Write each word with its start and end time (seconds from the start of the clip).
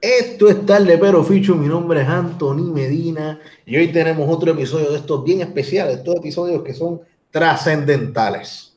Esto 0.00 0.48
es 0.48 0.64
tarde 0.64 0.96
pero 0.96 1.24
ficho, 1.24 1.56
mi 1.56 1.66
nombre 1.66 2.02
es 2.02 2.08
Anthony 2.08 2.72
Medina 2.72 3.40
y 3.66 3.76
hoy 3.76 3.88
tenemos 3.88 4.32
otro 4.32 4.52
episodio 4.52 4.92
de 4.92 4.98
estos 4.98 5.24
bien 5.24 5.40
especiales, 5.40 5.98
estos 5.98 6.14
episodios 6.16 6.62
que 6.62 6.72
son 6.72 7.00
trascendentales. 7.32 8.76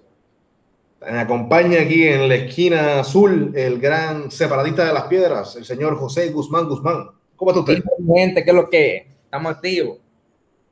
Me 1.00 1.20
acompaña 1.20 1.82
aquí 1.82 2.07
en 2.07 2.28
la 2.28 2.36
esquina 2.36 3.02
azul 3.02 3.52
el 3.55 3.79
gran 3.79 4.32
separadista 4.32 4.84
de 4.84 4.93
las 4.93 5.04
piedras, 5.04 5.55
el 5.55 5.65
señor 5.65 5.96
José 5.96 6.32
Guzmán 6.32 6.68
Guzmán. 6.68 7.11
¿Cómo 7.36 7.51
está 7.51 7.60
usted? 7.60 7.83
Gente, 8.15 8.43
¿qué 8.43 8.50
es 8.50 8.56
lo 8.56 8.68
que? 8.68 9.07
Estamos 9.25 9.51
activos. 9.51 10.00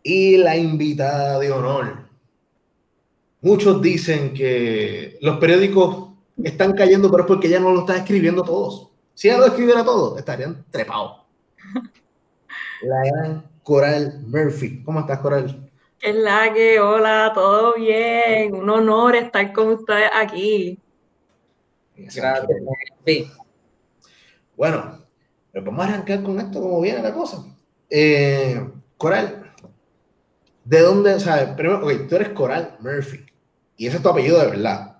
Y 0.02 0.38
la 0.38 0.57
invitada 0.57 1.38
de 1.38 1.52
honor. 1.52 2.10
Muchos 3.42 3.82
dicen 3.84 4.34
que 4.34 5.18
los 5.21 5.38
periódicos 5.38 6.10
están 6.43 6.74
cayendo, 6.74 7.11
pero 7.11 7.24
es 7.24 7.28
porque 7.28 7.50
ya 7.50 7.60
no 7.60 7.71
lo 7.71 7.82
están 7.82 7.97
escribiendo 7.97 8.43
todos. 8.43 8.89
Si 9.19 9.28
ella 9.28 9.39
lo 9.39 9.47
escribiera 9.47 9.83
todo, 9.83 10.18
estarían 10.18 10.64
trepados. 10.71 11.23
La 12.83 13.04
gran 13.04 13.51
Coral 13.64 14.21
Murphy. 14.25 14.82
¿Cómo 14.82 15.01
estás, 15.01 15.19
Coral? 15.19 15.69
¿Qué 16.00 16.11
es 16.11 16.15
la 16.15 16.54
que? 16.54 16.79
Hola, 16.79 17.33
todo 17.36 17.75
bien. 17.75 18.55
Un 18.55 18.69
honor 18.69 19.18
estar 19.18 19.51
con 19.51 19.73
ustedes 19.73 20.09
aquí. 20.15 20.79
Gracias. 21.97 22.47
Sí. 23.05 23.29
Bueno, 24.55 25.04
pues 25.51 25.65
vamos 25.65 25.86
a 25.86 25.89
arrancar 25.89 26.23
con 26.23 26.39
esto, 26.39 26.61
como 26.61 26.79
viene 26.79 27.01
la 27.01 27.14
cosa. 27.14 27.43
Eh, 27.89 28.65
Coral, 28.95 29.51
¿de 30.64 30.79
dónde? 30.79 31.15
O 31.15 31.20
sea, 31.20 31.57
primero, 31.57 31.86
ok, 31.86 32.08
tú 32.08 32.16
eres 32.16 32.30
Coral 32.30 32.78
Murphy. 32.80 33.25
Y 33.75 33.88
ese 33.88 33.97
es 33.97 34.02
tu 34.02 34.08
apellido 34.08 34.39
de 34.39 34.47
verdad. 34.47 34.98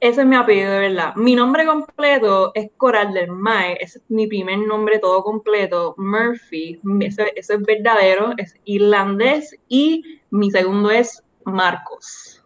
Ese 0.00 0.20
es 0.20 0.26
mi 0.26 0.36
apellido 0.36 0.70
de 0.72 0.78
verdad. 0.78 1.14
Mi 1.16 1.34
nombre 1.34 1.66
completo 1.66 2.52
es 2.54 2.70
Coral 2.76 3.12
del 3.12 3.32
Mar. 3.32 3.76
Ese 3.80 3.98
es 3.98 4.04
mi 4.08 4.28
primer 4.28 4.58
nombre 4.58 5.00
todo 5.00 5.24
completo, 5.24 5.94
Murphy. 5.98 6.80
Ese, 7.00 7.32
ese 7.34 7.54
es 7.54 7.62
verdadero, 7.62 8.32
es 8.36 8.54
irlandés. 8.64 9.56
Y 9.68 10.20
mi 10.30 10.50
segundo 10.52 10.90
es 10.90 11.22
Marcos. 11.44 12.44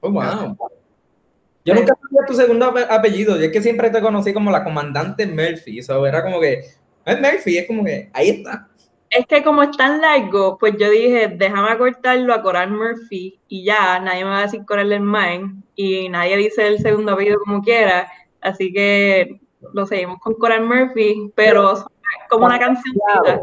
Oh, 0.00 0.10
wow. 0.10 0.56
Yo 1.64 1.74
nunca 1.74 1.94
sabía 2.00 2.26
tu 2.26 2.34
segundo 2.34 2.66
ape- 2.72 2.86
apellido. 2.88 3.36
Yo 3.36 3.44
es 3.46 3.52
que 3.52 3.62
siempre 3.62 3.90
te 3.90 4.00
conocí 4.00 4.32
como 4.32 4.50
la 4.52 4.62
comandante 4.62 5.26
Murphy. 5.26 5.80
Eso 5.80 6.06
era 6.06 6.22
como 6.22 6.40
que. 6.40 6.60
Es 7.04 7.20
Murphy, 7.20 7.58
es 7.58 7.66
como 7.66 7.84
que. 7.84 8.10
Ahí 8.12 8.30
está. 8.30 8.68
Es 9.14 9.26
que 9.26 9.42
como 9.44 9.62
es 9.62 9.76
tan 9.76 10.00
largo, 10.00 10.56
pues 10.56 10.74
yo 10.78 10.88
dije, 10.90 11.28
déjame 11.28 11.68
acortarlo 11.70 12.32
a 12.32 12.40
Coral 12.42 12.70
Murphy 12.70 13.38
y 13.46 13.62
ya, 13.62 13.98
nadie 13.98 14.24
me 14.24 14.30
va 14.30 14.38
a 14.38 14.42
decir 14.42 14.64
Coral 14.64 14.88
del 14.88 15.00
Mar 15.02 15.40
y 15.76 16.08
nadie 16.08 16.36
dice 16.38 16.66
el 16.66 16.78
segundo 16.78 17.12
apellido 17.12 17.38
como 17.44 17.60
quiera, 17.62 18.10
así 18.40 18.72
que 18.72 19.38
lo 19.74 19.84
seguimos 19.84 20.18
con 20.18 20.32
Coral 20.34 20.64
Murphy, 20.64 21.30
pero 21.34 21.74
como 22.30 22.46
una 22.46 22.58
cancioncita. 22.58 23.42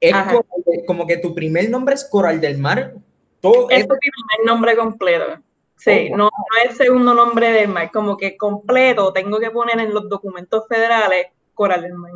Es 0.00 0.12
como, 0.14 0.42
que- 0.64 0.84
como 0.86 1.06
que 1.06 1.18
tu 1.18 1.34
primer 1.34 1.70
nombre 1.70 1.94
es 1.94 2.04
Coral 2.04 2.40
del 2.40 2.58
Mar. 2.58 2.94
Todo 3.40 3.70
es 3.70 3.82
es 3.82 3.86
primer 3.86 4.44
nombre 4.44 4.76
completo. 4.76 5.40
Sí, 5.76 6.10
Oh, 6.12 6.16
no, 6.16 6.24
no 6.24 6.62
es 6.64 6.70
el 6.72 6.76
segundo 6.76 7.14
nombre 7.14 7.52
del 7.52 7.68
mar, 7.68 7.90
como 7.90 8.16
que 8.16 8.36
completo 8.36 9.12
tengo 9.14 9.38
que 9.38 9.50
poner 9.50 9.78
en 9.80 9.94
los 9.94 10.08
documentos 10.10 10.64
federales 10.68 11.28
Coral 11.54 11.82
del 11.82 11.94
Mar. 11.94 12.12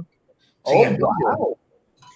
Oh, 0.63 0.85
wow. 0.99 1.59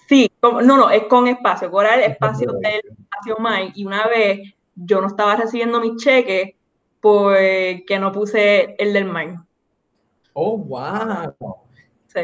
Sí, 0.09 0.27
como- 0.39 0.59
no, 0.63 0.75
no, 0.75 0.89
es 0.89 1.03
con 1.03 1.27
espacio, 1.27 1.69
Coral, 1.69 1.99
espacio 2.01 2.51
del 2.53 2.81
espacio 2.99 3.37
mar. 3.37 3.61
Y 3.75 3.85
una 3.85 4.07
vez 4.07 4.39
yo 4.75 4.99
no 5.01 5.07
estaba 5.07 5.35
recibiendo 5.35 5.79
mis 5.79 5.97
cheques 5.97 6.55
porque 6.99 7.97
no 7.99 8.11
puse 8.11 8.75
el 8.79 8.91
del 8.91 9.05
mar. 9.05 9.35
Oh, 10.33 10.57
wow. 10.57 11.35
Sí. 12.07 12.21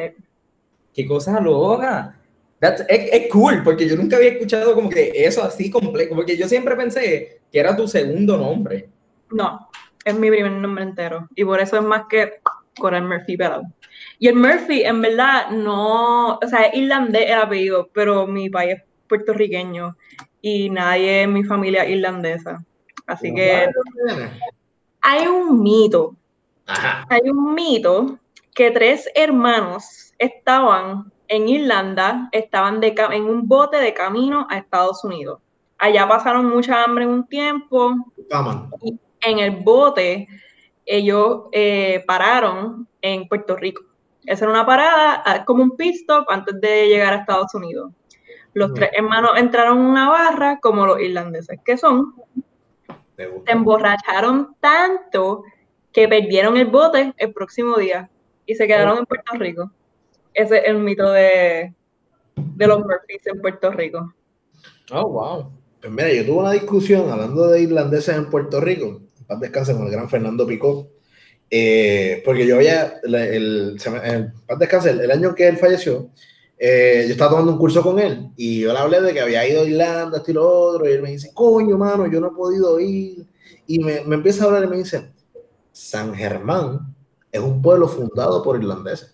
Qué 0.93 1.05
cosa 1.05 1.39
loca. 1.39 2.17
That's- 2.59 2.85
es, 2.89 3.09
es 3.13 3.31
cool, 3.31 3.61
porque 3.63 3.87
yo 3.87 3.95
nunca 3.95 4.15
había 4.15 4.29
escuchado 4.31 4.73
como 4.73 4.89
que 4.89 5.11
eso 5.13 5.43
así 5.43 5.69
completo, 5.69 6.15
porque 6.15 6.35
yo 6.35 6.47
siempre 6.47 6.75
pensé 6.75 7.41
que 7.51 7.59
era 7.59 7.75
tu 7.75 7.87
segundo 7.87 8.35
nombre. 8.35 8.89
No, 9.29 9.69
es 10.03 10.17
mi 10.17 10.29
primer 10.31 10.53
nombre 10.53 10.85
entero. 10.85 11.27
Y 11.35 11.43
por 11.45 11.59
eso 11.59 11.77
es 11.77 11.83
más 11.83 12.05
que 12.09 12.39
Coral 12.77 13.03
Murphy 13.03 13.37
pelado. 13.37 13.63
Y 14.19 14.27
el 14.27 14.35
Murphy, 14.35 14.83
en 14.83 15.01
verdad, 15.01 15.49
no, 15.51 16.35
o 16.35 16.47
sea, 16.47 16.63
es 16.63 16.75
irlandés 16.75 17.29
el 17.29 17.39
apellido, 17.39 17.89
pero 17.93 18.27
mi 18.27 18.49
país 18.49 18.75
es 18.77 18.83
puertorriqueño 19.07 19.95
y 20.41 20.69
nadie 20.69 21.23
en 21.23 21.33
mi 21.33 21.43
familia 21.43 21.83
es 21.83 21.91
irlandesa. 21.91 22.63
Así 23.07 23.33
que 23.33 23.67
hay 25.01 25.27
un 25.27 25.61
mito, 25.61 26.15
Ajá. 26.65 27.05
hay 27.09 27.29
un 27.29 27.53
mito 27.53 28.19
que 28.53 28.71
tres 28.71 29.09
hermanos 29.13 30.13
estaban 30.17 31.11
en 31.27 31.49
Irlanda, 31.49 32.29
estaban 32.31 32.79
de 32.79 32.95
en 33.11 33.23
un 33.23 33.47
bote 33.47 33.77
de 33.77 33.93
camino 33.93 34.47
a 34.49 34.57
Estados 34.57 35.03
Unidos. 35.03 35.39
Allá 35.77 36.07
pasaron 36.07 36.49
mucha 36.49 36.83
hambre 36.83 37.03
en 37.03 37.09
un 37.11 37.27
tiempo, 37.27 37.93
Aman. 38.31 38.69
en 39.21 39.39
el 39.39 39.51
bote, 39.51 40.27
ellos 40.85 41.43
eh, 41.51 42.03
pararon 42.07 42.87
en 43.01 43.27
Puerto 43.27 43.55
Rico. 43.55 43.83
Esa 44.25 44.45
era 44.45 44.53
una 44.53 44.65
parada, 44.65 45.23
ah, 45.25 45.45
como 45.45 45.63
un 45.63 45.75
pit 45.75 45.95
stop 45.95 46.25
antes 46.29 46.59
de 46.59 46.87
llegar 46.87 47.13
a 47.13 47.17
Estados 47.17 47.53
Unidos. 47.53 47.91
Los 48.53 48.67
Ujú. 48.67 48.75
tres 48.75 48.89
hermanos 48.93 49.31
entraron 49.35 49.79
en 49.79 49.85
una 49.85 50.09
barra, 50.09 50.59
como 50.59 50.85
los 50.85 50.99
irlandeses 50.99 51.59
que 51.63 51.77
son, 51.77 52.13
se 53.17 53.29
emborracharon 53.45 54.55
tanto 54.59 55.43
que 55.91 56.07
perdieron 56.07 56.57
el 56.57 56.67
bote 56.67 57.13
el 57.17 57.33
próximo 57.33 57.77
día 57.77 58.09
y 58.45 58.55
se 58.55 58.67
quedaron 58.67 58.99
en 58.99 59.05
Puerto 59.05 59.33
Rico. 59.37 59.71
Ese 60.33 60.57
es 60.57 60.63
el 60.65 60.79
mito 60.79 61.11
de, 61.11 61.73
de 62.35 62.67
los 62.67 62.79
Murphys 62.79 63.25
en 63.27 63.41
Puerto 63.41 63.71
Rico. 63.71 64.13
Oh, 64.91 65.07
wow. 65.07 65.51
Pues 65.79 65.91
mira, 65.91 66.11
yo 66.11 66.25
tuve 66.25 66.39
una 66.39 66.51
discusión 66.51 67.09
hablando 67.09 67.47
de 67.47 67.61
irlandeses 67.61 68.15
en 68.15 68.29
Puerto 68.29 68.59
Rico, 68.59 69.01
paz 69.25 69.39
descanse 69.39 69.73
con 69.73 69.85
el 69.85 69.91
gran 69.91 70.09
Fernando 70.09 70.45
Picó, 70.47 70.87
eh, 71.49 72.21
porque 72.25 72.45
yo 72.47 72.55
había, 72.55 72.99
el, 73.03 73.15
el, 73.15 73.77
me- 73.91 74.09
en 74.09 74.33
paz 74.47 74.59
descanse, 74.59 74.91
el, 74.91 75.01
el 75.01 75.11
año 75.11 75.35
que 75.35 75.47
él 75.47 75.57
falleció, 75.57 76.09
eh, 76.57 77.03
yo 77.07 77.11
estaba 77.13 77.31
tomando 77.31 77.51
un 77.51 77.57
curso 77.59 77.81
con 77.83 77.99
él 77.99 78.29
y 78.37 78.61
yo 78.61 78.71
le 78.73 78.79
hablé 78.79 79.01
de 79.01 79.13
que 79.13 79.19
había 79.21 79.47
ido 79.47 79.61
a 79.61 79.65
Irlanda, 79.65 80.17
esto 80.17 80.31
y 80.31 80.33
lo 80.35 80.49
otro, 80.49 80.89
y 80.89 80.93
él 80.93 81.01
me 81.01 81.11
dice, 81.11 81.31
coño, 81.33 81.77
mano, 81.77 82.07
yo 82.07 82.19
no 82.21 82.27
he 82.27 82.31
podido 82.31 82.79
ir. 82.79 83.25
Y 83.67 83.79
me, 83.79 84.01
me 84.05 84.15
empieza 84.15 84.43
a 84.43 84.47
hablar 84.47 84.63
y 84.63 84.67
me 84.67 84.77
dice, 84.77 85.11
San 85.71 86.13
Germán 86.15 86.79
es 87.31 87.41
un 87.41 87.61
pueblo 87.61 87.87
fundado 87.87 88.41
por 88.41 88.57
irlandeses. 88.57 89.13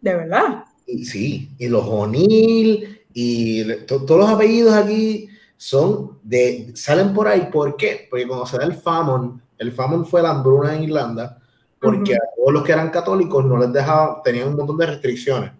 De 0.00 0.14
verdad. 0.14 0.64
Y 0.86 1.04
sí, 1.04 1.50
y 1.58 1.68
los 1.68 1.84
O'Neill 1.86 3.00
y 3.12 3.64
to- 3.86 4.04
todos 4.04 4.20
los 4.20 4.30
apellidos 4.30 4.72
aquí 4.74 5.28
son 5.58 6.20
de, 6.22 6.72
salen 6.76 7.12
por 7.12 7.26
ahí, 7.26 7.50
¿por 7.52 7.76
qué? 7.76 8.06
Porque 8.08 8.26
cuando 8.28 8.46
se 8.46 8.56
da 8.56 8.64
el 8.64 8.74
famine, 8.74 9.40
el 9.58 9.72
famine 9.72 10.04
fue 10.04 10.22
la 10.22 10.30
hambruna 10.30 10.74
en 10.74 10.84
Irlanda, 10.84 11.36
porque 11.80 12.12
Ujú. 12.12 12.22
a 12.22 12.36
todos 12.36 12.52
los 12.52 12.62
que 12.62 12.72
eran 12.72 12.90
católicos 12.90 13.44
no 13.44 13.58
les 13.58 13.72
dejaban, 13.72 14.22
tenían 14.22 14.48
un 14.48 14.56
montón 14.56 14.78
de 14.78 14.86
restricciones. 14.86 15.50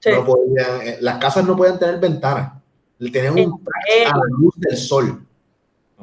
Sí. 0.00 0.10
No 0.10 0.24
podían, 0.24 0.80
eh, 0.82 0.98
las 1.00 1.18
casas 1.18 1.46
no 1.46 1.56
podían 1.56 1.78
tener 1.78 2.00
ventanas, 2.00 2.60
tenían 2.98 3.38
¿En 3.38 3.52
un 3.52 3.62
a 4.06 4.16
la 4.16 4.24
luz 4.28 4.54
del 4.56 4.76
sol. 4.76 5.24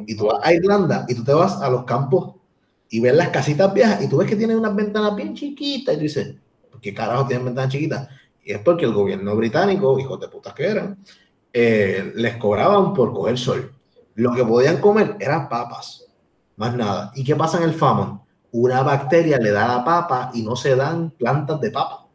Y 0.07 0.15
tú 0.15 0.27
vas 0.27 0.39
a 0.41 0.53
Irlanda 0.53 1.05
y 1.09 1.13
tú 1.13 1.23
te 1.23 1.33
vas 1.33 1.61
a 1.61 1.69
los 1.69 1.83
campos 1.83 2.35
y 2.89 3.01
ves 3.01 3.13
las 3.13 3.29
casitas 3.29 3.73
viejas 3.73 4.01
y 4.01 4.07
tú 4.07 4.17
ves 4.17 4.29
que 4.29 4.37
tienen 4.37 4.57
unas 4.57 4.73
ventanas 4.73 5.13
bien 5.13 5.35
chiquitas 5.35 5.95
y 5.95 5.97
tú 5.97 6.03
dices, 6.03 6.35
¿por 6.71 6.79
qué 6.79 6.93
carajo 6.93 7.27
tienen 7.27 7.45
ventanas 7.45 7.69
chiquitas? 7.69 8.07
Y 8.43 8.53
es 8.53 8.59
porque 8.59 8.85
el 8.85 8.93
gobierno 8.93 9.35
británico, 9.35 9.99
hijos 9.99 10.19
de 10.21 10.29
putas 10.29 10.53
que 10.53 10.65
eran, 10.65 10.97
eh, 11.53 12.11
les 12.15 12.37
cobraban 12.37 12.93
por 12.93 13.13
coger 13.13 13.37
sol. 13.37 13.71
Lo 14.15 14.33
que 14.33 14.43
podían 14.43 14.77
comer 14.77 15.15
eran 15.19 15.49
papas, 15.49 16.05
más 16.57 16.75
nada. 16.75 17.11
¿Y 17.15 17.23
qué 17.23 17.35
pasa 17.35 17.57
en 17.57 17.63
el 17.63 17.73
famine? 17.73 18.19
Una 18.51 18.83
bacteria 18.83 19.37
le 19.37 19.51
da 19.51 19.67
la 19.67 19.83
papa 19.83 20.31
y 20.33 20.43
no 20.43 20.55
se 20.55 20.75
dan 20.75 21.11
plantas 21.11 21.59
de 21.61 21.71
papa. 21.71 22.07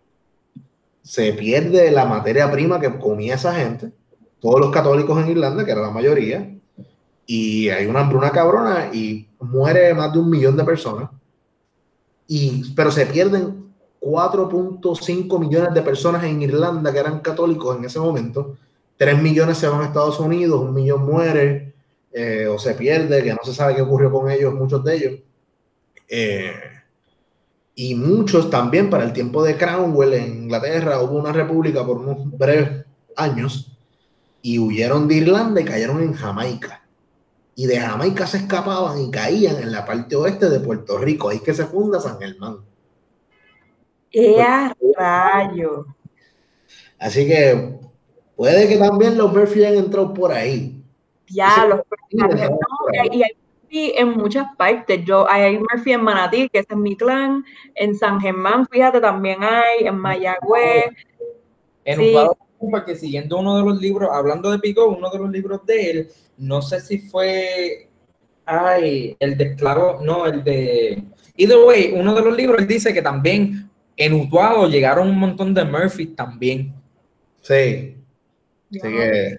Se 1.03 1.33
pierde 1.33 1.91
la 1.91 2.05
materia 2.05 2.51
prima 2.51 2.81
que 2.81 2.99
comía 2.99 3.37
esa 3.37 3.55
gente, 3.55 3.93
todos 4.41 4.61
los 4.61 4.71
católicos 4.71 5.23
en 5.23 5.31
Irlanda, 5.31 5.65
que 5.65 5.71
era 5.71 5.81
la 5.81 5.91
mayoría, 5.91 6.57
y 7.27 7.69
hay 7.69 7.87
una 7.87 8.01
hambruna 8.01 8.31
cabrona 8.31 8.91
y 8.93 9.29
muere 9.41 9.95
más 9.95 10.13
de 10.13 10.19
un 10.19 10.31
millón 10.31 10.57
de 10.57 10.65
personas. 10.65 11.11
Y, 12.29 12.73
pero 12.75 12.91
se 12.91 13.07
pierden 13.07 13.73
4.5 14.01 15.41
millones 15.41 15.75
de 15.75 15.83
personas 15.83 16.23
en 16.25 16.43
Irlanda 16.43 16.93
que 16.93 16.99
eran 16.99 17.21
católicos 17.21 17.77
en 17.77 17.85
ese 17.85 17.99
momento. 17.99 18.57
3 18.97 19.23
millones 19.23 19.59
se 19.59 19.69
van 19.69 19.83
a 19.83 19.87
Estados 19.87 20.19
Unidos, 20.21 20.61
un 20.61 20.75
millón 20.75 21.05
muere 21.05 21.75
eh, 22.13 22.47
o 22.47 22.59
se 22.59 22.75
pierde, 22.75 23.23
que 23.23 23.35
no 23.35 23.41
se 23.45 23.53
sabe 23.53 23.75
qué 23.75 23.83
ocurrió 23.83 24.11
con 24.11 24.31
ellos, 24.31 24.55
muchos 24.55 24.83
de 24.83 24.97
ellos. 24.97 25.21
Eh, 26.09 26.53
y 27.75 27.95
muchos 27.95 28.49
también 28.49 28.89
para 28.89 29.05
el 29.05 29.13
tiempo 29.13 29.45
de 29.45 29.57
Cromwell 29.57 30.15
en 30.15 30.45
Inglaterra 30.45 31.01
hubo 31.01 31.19
una 31.19 31.33
república 31.33 31.85
por 31.85 31.99
unos 31.99 32.39
breves 32.39 32.87
años 33.17 33.77
y 34.41 34.59
huyeron 34.59 35.07
de 35.09 35.17
Irlanda 35.17 35.61
y 35.61 35.65
cayeron 35.65 36.03
en 36.03 36.15
Jamaica. 36.15 36.83
Y 37.55 37.67
de 37.67 37.79
Jamaica 37.79 38.27
se 38.27 38.39
escapaban 38.39 38.99
y 39.01 39.11
caían 39.11 39.57
en 39.57 39.73
la 39.73 39.85
parte 39.85 40.17
oeste 40.17 40.49
de 40.49 40.61
Puerto 40.61 40.97
Rico. 40.99 41.29
Ahí 41.29 41.37
es 41.37 41.43
que 41.43 41.55
se 41.55 41.67
funda 41.67 42.01
San 42.01 42.19
Germán. 42.19 42.59
¡Ea 44.11 44.75
rayo! 44.97 45.87
Así 46.99 47.27
que 47.27 47.79
puede 48.37 48.69
que 48.69 48.77
también 48.77 49.17
los 49.17 49.33
Murphy 49.33 49.65
hayan 49.65 49.85
entrado 49.85 50.13
por 50.15 50.33
ahí. 50.33 50.83
Ya, 51.29 51.67
los 51.67 51.81
personajes. 51.87 52.51
No, 52.51 53.05
y 53.15 53.23
hay 53.23 53.33
Murphy 53.63 53.93
en 53.97 54.11
muchas 54.11 54.47
partes. 54.57 55.05
Yo, 55.05 55.29
hay 55.29 55.59
Murphy 55.59 55.93
en 55.93 56.03
Manatí, 56.03 56.49
que 56.49 56.61
ese 56.61 56.69
es 56.71 56.77
mi 56.77 56.97
clan. 56.97 57.45
En 57.75 57.97
San 57.97 58.21
Germán, 58.21 58.67
fíjate, 58.71 59.01
también 59.01 59.43
hay. 59.43 59.87
En 59.87 59.97
Mayagüez. 59.99 60.85
En 61.85 61.99
sí. 61.99 62.15
un 62.59 62.71
porque 62.71 62.97
siguiendo 62.97 63.39
uno 63.39 63.59
de 63.59 63.65
los 63.65 63.81
libros, 63.81 64.09
hablando 64.13 64.51
de 64.51 64.59
Pico, 64.59 64.87
uno 64.87 65.11
de 65.11 65.19
los 65.19 65.31
libros 65.31 65.65
de 65.67 65.91
él, 65.91 66.09
no 66.39 66.63
sé 66.63 66.81
si 66.81 66.99
fue. 66.99 67.89
Ay, 68.45 69.17
el 69.19 69.37
de 69.37 69.45
esclavo, 69.45 70.01
no, 70.03 70.27
el 70.27 70.45
de. 70.45 71.03
Either 71.37 71.59
way, 71.67 71.93
uno 71.95 72.15
de 72.15 72.23
los 72.23 72.37
libros 72.37 72.67
dice 72.67 72.95
que 72.95 73.03
también 73.03 73.69
en 73.97 74.15
Utuado 74.15 74.69
llegaron 74.69 75.09
un 75.09 75.19
montón 75.19 75.53
de 75.53 75.65
Murphy 75.65 76.07
también. 76.07 76.75
Sí. 77.43 77.97
Así 78.71 78.81
que. 78.81 79.39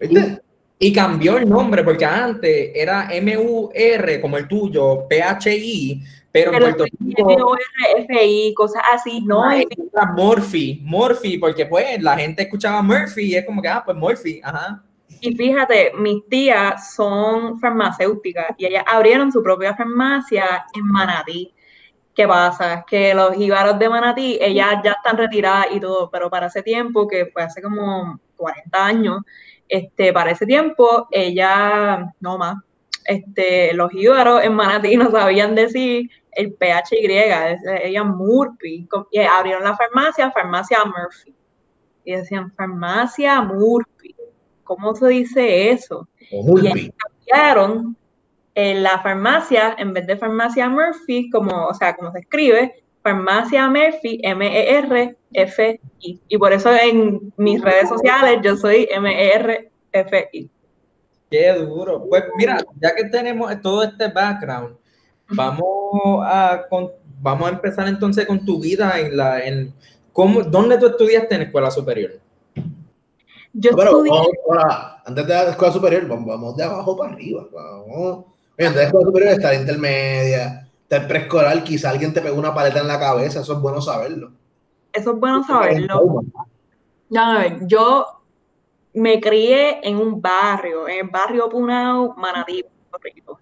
¿Viste? 0.00 0.40
Y 0.78 0.92
cambió 0.92 1.38
el 1.38 1.48
nombre 1.48 1.84
porque 1.84 2.04
antes 2.04 2.72
era 2.74 3.08
M-U-R 3.10 4.20
como 4.20 4.36
el 4.36 4.48
tuyo, 4.48 5.06
P-H-I, 5.08 6.02
pero, 6.30 6.50
pero 6.50 6.66
en 6.66 6.74
Puerto 6.74 6.96
Rico. 6.98 7.30
M-U-R-F-I, 7.30 8.54
cosas 8.54 8.82
así, 8.92 9.20
no. 9.22 9.50
Era 9.50 10.12
Morphy, 10.14 10.80
Morphy, 10.82 11.38
porque 11.38 11.66
pues 11.66 12.02
la 12.02 12.18
gente 12.18 12.42
escuchaba 12.42 12.82
Murphy 12.82 13.22
y 13.22 13.34
es 13.36 13.46
como 13.46 13.62
que, 13.62 13.68
ah, 13.68 13.82
pues 13.84 13.96
Morphy, 13.96 14.40
ajá. 14.42 14.84
Y 15.20 15.34
fíjate, 15.34 15.92
mis 15.96 16.26
tías 16.28 16.94
son 16.94 17.58
farmacéuticas 17.60 18.48
y 18.58 18.66
ellas 18.66 18.84
abrieron 18.86 19.30
su 19.32 19.42
propia 19.42 19.74
farmacia 19.74 20.66
en 20.74 20.84
Manatí. 20.84 21.54
¿Qué 22.14 22.28
pasa? 22.28 22.84
Que 22.86 23.12
los 23.12 23.34
jibaros 23.34 23.78
de 23.78 23.88
Manatí, 23.88 24.38
ellas 24.40 24.80
ya 24.84 24.92
están 24.92 25.16
retiradas 25.16 25.66
y 25.72 25.80
todo, 25.80 26.08
pero 26.10 26.30
para 26.30 26.46
ese 26.46 26.62
tiempo, 26.62 27.08
que 27.08 27.26
fue 27.26 27.42
hace 27.42 27.60
como 27.60 28.20
40 28.36 28.86
años, 28.86 29.22
este, 29.68 30.12
para 30.12 30.30
ese 30.30 30.46
tiempo, 30.46 31.08
ella, 31.10 32.12
no 32.20 32.38
más, 32.38 32.56
este, 33.04 33.74
los 33.74 33.90
jíbaros 33.90 34.44
en 34.44 34.54
Manatí 34.54 34.96
no 34.96 35.10
sabían 35.10 35.54
decir 35.54 36.08
el 36.30 36.54
PHY, 36.54 36.96
ella 37.82 38.04
Murphy, 38.04 38.88
y 39.10 39.20
abrieron 39.20 39.64
la 39.64 39.76
farmacia, 39.76 40.30
farmacia 40.30 40.78
Murphy, 40.84 41.34
y 42.04 42.12
decían 42.12 42.52
farmacia 42.52 43.40
Murphy, 43.42 44.14
¿cómo 44.62 44.94
se 44.94 45.08
dice 45.08 45.70
eso? 45.70 46.08
Y 46.30 46.92
cambiaron 46.92 47.96
en 48.54 48.82
la 48.82 49.00
farmacia, 49.00 49.74
en 49.78 49.92
vez 49.92 50.06
de 50.06 50.16
farmacia 50.16 50.68
Murphy, 50.68 51.28
como, 51.30 51.66
o 51.66 51.74
sea, 51.74 51.96
como 51.96 52.12
se 52.12 52.20
escribe, 52.20 52.84
farmacia 53.02 53.68
Murphy, 53.68 54.20
M-E-R-F-I. 54.22 55.80
Y 56.28 56.38
por 56.38 56.52
eso 56.52 56.72
en 56.72 57.32
mis 57.36 57.60
redes 57.60 57.88
sociales 57.88 58.40
yo 58.42 58.56
soy 58.56 58.88
M-E-R-F-I. 58.90 60.50
Qué 61.30 61.52
duro. 61.54 62.06
Pues 62.08 62.24
mira, 62.36 62.58
ya 62.80 62.94
que 62.94 63.04
tenemos 63.04 63.60
todo 63.60 63.82
este 63.82 64.08
background, 64.08 64.76
vamos 65.28 66.24
a, 66.24 66.64
vamos 67.20 67.48
a 67.48 67.52
empezar 67.52 67.88
entonces 67.88 68.26
con 68.26 68.44
tu 68.44 68.60
vida 68.60 69.00
en 69.00 69.16
la... 69.16 69.44
En, 69.44 69.74
¿cómo, 70.12 70.42
¿Dónde 70.42 70.78
tú 70.78 70.86
estudiaste 70.86 71.34
en 71.34 71.42
escuela 71.42 71.70
superior? 71.70 72.20
Yo 73.52 73.70
estudié... 73.70 74.12
antes 75.04 75.26
de 75.26 75.34
la 75.34 75.50
escuela 75.50 75.72
superior, 75.72 76.06
vamos 76.06 76.56
de 76.56 76.64
abajo 76.64 76.96
para 76.96 77.12
arriba. 77.12 77.46
Vamos. 77.52 78.33
La 78.56 78.82
escuela 78.82 79.06
superior 79.06 79.32
está 79.32 79.48
la 79.48 79.60
intermedia, 79.60 80.64
el 80.94 81.06
preescolar, 81.06 81.62
quizá 81.64 81.90
alguien 81.90 82.12
te 82.12 82.20
pegó 82.20 82.38
una 82.38 82.54
paleta 82.54 82.80
en 82.80 82.88
la 82.88 82.98
cabeza, 82.98 83.40
eso 83.40 83.54
es 83.54 83.60
bueno 83.60 83.80
saberlo. 83.80 84.32
Eso 84.92 85.12
es 85.12 85.20
bueno 85.20 85.44
saberlo. 85.44 86.22
No, 87.10 87.66
yo 87.66 88.06
me 88.94 89.20
crié 89.20 89.80
en 89.82 89.96
un 89.96 90.20
barrio, 90.20 90.88
en 90.88 91.06
el 91.06 91.10
barrio 91.10 91.48
Punao, 91.48 92.14
Manatí, 92.16 92.64
Puerto 92.90 93.40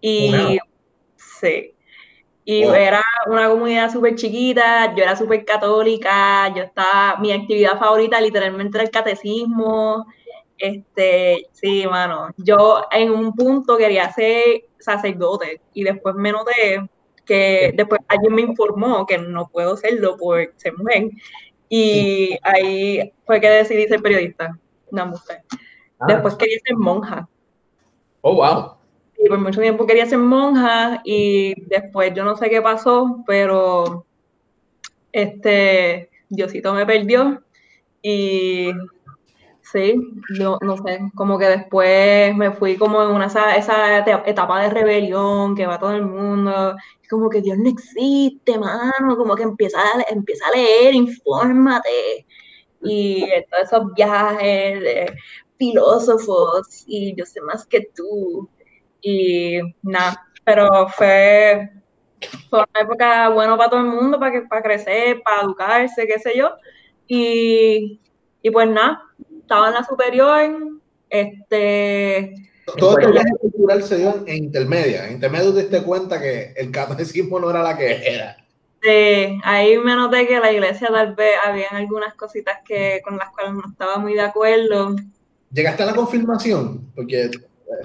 Y 0.00 0.58
sí. 1.16 1.74
Y 2.44 2.62
era 2.64 3.04
una 3.28 3.48
comunidad 3.48 3.92
súper 3.92 4.16
chiquita, 4.16 4.92
yo 4.96 5.04
era 5.04 5.14
súper 5.14 5.44
católica, 5.44 6.52
yo 6.52 6.64
estaba, 6.64 7.16
mi 7.20 7.30
actividad 7.30 7.78
favorita 7.78 8.20
literalmente 8.20 8.78
era 8.78 8.84
el 8.84 8.90
catecismo. 8.90 10.06
Este, 10.62 11.48
sí, 11.50 11.84
mano, 11.88 12.28
yo 12.36 12.84
en 12.92 13.10
un 13.10 13.34
punto 13.34 13.76
quería 13.76 14.12
ser 14.12 14.66
sacerdote 14.78 15.60
y 15.74 15.82
después 15.82 16.14
me 16.14 16.30
noté 16.30 16.88
que 17.24 17.72
después 17.76 18.00
alguien 18.06 18.32
me 18.32 18.42
informó 18.42 19.04
que 19.04 19.18
no 19.18 19.48
puedo 19.48 19.76
serlo 19.76 20.16
por 20.16 20.52
ser 20.54 20.78
mujer 20.78 21.10
y 21.68 22.38
ahí 22.44 23.12
fue 23.26 23.40
que 23.40 23.50
decidí 23.50 23.88
ser 23.88 24.00
periodista. 24.00 24.56
No, 24.92 25.06
mujer. 25.06 25.42
Ah. 25.98 26.06
Después 26.06 26.36
quería 26.36 26.58
ser 26.64 26.76
monja. 26.76 27.28
Oh, 28.20 28.36
wow. 28.36 28.76
Y 29.18 29.28
por 29.28 29.40
mucho 29.40 29.60
tiempo 29.60 29.84
quería 29.84 30.06
ser 30.06 30.18
monja 30.18 31.00
y 31.04 31.60
después 31.66 32.14
yo 32.14 32.22
no 32.22 32.36
sé 32.36 32.50
qué 32.50 32.62
pasó, 32.62 33.24
pero 33.26 34.06
este 35.10 36.08
Diosito 36.28 36.72
me 36.72 36.86
perdió 36.86 37.42
y 38.00 38.70
Sí, 39.72 39.94
yo 40.38 40.58
no 40.60 40.76
sé, 40.76 40.98
como 41.14 41.38
que 41.38 41.46
después 41.46 42.34
me 42.36 42.52
fui 42.52 42.76
como 42.76 43.02
en 43.02 43.08
una 43.10 43.26
esa, 43.26 43.98
etapa 44.26 44.62
de 44.62 44.68
rebelión 44.68 45.56
que 45.56 45.66
va 45.66 45.78
todo 45.78 45.92
el 45.92 46.04
mundo, 46.04 46.76
como 47.08 47.30
que 47.30 47.40
Dios 47.40 47.56
no 47.56 47.70
existe, 47.70 48.58
mano, 48.58 49.16
como 49.16 49.34
que 49.34 49.44
empieza 49.44 49.78
a, 49.80 50.02
empieza 50.12 50.44
a 50.46 50.56
leer, 50.56 50.94
infórmate, 50.94 52.26
y 52.82 53.24
todos 53.50 53.64
esos 53.64 53.94
viajes 53.94 54.80
de 54.80 55.16
filósofos, 55.58 56.84
y 56.86 57.14
yo 57.16 57.24
sé 57.24 57.40
más 57.40 57.64
que 57.66 57.88
tú, 57.94 58.48
y 59.00 59.58
nada, 59.82 60.22
pero 60.44 60.88
fue, 60.88 61.70
fue 62.50 62.58
una 62.60 62.80
época 62.82 63.28
buena 63.30 63.56
para 63.56 63.70
todo 63.70 63.80
el 63.80 63.86
mundo, 63.86 64.18
para, 64.20 64.32
que, 64.32 64.42
para 64.42 64.62
crecer, 64.62 65.22
para 65.22 65.42
educarse, 65.42 66.06
qué 66.06 66.18
sé 66.18 66.36
yo, 66.36 66.50
y, 67.06 68.00
y 68.42 68.50
pues 68.50 68.68
nada, 68.68 69.02
estaba 69.42 69.68
en 69.68 69.74
la 69.74 69.84
superior, 69.84 70.50
este... 71.10 72.34
Todo 72.78 72.96
el 72.98 73.12
viaje 73.12 73.30
cultural 73.40 73.82
se 73.82 73.98
dio 73.98 74.24
en 74.26 74.44
intermedia. 74.44 75.06
En 75.06 75.14
intermedia 75.14 75.52
te 75.52 75.60
diste 75.62 75.82
cuenta 75.82 76.20
que 76.20 76.52
el 76.56 76.70
catolicismo 76.70 77.38
no 77.40 77.50
era 77.50 77.62
la 77.62 77.76
que 77.76 78.08
era. 78.08 78.36
Sí, 78.82 79.40
ahí 79.44 79.78
me 79.78 79.94
noté 79.94 80.26
que 80.26 80.40
la 80.40 80.52
iglesia 80.52 80.88
tal 80.88 81.14
vez 81.14 81.34
había 81.44 81.68
algunas 81.70 82.14
cositas 82.14 82.58
que 82.64 83.00
con 83.04 83.16
las 83.16 83.30
cuales 83.30 83.54
no 83.54 83.62
estaba 83.68 83.98
muy 83.98 84.14
de 84.14 84.22
acuerdo. 84.22 84.96
¿Llegaste 85.52 85.82
a 85.82 85.86
la 85.86 85.94
confirmación? 85.94 86.90
Porque 86.94 87.30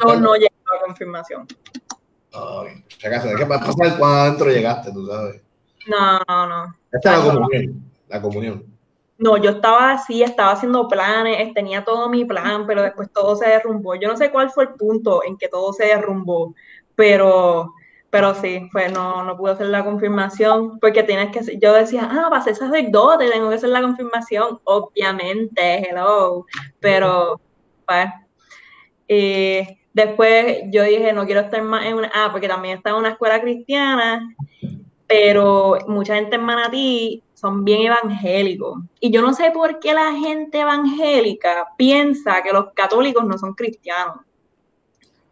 no, 0.03 0.15
no 0.15 0.33
llegué 0.35 0.47
a 0.47 0.75
la 0.75 0.81
confirmación. 0.85 1.47
Ay, 2.31 2.83
¿de 3.03 3.35
qué 3.35 3.45
pasar 3.45 3.97
cuando 3.97 4.07
adentro 4.07 4.49
llegaste, 4.49 4.91
tú 4.91 5.05
sabes? 5.07 5.41
No, 5.87 6.19
no, 6.27 6.47
no. 6.47 6.75
Esta 6.91 7.15
es 7.15 7.25
la 7.25 7.33
comunión. 7.33 7.91
La 8.07 8.21
comunión. 8.21 8.76
No, 9.19 9.37
yo 9.37 9.49
estaba 9.51 9.91
así, 9.91 10.21
estaba 10.21 10.51
haciendo 10.51 10.87
planes, 10.87 11.53
tenía 11.53 11.83
todo 11.83 12.07
mi 12.09 12.23
plan, 12.23 12.67
pero 12.67 12.83
después 12.83 13.11
todo 13.11 13.35
se 13.35 13.49
derrumbó. 13.49 13.95
Yo 13.95 14.07
no 14.07 14.17
sé 14.17 14.31
cuál 14.31 14.51
fue 14.51 14.65
el 14.65 14.73
punto 14.75 15.23
en 15.23 15.37
que 15.37 15.47
todo 15.47 15.73
se 15.73 15.85
derrumbó, 15.85 16.53
pero, 16.95 17.73
pero 18.11 18.35
sí, 18.35 18.69
fue, 18.71 18.89
no, 18.89 19.23
no 19.23 19.35
pude 19.35 19.53
hacer 19.53 19.67
la 19.67 19.83
confirmación, 19.83 20.79
porque 20.79 21.01
tienes 21.03 21.31
que, 21.31 21.57
yo 21.57 21.73
decía, 21.73 22.07
ah, 22.11 22.27
para 22.29 22.43
ser 22.43 22.55
sacerdote 22.55 23.29
tengo 23.31 23.49
que 23.49 23.55
hacer 23.55 23.69
la 23.69 23.81
confirmación, 23.81 24.59
obviamente, 24.65 25.89
hello, 25.89 26.45
pero, 26.79 27.41
pues, 27.87 28.07
después 29.93 30.59
yo 30.71 30.83
dije, 30.83 31.11
no 31.13 31.25
quiero 31.25 31.41
estar 31.41 31.61
más 31.63 31.85
en 31.85 31.95
una, 31.95 32.11
ah, 32.13 32.29
porque 32.31 32.47
también 32.47 32.77
estaba 32.77 32.97
en 32.97 33.01
una 33.01 33.11
escuela 33.13 33.41
cristiana, 33.41 34.35
pero 35.07 35.77
mucha 35.87 36.15
gente 36.15 36.35
en 36.35 36.43
Manatí 36.43 37.23
son 37.37 37.63
bien 37.63 37.83
evangélicos. 37.83 38.79
Y 38.99 39.11
yo 39.11 39.21
no 39.21 39.31
sé 39.31 39.51
por 39.51 39.79
qué 39.79 39.93
la 39.93 40.11
gente 40.13 40.59
evangélica 40.59 41.67
piensa 41.77 42.41
que 42.41 42.51
los 42.51 42.73
católicos 42.73 43.23
no 43.23 43.37
son 43.37 43.53
cristianos. 43.53 44.17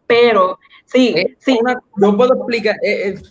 Pero 0.06 0.60
sí, 0.84 1.16
sí. 1.40 1.58
yo 1.96 2.16
puedo 2.16 2.34
explicar, 2.34 2.76
eh, 2.80 3.08
eh, 3.08 3.22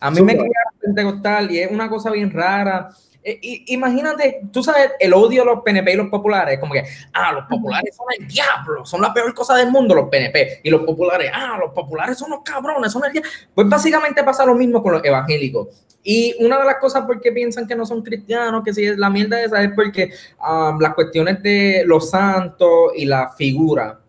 a 0.00 0.10
mí 0.10 0.22
me 0.22 0.32
queda 0.32 0.46
pentecostal 0.80 1.50
y 1.50 1.58
es 1.58 1.70
una 1.70 1.90
cosa 1.90 2.10
bien 2.10 2.30
rara 2.30 2.88
eh, 3.24 3.38
imagínate, 3.66 4.40
tú 4.52 4.64
sabes, 4.64 4.92
el 4.98 5.14
odio 5.14 5.42
a 5.42 5.44
los 5.44 5.62
PNP 5.62 5.92
y 5.92 5.96
los 5.96 6.08
populares, 6.08 6.58
como 6.58 6.72
que, 6.72 6.82
ah, 7.12 7.32
los 7.32 7.44
populares 7.46 7.94
son 7.94 8.06
el 8.18 8.26
diablo, 8.26 8.84
son 8.84 9.00
la 9.00 9.14
peor 9.14 9.32
cosa 9.32 9.54
del 9.54 9.70
mundo, 9.70 9.94
los 9.94 10.08
PNP, 10.08 10.60
y 10.64 10.70
los 10.70 10.82
populares, 10.82 11.30
ah, 11.32 11.56
los 11.60 11.72
populares 11.72 12.18
son 12.18 12.30
los 12.30 12.40
cabrones, 12.40 12.90
son 12.90 13.04
el 13.04 13.12
diablo. 13.12 13.30
Pues 13.54 13.68
básicamente 13.68 14.24
pasa 14.24 14.44
lo 14.44 14.54
mismo 14.56 14.82
con 14.82 14.94
los 14.94 15.04
evangélicos. 15.04 15.68
Y 16.04 16.34
una 16.40 16.58
de 16.58 16.64
las 16.64 16.76
cosas 16.76 17.04
por 17.04 17.20
qué 17.20 17.30
piensan 17.30 17.66
que 17.66 17.76
no 17.76 17.86
son 17.86 18.02
cristianos, 18.02 18.64
que 18.64 18.74
si 18.74 18.84
es 18.84 18.98
la 18.98 19.08
mierda 19.08 19.42
esa, 19.42 19.62
es 19.62 19.70
porque 19.74 20.10
um, 20.40 20.80
las 20.80 20.94
cuestiones 20.94 21.42
de 21.42 21.84
los 21.86 22.10
santos 22.10 22.92
y 22.96 23.04
la 23.04 23.30
figura. 23.30 24.00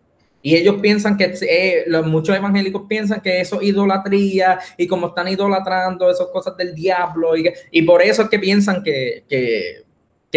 Y 0.42 0.56
ellos 0.56 0.76
piensan 0.82 1.16
que, 1.16 1.34
eh, 1.40 1.84
muchos 2.04 2.36
evangélicos 2.36 2.82
piensan 2.86 3.20
que 3.20 3.40
eso 3.40 3.60
es 3.60 3.68
idolatría 3.68 4.58
y 4.76 4.86
como 4.86 5.06
están 5.06 5.28
idolatrando 5.28 6.10
esas 6.10 6.26
cosas 6.28 6.54
del 6.56 6.74
diablo 6.74 7.32
y, 7.70 7.82
por 7.82 8.02
eso 8.02 8.22
es 8.22 8.28
que 8.28 8.38
piensan 8.38 8.82
que 8.82 9.83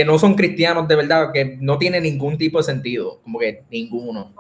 no 0.06 0.20
son 0.20 0.36
cristianos 0.36 0.88
de 0.88 0.96
verdad, 0.96 1.32
que 1.34 1.58
no 1.60 1.78
tiene 1.78 2.00
ningún 2.00 2.38
tipo 2.38 2.58
de 2.58 2.64
sentido, 2.64 3.20
como 3.24 3.40
que 3.40 3.64
ninguno. 3.72 4.34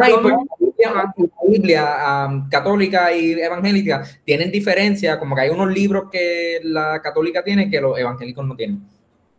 Ah, 0.00 0.08
pues, 0.20 0.34
la 0.78 1.14
Biblia 1.46 2.26
um, 2.28 2.48
católica 2.48 3.14
y 3.14 3.32
evangélica 3.32 4.04
tienen 4.24 4.50
diferencia, 4.50 5.18
como 5.18 5.34
que 5.34 5.42
hay 5.42 5.50
unos 5.50 5.72
libros 5.72 6.10
que 6.10 6.60
la 6.62 7.00
católica 7.02 7.42
tiene 7.42 7.70
que 7.70 7.80
los 7.80 7.98
evangélicos 7.98 8.46
no 8.46 8.56
tienen. 8.56 8.82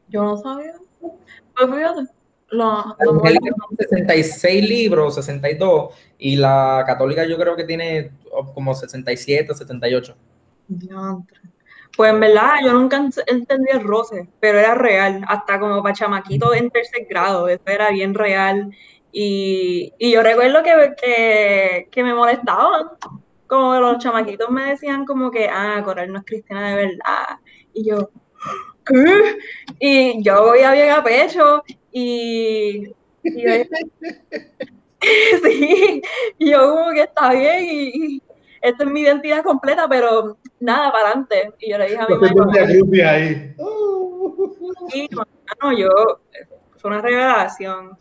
Yo 0.10 0.24
no 0.24 0.38
sabía. 0.38 0.74
Pues 1.00 1.70
fíjate. 1.70 2.02
La, 2.52 2.98
66 3.80 4.68
libros, 4.68 5.16
62, 5.16 5.94
y 6.20 6.36
la 6.36 6.84
católica 6.86 7.26
yo 7.26 7.38
creo 7.38 7.56
que 7.56 7.64
tiene 7.64 8.12
como 8.54 8.76
67, 8.76 9.54
78. 9.54 10.16
Pues 11.96 12.12
en 12.12 12.20
verdad, 12.20 12.56
yo 12.64 12.74
nunca 12.74 13.06
entendí 13.28 13.70
el 13.72 13.84
roce, 13.84 14.28
pero 14.40 14.60
era 14.60 14.76
real, 14.76 15.24
hasta 15.28 15.60
como 15.60 15.84
para 15.84 15.94
chamaquito 15.94 16.54
en 16.54 16.70
tercer 16.70 17.06
grado, 17.10 17.48
eso 17.50 17.64
era 17.66 17.92
bien 17.92 18.14
real. 18.14 18.72
Y, 19.12 19.94
y 20.00 20.12
yo 20.12 20.24
recuerdo 20.24 20.64
que, 20.64 20.94
que, 21.02 21.88
que, 21.92 22.04
me 22.04 22.14
molestaban, 22.14 22.92
como 23.46 23.78
los 23.80 23.98
chamaquitos 23.98 24.50
me 24.50 24.70
decían 24.70 25.06
como 25.06 25.30
que, 25.32 25.50
ah, 25.50 25.82
Coral 25.84 26.12
no 26.14 26.20
es 26.20 26.26
cristiana 26.26 26.70
de 26.70 26.76
verdad. 26.76 27.40
Y 27.74 27.90
yo, 27.90 28.10
¿qué? 28.86 29.38
Y 29.80 30.24
yo 30.24 30.46
voy 30.46 30.62
a 30.62 30.72
bien 30.72 30.92
a 30.92 31.04
pecho 31.04 31.64
y, 31.92 32.86
sí, 35.44 36.02
y 36.40 36.52
yo 36.52 36.74
como 36.74 36.92
que 36.92 37.02
está 37.02 37.34
bien 37.34 37.64
y 37.64 38.22
esta 38.62 38.84
es 38.84 38.90
mi 38.90 39.02
identidad 39.02 39.44
completa, 39.44 39.88
pero 39.90 40.38
nada, 40.60 40.92
para 40.92 41.08
adelante. 41.08 41.54
Y 41.60 41.72
yo 41.72 41.78
le 41.78 41.86
dije 41.86 42.00
a 42.00 42.08
mi 42.08 42.16
mamá. 42.16 42.54
ahí. 43.10 43.56
Y 44.94 45.10
no, 45.62 45.78
yo, 45.78 45.90
fue 46.78 46.92
una 46.92 47.02
revelación. 47.02 47.98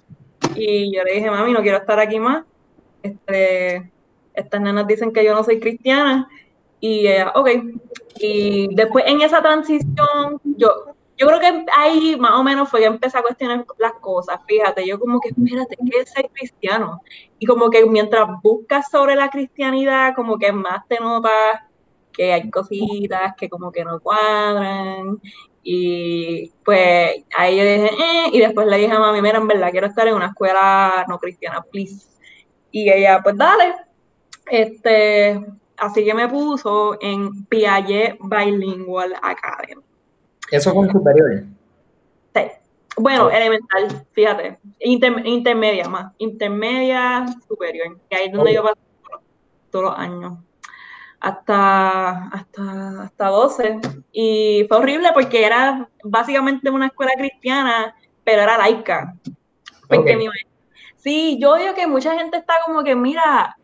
Y 0.55 0.95
yo 0.95 1.02
le 1.05 1.14
dije, 1.14 1.31
mami, 1.31 1.52
no 1.52 1.62
quiero 1.62 1.79
estar 1.79 1.99
aquí 1.99 2.21
más. 2.21 2.45
Este, 3.02 3.90
estas 4.35 4.61
nenas 4.61 4.87
dicen 4.87 5.12
que 5.12 5.25
yo 5.25 5.35
no 5.35 5.43
soy 5.45 5.61
cristiana. 5.61 6.29
Y 6.81 7.07
ella, 7.07 7.33
ok. 7.35 7.49
Y 8.17 8.75
después 8.75 9.05
en 9.07 9.23
esa 9.23 9.43
transición, 9.43 10.40
yo, 10.45 10.89
yo 11.20 11.26
creo 11.26 11.38
que 11.38 11.66
ahí 11.76 12.16
más 12.18 12.32
o 12.32 12.42
menos 12.42 12.70
fue 12.70 12.80
que 12.80 12.86
empecé 12.86 13.18
a 13.18 13.22
cuestionar 13.22 13.66
las 13.78 13.92
cosas. 14.00 14.40
Fíjate, 14.48 14.86
yo 14.86 14.98
como 14.98 15.20
que, 15.20 15.28
espérate, 15.28 15.76
¿qué 15.76 16.00
es 16.00 16.10
ser 16.10 16.30
cristiano? 16.32 17.02
Y 17.38 17.44
como 17.44 17.68
que 17.68 17.84
mientras 17.84 18.26
buscas 18.42 18.90
sobre 18.90 19.16
la 19.16 19.28
cristianidad, 19.28 20.14
como 20.14 20.38
que 20.38 20.50
más 20.50 20.88
te 20.88 20.98
notas 20.98 21.60
que 22.10 22.32
hay 22.32 22.50
cositas 22.50 23.34
que 23.36 23.50
como 23.50 23.70
que 23.70 23.84
no 23.84 24.00
cuadran. 24.00 25.20
Y 25.62 26.50
pues 26.64 27.22
ahí 27.36 27.58
yo 27.58 27.64
dije, 27.64 27.90
eh, 28.02 28.30
y 28.32 28.40
después 28.40 28.66
le 28.66 28.78
dije 28.78 28.92
a 28.92 28.98
mami, 28.98 29.20
mira, 29.20 29.36
en 29.36 29.46
verdad 29.46 29.72
quiero 29.72 29.88
estar 29.88 30.08
en 30.08 30.14
una 30.14 30.28
escuela 30.28 31.04
no 31.06 31.18
cristiana, 31.18 31.60
please. 31.70 32.06
Y 32.70 32.90
ella, 32.90 33.20
pues 33.22 33.36
dale. 33.36 33.74
Este, 34.46 35.38
así 35.76 36.02
que 36.02 36.14
me 36.14 36.28
puso 36.28 36.96
en 36.98 37.44
Piaget 37.44 38.16
Bilingual 38.22 39.14
Academy. 39.20 39.89
¿Eso 40.50 40.75
con 40.75 40.90
superior? 40.90 41.45
Sí. 42.35 42.42
Bueno, 42.97 43.30
elemental, 43.30 44.07
fíjate. 44.12 44.59
intermedia 44.80 45.88
más. 45.88 46.12
Intermedia, 46.19 47.25
superior. 47.49 47.99
Que 48.09 48.16
ahí 48.16 48.26
es 48.26 48.33
donde 48.33 48.54
yo 48.54 48.62
paso 48.62 48.76
todos 49.71 49.85
los 49.87 49.99
años. 49.99 50.38
Hasta, 51.21 52.26
hasta, 52.28 53.02
hasta 53.02 53.26
12. 53.28 53.80
Y 54.12 54.66
fue 54.69 54.78
horrible 54.78 55.11
porque 55.14 55.45
era 55.45 55.88
básicamente 56.02 56.71
una 56.71 56.87
escuela 56.87 57.12
cristiana, 57.16 57.95
pero 58.25 58.42
era 58.42 58.59
laica. 58.59 59.14
sí, 60.97 61.38
yo 61.40 61.57
digo 61.57 61.75
que 61.75 61.87
mucha 61.87 62.19
gente 62.19 62.38
está 62.38 62.54
como 62.66 62.83
que, 62.83 62.95
mira, 62.95 63.57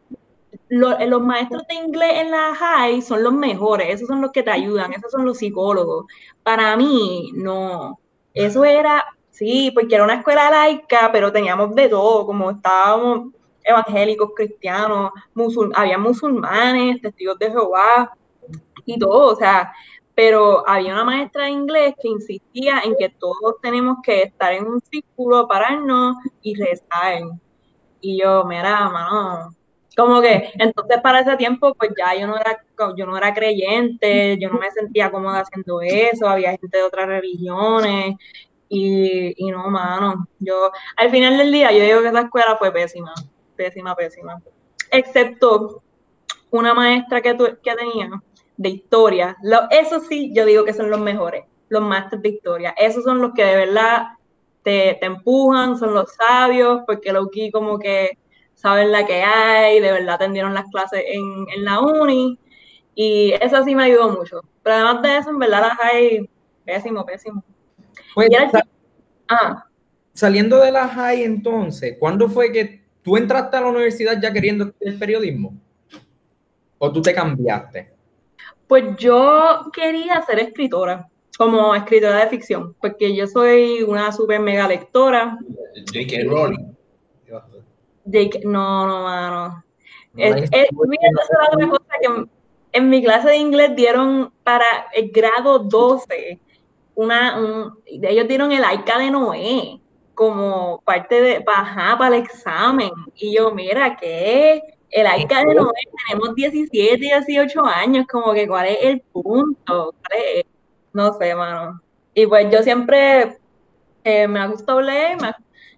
eh, 0.68 1.06
los 1.06 1.23
maestros 1.23 1.66
de 1.68 1.75
inglés 1.75 2.12
en 2.23 2.30
la 2.30 2.54
high 2.54 3.02
son 3.02 3.23
los 3.23 3.32
mejores, 3.32 3.88
esos 3.94 4.08
son 4.08 4.20
los 4.20 4.32
que 4.32 4.42
te 4.42 4.50
ayudan, 4.50 4.92
esos 4.92 5.11
son 5.12 5.25
los 5.25 5.38
psicólogos. 5.38 6.06
Para 6.42 6.76
mí, 6.76 7.30
no. 7.35 7.99
Eso 8.35 8.64
era, 8.64 9.04
sí, 9.30 9.70
porque 9.75 9.94
era 9.94 10.04
una 10.04 10.16
escuela 10.16 10.50
laica, 10.50 11.11
pero 11.12 11.32
teníamos 11.32 11.75
de 11.75 11.88
todo, 11.88 12.26
como 12.26 12.50
estábamos 12.50 13.32
evangélicos, 13.64 14.30
cristianos, 14.35 15.11
había 15.75 15.99
musulmanes, 15.99 17.00
testigos 17.02 17.38
de 17.38 17.50
Jehová 17.50 18.12
y 18.85 18.99
todo, 18.99 19.32
o 19.32 19.37
sea, 19.37 19.73
pero 20.14 20.66
había 20.68 20.94
una 20.94 21.04
maestra 21.04 21.44
de 21.44 21.50
inglés 21.50 21.94
que 22.00 22.08
insistía 22.08 22.80
en 22.85 22.96
que 22.96 23.11
todos 23.11 23.56
tenemos 23.61 23.99
que 24.02 24.23
estar 24.23 24.52
en 24.52 24.66
un 24.66 24.80
círculo, 24.80 25.49
pararnos 25.49 26.16
y 26.42 26.54
rezar. 26.54 27.23
Y 28.00 28.20
yo, 28.23 28.44
mira, 28.44 28.88
mano, 28.88 29.55
como 29.97 30.21
que, 30.21 30.50
entonces 30.59 31.00
para 31.03 31.21
ese 31.21 31.37
tiempo, 31.37 31.75
pues 31.75 31.91
ya 31.97 32.19
yo 32.19 32.26
no 32.26 32.37
era, 32.37 32.62
yo 32.97 33.07
no 33.07 33.17
era 33.17 33.33
creyente, 33.33 34.37
yo 34.38 34.50
no 34.50 34.59
me 34.59 34.71
sentía 34.71 35.11
cómoda 35.11 35.41
haciendo 35.41 35.81
eso, 35.81 36.29
había 36.29 36.50
gente 36.50 36.76
de 36.76 36.85
otras 36.85 37.07
religiones, 37.07 38.15
y, 38.69 39.33
y 39.37 39.50
no, 39.50 39.71
mano, 39.71 40.29
yo, 40.38 40.71
al 40.97 41.11
final 41.11 41.38
del 41.38 41.50
día, 41.50 41.73
yo 41.73 41.83
digo 41.83 42.03
que 42.03 42.09
esa 42.09 42.21
escuela 42.21 42.57
fue 42.59 42.73
pésima, 42.73 43.15
pésima, 43.57 43.95
pésima. 43.95 44.43
Excepto 44.91 45.83
una 46.50 46.75
maestra 46.75 47.23
que, 47.23 47.37
que 47.37 47.75
tenía 47.75 48.11
de 48.57 48.69
historia. 48.69 49.37
Lo, 49.43 49.61
eso 49.71 50.00
sí, 50.00 50.33
yo 50.35 50.45
digo 50.45 50.65
que 50.65 50.75
son 50.75 50.91
los 50.91 51.00
mejores, 51.00 51.45
los 51.69 51.83
maestros 51.83 52.23
de 52.23 52.31
historia. 52.31 52.75
Esos 52.76 53.05
son 53.05 53.21
los 53.21 53.33
que 53.35 53.45
de 53.45 53.57
verdad 53.57 54.09
te, 54.62 54.97
te 55.00 55.07
empujan, 55.07 55.79
son 55.79 55.95
los 55.95 56.12
sabios, 56.15 56.83
porque 56.87 57.12
lo 57.12 57.29
que 57.31 57.50
como 57.50 57.79
que 57.79 58.19
saben 58.56 58.90
la 58.90 59.06
que 59.06 59.22
hay, 59.22 59.80
de 59.80 59.92
verdad 59.92 60.16
atendieron 60.16 60.54
las 60.54 60.68
clases 60.70 61.04
en, 61.06 61.46
en 61.54 61.64
la 61.64 61.78
uni 61.80 62.38
y 62.94 63.32
eso 63.40 63.62
sí 63.62 63.75
me 63.75 63.84
ayudó 63.84 64.10
mucho. 64.10 64.40
Pero 64.62 64.76
además 64.76 65.02
de 65.02 65.18
eso, 65.18 65.30
en 65.30 65.38
verdad 65.38 65.60
las 65.60 65.78
hay 65.80 66.28
pésimo, 66.64 67.04
pésimo. 67.06 67.44
Pues, 68.14 68.30
ah. 69.28 69.64
Saliendo 70.12 70.58
de 70.58 70.72
la 70.72 70.88
high 70.88 71.22
entonces, 71.22 71.96
¿cuándo 72.00 72.28
fue 72.28 72.50
que 72.50 72.82
tú 73.02 73.16
entraste 73.18 73.56
a 73.58 73.60
la 73.60 73.68
universidad 73.68 74.20
ya 74.20 74.32
queriendo 74.32 74.72
el 74.80 74.98
periodismo? 74.98 75.54
¿O 76.78 76.90
tú 76.90 77.02
te 77.02 77.14
cambiaste? 77.14 77.92
Pues 78.66 78.96
yo 78.96 79.70
quería 79.72 80.22
ser 80.22 80.40
escritora, 80.40 81.08
como 81.36 81.75
escritora 81.75 82.25
de 82.25 82.30
ficción, 82.30 82.75
porque 82.80 83.14
yo 83.14 83.26
soy 83.26 83.82
una 83.82 84.10
super 84.10 84.40
mega 84.40 84.66
lectora. 84.66 85.38
J.K. 85.92 86.25
Rowling 86.25 86.75
no, 88.44 88.86
no, 88.86 89.02
mano. 89.02 89.64
Es, 90.16 90.48
es, 90.50 90.68
otra 90.72 91.68
cosa 91.68 91.84
que 92.00 92.26
en 92.72 92.90
mi 92.90 93.02
clase 93.02 93.28
de 93.28 93.36
inglés 93.36 93.76
dieron 93.76 94.32
para 94.42 94.64
el 94.94 95.10
grado 95.10 95.58
12, 95.58 96.38
una, 96.94 97.38
ellos 97.86 98.28
dieron 98.28 98.52
el 98.52 98.64
AICA 98.64 98.98
de 98.98 99.10
Noé 99.10 99.80
como 100.14 100.80
parte 100.84 101.20
de, 101.20 101.40
para, 101.42 101.96
para 101.98 102.16
el 102.16 102.22
examen. 102.22 102.90
Y 103.16 103.36
yo, 103.36 103.50
mira, 103.52 103.96
¿qué? 103.96 104.62
El 104.90 105.06
AICA 105.06 105.44
de 105.44 105.54
Noé, 105.54 105.72
tenemos 106.08 106.34
17, 106.34 106.96
18 106.96 107.64
años, 107.64 108.06
como 108.10 108.32
que 108.32 108.48
cuál 108.48 108.66
es 108.68 108.78
el 108.82 109.00
punto, 109.00 109.94
No 110.92 111.12
sé, 111.18 111.34
mano. 111.34 111.80
Y 112.14 112.26
pues 112.26 112.50
yo 112.50 112.62
siempre 112.62 113.38
eh, 114.04 114.26
me 114.26 114.40
ha 114.40 114.46
gustado 114.46 114.80
leer, 114.80 115.20
me 115.20 115.28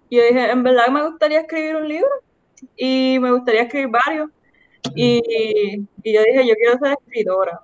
y 0.09 0.17
yo 0.17 0.23
dije, 0.23 0.49
en 0.49 0.63
verdad 0.63 0.87
me 0.89 1.05
gustaría 1.05 1.41
escribir 1.41 1.75
un 1.75 1.87
libro 1.87 2.09
y 2.75 3.17
me 3.21 3.31
gustaría 3.31 3.63
escribir 3.63 3.89
varios. 3.89 4.29
Y, 4.95 5.21
y 6.03 6.13
yo 6.13 6.23
dije, 6.23 6.47
yo 6.47 6.55
quiero 6.55 6.77
ser 6.79 6.97
escritora. 7.05 7.61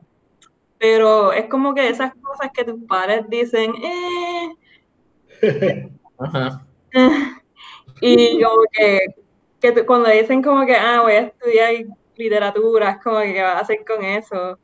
Pero 0.77 1.33
es 1.33 1.45
como 1.45 1.73
que 1.73 1.87
esas 1.87 2.13
cosas 2.15 2.51
que 2.53 2.63
tus 2.63 2.83
padres 2.83 3.25
dicen, 3.29 3.73
eh. 3.83 4.55
Ajá. 6.19 6.65
Y 8.01 8.43
como 8.43 8.63
que, 8.73 8.99
que 9.61 9.85
cuando 9.85 10.09
dicen 10.09 10.43
como 10.43 10.65
que, 10.65 10.75
ah, 10.75 11.01
voy 11.01 11.13
a 11.13 11.19
estudiar 11.21 11.73
literatura, 12.17 12.91
es 12.91 13.03
como 13.03 13.19
que, 13.21 13.33
¿qué 13.33 13.41
vas 13.41 13.55
a 13.55 13.59
hacer 13.59 13.85
con 13.87 14.03
eso? 14.03 14.59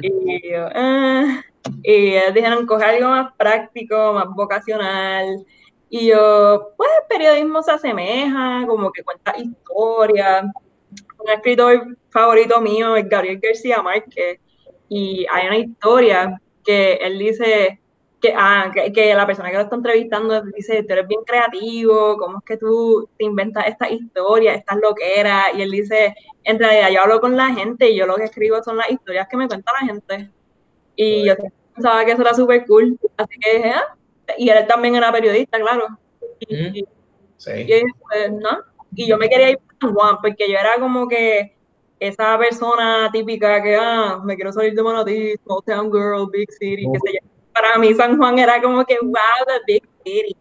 Y 0.00 0.50
yo, 0.50 0.68
ah. 0.74 1.42
Y 1.82 2.14
ellos 2.14 2.34
dijeron, 2.34 2.66
coge 2.66 2.84
algo 2.84 3.08
más 3.08 3.32
práctico, 3.36 4.14
más 4.14 4.26
vocacional. 4.34 5.44
Y 5.94 6.06
yo, 6.06 6.72
pues 6.78 6.88
el 7.02 7.06
periodismo 7.06 7.62
se 7.62 7.70
asemeja, 7.70 8.64
como 8.66 8.90
que 8.90 9.04
cuenta 9.04 9.34
historias. 9.36 10.44
Un 11.18 11.30
escritor 11.30 11.98
favorito 12.08 12.62
mío 12.62 12.96
es 12.96 13.06
Gabriel 13.06 13.38
García 13.38 13.82
Márquez. 13.82 14.40
Y 14.88 15.26
hay 15.30 15.48
una 15.48 15.58
historia 15.58 16.40
que 16.64 16.94
él 16.94 17.18
dice 17.18 17.78
que, 18.22 18.32
ah, 18.34 18.72
que, 18.72 19.14
la 19.14 19.26
persona 19.26 19.50
que 19.50 19.56
lo 19.56 19.64
está 19.64 19.76
entrevistando 19.76 20.40
dice, 20.56 20.82
tú 20.82 20.94
eres 20.94 21.06
bien 21.06 21.24
creativo, 21.26 22.16
¿cómo 22.16 22.38
es 22.38 22.44
que 22.44 22.56
tú 22.56 23.06
te 23.18 23.26
inventas 23.26 23.66
esta 23.66 23.90
historia, 23.90 24.54
estas 24.54 24.78
loqueras? 24.78 25.48
Y 25.54 25.60
él 25.60 25.70
dice, 25.70 26.14
en 26.44 26.58
realidad 26.58 26.88
yo 26.90 27.02
hablo 27.02 27.20
con 27.20 27.36
la 27.36 27.52
gente 27.52 27.90
y 27.90 27.98
yo 27.98 28.06
lo 28.06 28.16
que 28.16 28.24
escribo 28.24 28.62
son 28.62 28.78
las 28.78 28.90
historias 28.90 29.28
que 29.28 29.36
me 29.36 29.46
cuenta 29.46 29.70
la 29.78 29.86
gente. 29.86 30.30
Y 30.96 31.26
yo 31.26 31.34
pensaba 31.74 32.02
que 32.06 32.12
eso 32.12 32.22
era 32.22 32.32
súper 32.32 32.64
cool. 32.64 32.98
Así 33.18 33.38
que 33.38 33.56
dije, 33.58 33.72
ah, 33.72 33.94
y 34.38 34.48
él 34.48 34.66
también 34.66 34.94
era 34.96 35.12
periodista, 35.12 35.58
claro. 35.58 35.86
Y, 36.40 36.80
y- 36.80 36.84
Sí. 37.36 37.50
y 37.66 37.82
pues, 38.08 38.30
no. 38.32 38.60
Y 38.94 39.06
yo 39.08 39.18
me 39.18 39.28
quería 39.28 39.50
ir 39.50 39.58
para 39.58 39.78
San 39.80 39.94
Juan, 39.94 40.16
porque 40.22 40.48
yo 40.48 40.56
era 40.58 40.74
como 40.78 41.08
que 41.08 41.56
esa 41.98 42.38
persona 42.38 43.10
típica 43.12 43.60
que, 43.62 43.74
ah, 43.74 44.20
me 44.22 44.36
quiero 44.36 44.52
salir 44.52 44.74
de 44.74 44.82
Manatí, 44.82 45.34
small 45.44 45.60
town 45.66 45.90
girl, 45.90 46.28
big 46.30 46.48
city, 46.52 46.86
qué 46.92 46.98
sé 47.04 47.18
yo. 47.20 47.28
Para 47.52 47.78
mí 47.78 47.92
San 47.94 48.16
Juan 48.16 48.38
era 48.38 48.62
como 48.62 48.84
que, 48.84 48.96
wow, 49.02 49.12
the 49.46 49.72
big 49.72 49.82
city. 50.04 50.36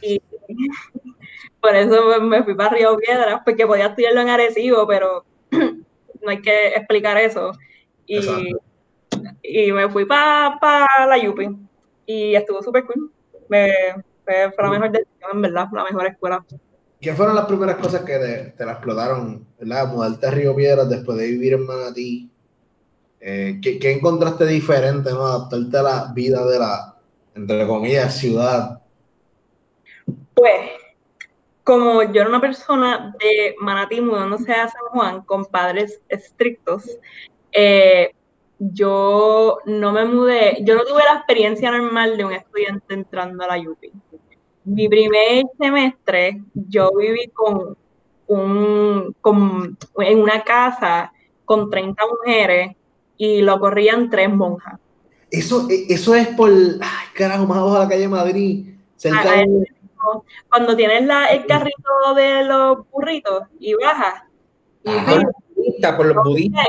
Y 0.00 0.20
por 1.60 1.74
eso 1.76 2.20
me 2.20 2.42
fui 2.42 2.54
para 2.54 2.70
Río 2.76 2.96
Piedras, 2.96 3.40
porque 3.44 3.66
podía 3.66 3.86
estudiarlo 3.86 4.20
en 4.22 4.28
Arecibo, 4.30 4.86
pero 4.86 5.24
no 5.50 6.30
hay 6.30 6.40
que 6.40 6.68
explicar 6.68 7.16
eso. 7.18 7.52
Y, 8.06 8.54
y 9.42 9.72
me 9.72 9.88
fui 9.90 10.04
para 10.06 11.06
la 11.06 11.18
Yupi 11.18 11.48
y 12.06 12.34
estuvo 12.34 12.62
súper 12.62 12.84
cool. 12.86 13.10
Me, 13.48 13.72
fue, 14.24 14.52
fue 14.52 14.64
la 14.64 14.70
mejor 14.70 14.90
decisión, 14.92 15.30
en 15.32 15.42
verdad, 15.42 15.68
la 15.72 15.84
mejor 15.84 16.06
escuela. 16.06 16.44
¿Qué 17.00 17.12
fueron 17.14 17.34
las 17.34 17.46
primeras 17.46 17.76
cosas 17.76 18.02
que 18.02 18.16
te, 18.18 18.54
te 18.56 18.64
la 18.64 18.72
explotaron, 18.72 19.44
¿verdad? 19.58 19.88
Mudarte 19.88 20.26
a 20.26 20.30
Río 20.30 20.54
Piedras 20.54 20.88
después 20.88 21.18
de 21.18 21.26
vivir 21.26 21.54
en 21.54 21.66
Manatí. 21.66 22.30
Eh, 23.20 23.58
¿qué, 23.62 23.78
qué 23.78 23.92
encontraste 23.92 24.46
diferente, 24.46 25.10
no? 25.10 25.26
Adaptarte 25.26 25.78
a 25.78 25.82
la 25.82 26.12
vida 26.14 26.46
de 26.46 26.58
la, 26.58 26.96
entre 27.34 27.66
comillas, 27.66 28.16
ciudad. 28.16 28.80
Pues, 30.34 30.70
como 31.64 32.02
yo 32.02 32.20
era 32.20 32.28
una 32.28 32.40
persona 32.40 33.14
de 33.20 33.54
Manatí 33.60 34.00
mudándose 34.00 34.52
a 34.52 34.68
San 34.68 34.82
Juan 34.90 35.22
con 35.22 35.44
padres 35.46 36.00
estrictos, 36.08 36.84
eh, 37.52 38.12
yo 38.70 39.58
no 39.66 39.92
me 39.92 40.04
mudé, 40.04 40.58
yo 40.62 40.76
no 40.76 40.84
tuve 40.84 41.02
la 41.04 41.16
experiencia 41.16 41.70
normal 41.72 42.16
de 42.16 42.24
un 42.24 42.32
estudiante 42.32 42.94
entrando 42.94 43.42
a 43.42 43.56
la 43.56 43.70
UPI. 43.70 43.92
Mi 44.64 44.88
primer 44.88 45.44
semestre 45.58 46.40
yo 46.54 46.92
viví 46.96 47.28
con 47.32 47.76
un, 48.28 49.16
con, 49.20 49.76
en 49.98 50.20
una 50.20 50.44
casa 50.44 51.12
con 51.44 51.70
30 51.70 52.02
mujeres 52.06 52.76
y 53.16 53.42
lo 53.42 53.58
corrían 53.58 54.08
tres 54.08 54.32
monjas. 54.32 54.78
Eso, 55.28 55.66
eh, 55.68 55.86
eso 55.88 56.14
es 56.14 56.28
por, 56.28 56.50
ay, 56.50 57.06
carajo, 57.14 57.46
más 57.46 57.58
abajo 57.58 57.74
de 57.74 57.80
la 57.80 57.88
calle 57.88 58.08
Madrid, 58.08 58.74
cerca 58.96 59.22
Ah, 59.24 59.36
de... 59.38 59.66
Cuando 60.48 60.76
tienes 60.76 61.04
la, 61.04 61.26
el 61.26 61.46
carrito 61.46 62.14
de 62.14 62.44
los 62.44 62.90
burritos 62.90 63.42
y 63.58 63.74
bajas, 63.74 64.22
y 64.84 64.90
Ajá. 64.90 65.14
Por 65.14 65.22
los 65.22 65.34
budistas, 65.56 65.96
por 65.96 66.06
los 66.06 66.24
budistas. 66.24 66.66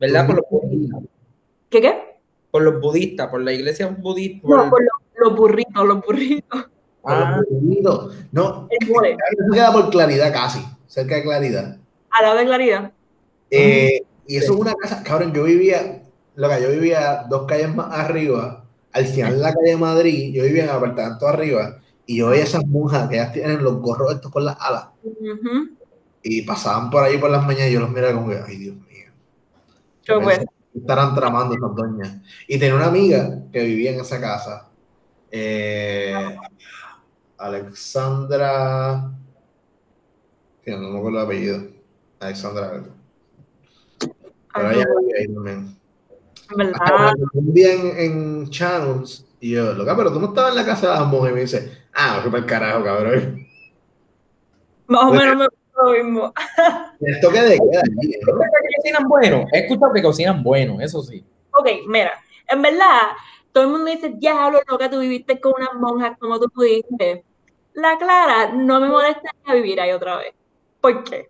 ¿Verdad? 0.00 0.26
Por 0.26 0.36
los 0.36 0.44
budistas. 0.50 1.00
¿Qué 1.70 1.80
qué? 1.80 1.94
Por 2.50 2.62
los 2.62 2.80
budistas, 2.80 3.28
por 3.28 3.40
la 3.42 3.52
iglesia 3.52 3.86
budista. 3.88 4.46
por 4.46 4.56
No, 4.56 4.64
el- 4.64 4.70
por 4.70 4.80
los, 4.82 4.90
los 5.16 5.36
burritos, 5.36 5.86
los 5.86 6.00
burritos. 6.04 6.66
Ah, 7.04 7.40
Bonito. 7.50 8.10
No, 8.32 8.68
El 8.70 8.88
mole, 8.90 9.12
eso 9.12 9.52
queda 9.52 9.72
por 9.72 9.88
claridad 9.90 10.32
casi, 10.32 10.60
cerca 10.86 11.14
de 11.16 11.22
claridad. 11.22 11.78
al 12.10 12.24
lado 12.24 12.38
de 12.38 12.44
claridad. 12.44 12.92
Eh, 13.50 14.02
y 14.26 14.36
eso 14.36 14.52
es 14.54 14.60
una 14.60 14.74
casa, 14.74 15.02
cabrón, 15.02 15.32
yo 15.32 15.44
vivía, 15.44 16.02
lo 16.34 16.48
que 16.48 16.62
yo 16.62 16.70
vivía 16.70 17.24
dos 17.30 17.46
calles 17.46 17.74
más 17.74 17.90
arriba, 17.98 18.64
al 18.92 19.06
final 19.06 19.36
de 19.36 19.42
la 19.42 19.54
calle 19.54 19.70
de 19.70 19.76
Madrid, 19.76 20.34
yo 20.34 20.42
vivía 20.44 20.64
en 20.64 20.70
apartamento 20.70 21.26
arriba, 21.26 21.78
y 22.04 22.18
yo 22.18 22.28
veía 22.28 22.44
esas 22.44 22.66
monjas 22.66 23.08
que 23.08 23.14
ellas 23.16 23.32
tienen 23.32 23.62
los 23.62 23.80
gorros 23.80 24.12
estos 24.14 24.30
con 24.30 24.44
las 24.44 24.56
alas, 24.60 24.88
y 26.22 26.42
pasaban 26.42 26.90
por 26.90 27.04
ahí 27.04 27.16
por 27.16 27.30
las 27.30 27.46
mañanas 27.46 27.70
y 27.70 27.74
yo 27.74 27.80
los 27.80 27.90
miraba 27.90 28.12
como 28.14 28.28
que, 28.30 28.38
ay 28.46 28.56
Dios 28.58 28.76
mío, 28.76 28.84
Yo, 30.08 30.20
pues, 30.22 30.38
¿qué 30.38 30.78
estarán 30.78 31.14
tramando 31.14 31.54
esas 31.54 31.74
doñas. 31.74 32.16
Y 32.46 32.58
tenía 32.58 32.74
una 32.74 32.86
amiga 32.86 33.42
que 33.52 33.62
vivía 33.62 33.92
en 33.92 34.00
esa 34.00 34.20
casa, 34.20 34.68
eh, 35.30 36.36
Alexandra, 37.36 39.12
no 40.66 40.90
me 40.90 40.98
acuerdo 40.98 41.18
el 41.18 41.24
apellido, 41.24 41.62
Alexandra 42.20 42.70
algo. 42.70 42.88
Pero 44.54 44.68
ay, 44.68 44.76
ella 44.76 44.86
vivía 45.00 45.14
ahí 45.18 45.34
también. 45.34 45.78
verdad. 46.56 47.12
un 47.32 47.54
día 47.54 47.72
en, 47.74 47.98
en 47.98 48.50
Channels, 48.50 49.26
y 49.40 49.50
yo, 49.50 49.72
loca, 49.72 49.96
pero 49.96 50.12
tú 50.12 50.20
no 50.20 50.28
estabas 50.28 50.50
en 50.50 50.56
la 50.56 50.66
casa 50.66 50.88
de 50.88 50.98
las 50.98 51.06
mujeres, 51.06 51.32
y 51.32 51.34
me 51.34 51.40
dice, 51.42 51.78
ah, 51.94 52.20
qué 52.22 52.30
para 52.30 52.42
el 52.42 52.46
carajo, 52.46 52.84
cabrón. 52.84 53.46
Más 54.88 55.04
o 55.04 55.12
menos 55.12 55.36
me 55.36 55.57
lo 55.78 55.92
mismo. 55.92 56.32
El 57.00 57.20
toque 57.20 57.40
de 57.40 57.58
queda 57.58 57.82
¿no? 57.82 58.00
que 58.00 58.76
cocinan 58.76 59.08
bueno. 59.08 59.46
He 59.52 59.60
escuchado 59.60 59.92
que 59.92 60.02
cocinan 60.02 60.42
bueno, 60.42 60.80
eso 60.80 61.02
sí. 61.02 61.24
Ok, 61.52 61.68
mira, 61.86 62.12
en 62.46 62.62
verdad, 62.62 63.12
todo 63.52 63.64
el 63.64 63.70
mundo 63.70 63.90
dice, 63.90 64.12
diablo, 64.16 64.60
loca, 64.68 64.90
tú 64.90 65.00
viviste 65.00 65.40
con 65.40 65.54
unas 65.56 65.74
monjas, 65.74 66.16
como 66.18 66.38
tú 66.38 66.48
pudiste? 66.50 67.24
La 67.74 67.96
Clara 67.98 68.52
no 68.52 68.80
me 68.80 68.88
molestaría 68.88 69.54
vivir 69.54 69.80
ahí 69.80 69.92
otra 69.92 70.16
vez. 70.16 70.34
¿Por 70.80 71.04
qué? 71.04 71.28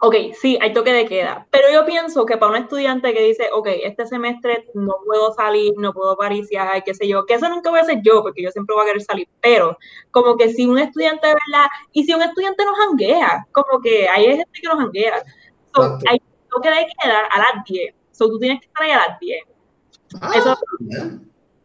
Ok, 0.00 0.14
sí, 0.38 0.58
hay 0.60 0.74
toque 0.74 0.92
de 0.92 1.06
queda, 1.06 1.46
pero 1.50 1.68
yo 1.72 1.86
pienso 1.86 2.26
que 2.26 2.36
para 2.36 2.52
un 2.52 2.58
estudiante 2.58 3.14
que 3.14 3.22
dice, 3.22 3.48
ok, 3.50 3.66
este 3.82 4.06
semestre 4.06 4.68
no 4.74 4.94
puedo 5.06 5.32
salir, 5.32 5.72
no 5.78 5.94
puedo 5.94 6.18
pariciar, 6.18 6.84
qué 6.84 6.92
sé 6.92 7.08
yo, 7.08 7.24
que 7.24 7.34
eso 7.34 7.48
nunca 7.48 7.70
voy 7.70 7.78
a 7.78 7.82
hacer 7.82 8.02
yo, 8.02 8.22
porque 8.22 8.42
yo 8.42 8.50
siempre 8.50 8.74
voy 8.74 8.84
a 8.84 8.88
querer 8.88 9.02
salir, 9.02 9.26
pero 9.40 9.78
como 10.10 10.36
que 10.36 10.52
si 10.52 10.66
un 10.66 10.78
estudiante 10.78 11.26
de 11.26 11.32
verdad, 11.32 11.66
y 11.92 12.04
si 12.04 12.12
un 12.12 12.22
estudiante 12.22 12.62
nos 12.66 12.76
janguea, 12.76 13.46
como 13.52 13.80
que 13.80 14.06
hay 14.06 14.36
gente 14.36 14.60
que 14.60 14.68
nos 14.68 14.76
janguea, 14.76 15.22
so, 15.74 15.98
hay 16.10 16.20
toque 16.50 16.68
de 16.68 16.86
queda 17.02 17.20
a 17.30 17.38
las 17.38 17.64
10, 17.64 17.94
so 18.12 18.28
tú 18.28 18.38
tienes 18.38 18.60
que 18.60 18.66
estar 18.66 18.82
ahí 18.82 18.90
a 18.90 19.08
las 19.08 19.18
10. 19.18 19.44
Ah, 20.20 20.32
Eso-. 20.34 20.58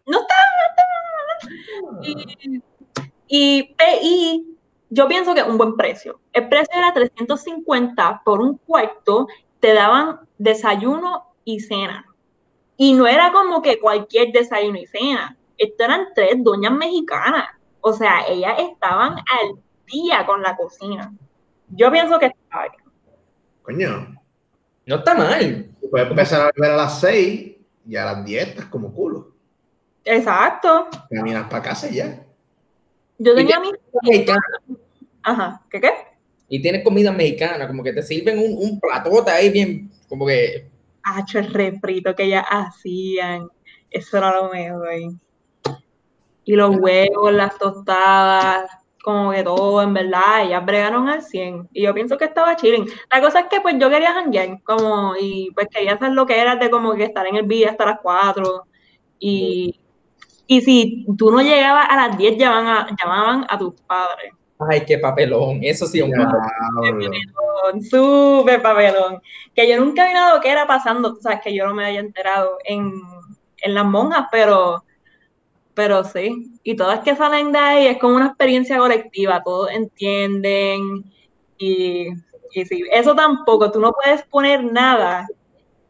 No 0.06 0.20
está, 0.20 0.36
no 0.58 0.66
está. 0.70 2.02
Y, 2.02 2.64
y, 3.28 3.76
y 4.02 4.52
yo 4.92 5.08
pienso 5.08 5.34
que 5.34 5.40
es 5.40 5.48
un 5.48 5.58
buen 5.58 5.76
precio. 5.78 6.20
El 6.34 6.50
precio 6.50 6.78
era 6.78 6.94
350 6.94 8.22
por 8.26 8.42
un 8.42 8.58
cuarto, 8.58 9.28
te 9.62 9.74
daban 9.74 10.20
desayuno 10.38 11.34
y 11.46 11.62
cena. 11.62 12.06
Y 12.76 12.94
no 12.94 13.08
era 13.08 13.32
como 13.32 13.62
que 13.62 13.80
cualquier 13.80 14.34
desayuno 14.34 14.78
y 14.78 14.86
cena. 14.88 15.38
Esto 15.58 15.86
eran 15.86 16.08
tres 16.14 16.32
doñas 16.44 16.74
mexicanas. 16.74 17.46
O 17.80 17.94
sea, 17.94 18.28
ellas 18.28 18.56
estaban 18.60 19.14
al 19.14 19.60
día 19.88 20.26
con 20.26 20.42
la 20.42 20.58
cocina. 20.58 21.14
Yo 21.70 21.90
pienso 21.90 22.20
que 22.20 22.26
está 22.26 22.64
bien. 22.70 22.84
Coño, 23.64 24.22
No 24.86 24.96
está 24.98 25.16
mal. 25.16 25.70
puedes 25.90 26.10
empezar 26.10 26.42
a 26.42 26.52
beber 26.54 26.72
a 26.72 26.78
las 26.78 27.00
6 27.00 27.56
y 27.88 27.96
a 27.96 28.06
las 28.06 28.26
10 28.26 28.48
estás 28.50 28.66
como 28.66 28.94
culo. 28.94 29.32
Exacto. 30.04 30.88
Caminas 31.10 31.48
para 31.50 31.64
casa 31.64 31.90
y 31.90 31.96
ya. 31.96 32.26
Yo 33.20 33.36
tenía 33.36 33.60
mi... 33.60 33.70
Ajá, 35.24 35.62
¿qué 35.70 35.82
qué? 35.82 35.92
Y 36.50 36.62
tienes 36.62 36.84
comida 36.84 37.12
mexicana, 37.12 37.68
como 37.68 37.84
que 37.84 37.94
te 37.94 38.04
sirven 38.04 38.40
un, 38.40 38.58
un 38.58 38.80
platote 38.80 39.32
ahí 39.32 39.50
bien, 39.50 39.90
como 40.10 40.26
que 40.26 40.72
Hacho, 41.04 41.40
el 41.40 41.54
refrito 41.54 42.16
que 42.16 42.24
ellas 42.24 42.46
hacían. 42.50 43.50
Eso 43.90 44.18
era 44.18 44.36
lo 44.36 44.50
mejor. 44.50 44.90
Y 46.44 46.56
los 46.56 46.76
huevos, 46.78 47.34
las 47.34 47.58
tostadas, 47.58 48.70
como 49.04 49.32
que 49.32 49.44
todo, 49.44 49.82
en 49.82 49.94
verdad, 49.94 50.46
ellas 50.46 50.66
bregaron 50.66 51.10
al 51.10 51.22
100. 51.22 51.70
Y 51.74 51.84
yo 51.84 51.94
pienso 51.94 52.18
que 52.18 52.26
estaba 52.26 52.56
chilling. 52.56 52.88
La 53.12 53.22
cosa 53.22 53.42
es 53.42 53.46
que 53.48 53.62
pues 53.62 53.76
yo 53.80 53.90
quería 53.90 54.14
janguear, 54.14 54.62
como, 54.64 55.16
y 55.20 55.52
pues 55.54 55.68
quería 55.72 55.94
hacer 55.94 56.12
lo 56.12 56.26
que 56.26 56.40
era 56.40 56.56
de 56.56 56.70
como 56.70 56.94
que 56.94 57.06
estar 57.06 57.26
en 57.28 57.36
el 57.36 57.46
video 57.46 57.70
hasta 57.70 57.86
las 57.86 58.00
4. 58.02 58.64
Y, 59.20 59.80
y 60.48 60.62
si 60.62 61.06
tú 61.18 61.32
no 61.32 61.42
llegabas 61.42 61.88
a 61.90 61.96
las 62.08 62.18
10, 62.18 62.38
llamaban 62.38 62.68
a, 62.68 62.96
llamaban 63.00 63.46
a 63.50 63.58
tus 63.58 63.74
padres. 63.82 64.34
Ay, 64.70 64.86
qué 64.86 64.98
papelón. 64.98 65.60
Eso 65.62 65.86
sí, 65.86 66.02
un 66.02 66.12
papelón. 66.12 67.00
Diablo. 67.00 67.12
papelón, 67.34 67.84
súper 67.84 68.62
papelón. 68.62 69.22
Que 69.56 69.70
yo 69.70 69.80
nunca 69.80 70.08
vi 70.08 70.14
nada 70.14 70.40
que 70.42 70.50
era 70.50 70.68
pasando, 70.68 71.14
tú 71.14 71.22
sabes 71.22 71.42
que 71.42 71.54
yo 71.54 71.68
no 71.68 71.74
me 71.74 71.86
haya 71.86 72.00
enterado 72.00 72.58
en, 72.64 72.92
en 73.62 73.74
las 73.74 73.86
monjas, 73.86 74.28
pero, 74.32 74.84
pero 75.74 76.04
sí. 76.04 76.54
Y 76.64 76.76
todas 76.76 77.00
que 77.00 77.16
salen 77.16 77.52
de 77.52 77.60
ahí 77.60 77.88
es 77.88 77.98
como 77.98 78.16
una 78.16 78.28
experiencia 78.28 78.78
colectiva, 78.78 79.44
todos 79.44 79.72
entienden. 79.72 81.04
Y, 81.58 82.08
y 82.54 82.66
sí, 82.66 82.84
eso 82.92 83.16
tampoco, 83.16 83.72
tú 83.72 83.80
no 83.80 83.94
puedes 83.94 84.24
poner 84.24 84.64
nada 84.64 85.28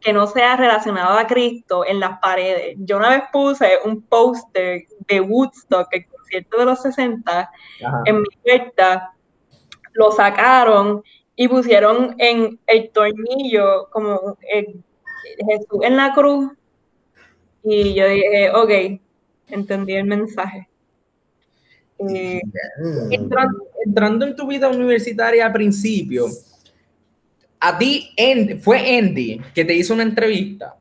que 0.02 0.14
no 0.14 0.28
sea 0.28 0.58
relacionado 0.58 1.18
a 1.18 1.28
Cristo 1.28 1.86
en 1.86 2.00
las 2.00 2.20
paredes. 2.20 2.76
Yo 2.80 2.98
una 2.98 3.10
vez 3.10 3.24
puse 3.32 3.78
un 3.86 4.02
póster 4.02 4.86
de 5.08 5.22
Woodstock, 5.22 5.88
el 5.92 6.06
concierto 6.32 6.58
de 6.60 6.66
los 6.66 6.82
60, 6.82 7.32
Ajá. 7.86 8.02
en 8.06 8.22
mi 8.22 8.28
puerta, 8.44 9.14
lo 9.94 10.12
sacaron 10.12 11.04
y 11.36 11.48
pusieron 11.48 12.16
en 12.18 12.60
el 12.68 12.90
tornillo 12.92 13.90
como 13.92 14.38
el- 14.54 14.82
Jesús 15.48 15.80
en 15.84 15.98
la 15.98 16.14
cruz. 16.14 16.52
Y 17.64 17.94
yo 17.94 18.08
dije, 18.08 18.50
ok, 18.52 19.00
entendí 19.48 19.94
el 19.94 20.06
mensaje. 20.06 20.68
Eh. 22.00 22.42
Entrando, 23.12 23.64
entrando 23.86 24.26
en 24.26 24.36
tu 24.36 24.48
vida 24.48 24.68
universitaria 24.70 25.46
al 25.46 25.54
principio, 25.54 26.26
a 27.60 27.78
ti 27.78 28.10
Andy- 28.18 28.58
fue 28.58 28.98
Andy 28.98 29.40
que 29.54 29.64
te 29.64 29.74
hizo 29.76 29.94
una 29.94 30.04
entrevista. 30.04 30.76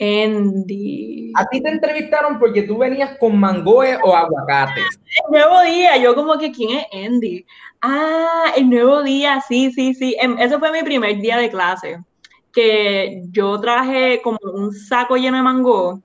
Andy. 0.00 1.32
A 1.36 1.46
ti 1.46 1.62
te 1.62 1.68
entrevistaron 1.68 2.38
porque 2.38 2.62
tú 2.62 2.78
venías 2.78 3.18
con 3.18 3.38
mangoes 3.38 3.98
o 4.02 4.16
aguacates. 4.16 5.00
El 5.24 5.30
nuevo 5.30 5.60
día, 5.62 5.96
yo 5.98 6.14
como 6.14 6.38
que, 6.38 6.50
¿quién 6.50 6.78
es 6.78 6.86
Andy? 7.06 7.44
Ah, 7.82 8.52
el 8.56 8.70
nuevo 8.70 9.02
día, 9.02 9.42
sí, 9.46 9.70
sí, 9.72 9.94
sí. 9.94 10.16
Em, 10.18 10.38
Ese 10.38 10.58
fue 10.58 10.72
mi 10.72 10.82
primer 10.82 11.20
día 11.20 11.36
de 11.36 11.50
clase, 11.50 11.98
que 12.52 13.22
yo 13.30 13.60
traje 13.60 14.20
como 14.22 14.38
un 14.54 14.72
saco 14.72 15.16
lleno 15.16 15.36
de 15.36 15.42
mango 15.42 16.02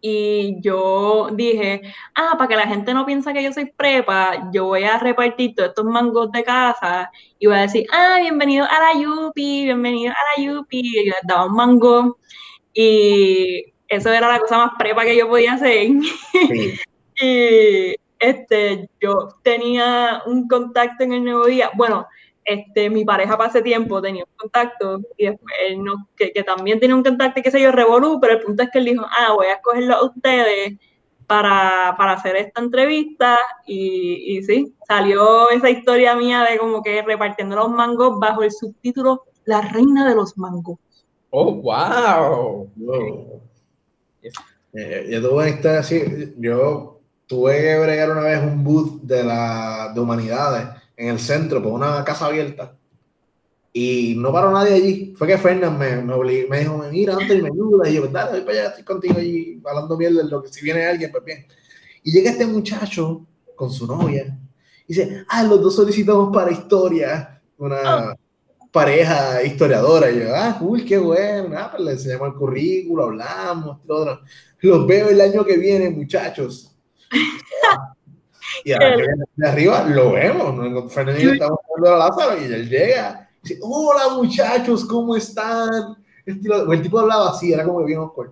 y 0.00 0.60
yo 0.60 1.30
dije, 1.32 1.82
ah, 2.14 2.34
para 2.38 2.48
que 2.48 2.56
la 2.56 2.66
gente 2.68 2.94
no 2.94 3.04
piense 3.04 3.32
que 3.32 3.42
yo 3.42 3.52
soy 3.52 3.72
prepa, 3.76 4.50
yo 4.52 4.66
voy 4.66 4.84
a 4.84 4.98
repartir 4.98 5.54
todos 5.54 5.70
estos 5.70 5.84
mangos 5.84 6.30
de 6.30 6.44
casa 6.44 7.10
y 7.38 7.46
voy 7.46 7.56
a 7.56 7.62
decir, 7.62 7.86
ah, 7.92 8.18
bienvenido 8.20 8.66
a 8.66 8.94
la 8.94 9.00
Yupi, 9.00 9.64
bienvenido 9.64 10.12
a 10.12 10.40
la 10.40 10.44
Yupi, 10.44 10.80
y 10.80 11.06
yo 11.06 11.12
les 11.12 11.26
daba 11.26 11.46
un 11.46 11.54
mango 11.56 12.18
y 12.78 13.72
eso 13.88 14.12
era 14.12 14.28
la 14.28 14.38
cosa 14.38 14.58
más 14.58 14.72
prepa 14.78 15.04
que 15.04 15.16
yo 15.16 15.28
podía 15.28 15.54
hacer. 15.54 15.88
Sí. 16.32 16.74
y 17.22 17.96
este, 18.18 18.90
yo 19.00 19.28
tenía 19.42 20.22
un 20.26 20.46
contacto 20.46 21.02
en 21.02 21.14
el 21.14 21.24
nuevo 21.24 21.46
día, 21.46 21.70
bueno, 21.74 22.06
este, 22.44 22.90
mi 22.90 23.04
pareja 23.04 23.36
para 23.36 23.48
ese 23.48 23.62
tiempo 23.62 24.00
tenía 24.02 24.24
un 24.24 24.36
contacto 24.36 25.00
y 25.16 25.26
después 25.26 25.54
él 25.68 25.82
no, 25.82 26.06
que, 26.16 26.32
que 26.32 26.44
también 26.44 26.78
tenía 26.78 26.94
un 26.94 27.02
contacto 27.02 27.40
y 27.40 27.42
qué 27.42 27.50
sé 27.50 27.60
yo, 27.60 27.72
revolú, 27.72 28.20
pero 28.20 28.34
el 28.34 28.42
punto 28.42 28.62
es 28.62 28.70
que 28.70 28.78
él 28.78 28.84
dijo, 28.84 29.06
ah, 29.06 29.32
voy 29.32 29.46
a 29.46 29.54
escogerlo 29.54 29.94
a 29.94 30.04
ustedes 30.04 30.74
para, 31.26 31.94
para 31.96 32.12
hacer 32.12 32.36
esta 32.36 32.60
entrevista 32.60 33.38
y, 33.66 34.36
y 34.36 34.42
sí, 34.42 34.74
salió 34.86 35.48
esa 35.50 35.70
historia 35.70 36.14
mía 36.14 36.42
de 36.42 36.58
como 36.58 36.82
que 36.82 37.02
repartiendo 37.02 37.56
los 37.56 37.70
mangos 37.70 38.20
bajo 38.20 38.42
el 38.42 38.52
subtítulo 38.52 39.24
La 39.46 39.62
reina 39.62 40.06
de 40.06 40.14
los 40.14 40.36
mangos. 40.36 40.78
Oh, 41.38 41.52
wow. 41.60 42.70
Wow. 42.76 43.42
Eh, 44.72 45.08
yo 45.10 45.28
tuve. 45.28 45.60
Yo 46.38 47.00
tuve 47.26 47.60
que 47.60 47.78
bregar 47.78 48.10
una 48.10 48.22
vez 48.22 48.42
un 48.42 48.64
booth 48.64 49.02
de, 49.02 49.22
la, 49.22 49.92
de 49.94 50.00
humanidades 50.00 50.68
en 50.96 51.08
el 51.08 51.18
centro 51.18 51.62
por 51.62 51.72
una 51.74 52.02
casa 52.04 52.24
abierta. 52.26 52.74
Y 53.70 54.14
no 54.16 54.32
paró 54.32 54.50
nadie 54.50 54.72
allí. 54.76 55.14
Fue 55.14 55.26
que 55.26 55.36
Fernan 55.36 55.78
me, 55.78 56.00
me, 56.00 56.14
obligó- 56.14 56.48
me 56.48 56.60
dijo, 56.60 56.82
mira, 56.90 57.12
antes 57.12 57.42
me 57.42 57.48
ayuda. 57.48 57.86
Y 57.90 57.94
yo, 57.96 58.06
dale, 58.06 58.30
voy 58.30 58.40
para 58.40 58.52
allá, 58.58 58.68
estoy 58.70 58.84
contigo 58.84 59.18
allí, 59.18 59.60
hablando 59.62 59.94
mierda 59.98 60.22
de 60.22 60.30
lo 60.30 60.42
que 60.42 60.48
si 60.48 60.64
viene 60.64 60.86
alguien, 60.86 61.10
pues 61.12 61.22
bien. 61.22 61.46
Y 62.02 62.12
llega 62.12 62.30
este 62.30 62.46
muchacho 62.46 63.26
con 63.54 63.70
su 63.70 63.86
novia. 63.86 64.38
Y 64.88 64.94
dice, 64.94 65.22
ah, 65.28 65.42
los 65.42 65.60
dos 65.60 65.76
solicitamos 65.76 66.32
para 66.32 66.50
historia. 66.50 67.42
Una 67.58 68.16
pareja 68.76 69.42
historiadora. 69.42 70.10
Y 70.10 70.20
yo, 70.20 70.36
ah, 70.36 70.54
cool, 70.58 70.84
qué 70.84 70.98
bueno. 70.98 71.56
Ah, 71.58 71.70
pues 71.70 71.82
le 71.82 71.92
enseñamos 71.92 72.28
el 72.28 72.34
currículo, 72.34 73.04
hablamos, 73.04 73.82
todo. 73.86 74.20
Los 74.60 74.86
veo 74.86 75.08
el 75.08 75.18
año 75.18 75.44
que 75.46 75.56
viene, 75.56 75.88
muchachos. 75.88 76.76
Y 78.64 78.72
que 78.78 79.06
de 79.36 79.48
arriba 79.48 79.82
lo 79.88 80.12
vemos. 80.12 80.92
Fernando 80.92 81.22
y 81.22 81.32
estamos 81.32 81.58
hablando 81.74 82.02
a 82.02 82.08
Lázaro 82.08 82.38
y 82.40 82.44
él 82.44 82.68
llega. 82.68 83.30
Y 83.42 83.48
dice, 83.48 83.60
hola 83.62 84.14
muchachos, 84.14 84.84
¿cómo 84.84 85.16
están? 85.16 85.96
Estilo- 86.26 86.70
el 86.70 86.82
tipo 86.82 86.98
hablaba 86.98 87.30
así, 87.30 87.52
era 87.54 87.64
como 87.64 87.78
que 87.78 87.86
bien 87.86 88.00
awkward. 88.00 88.30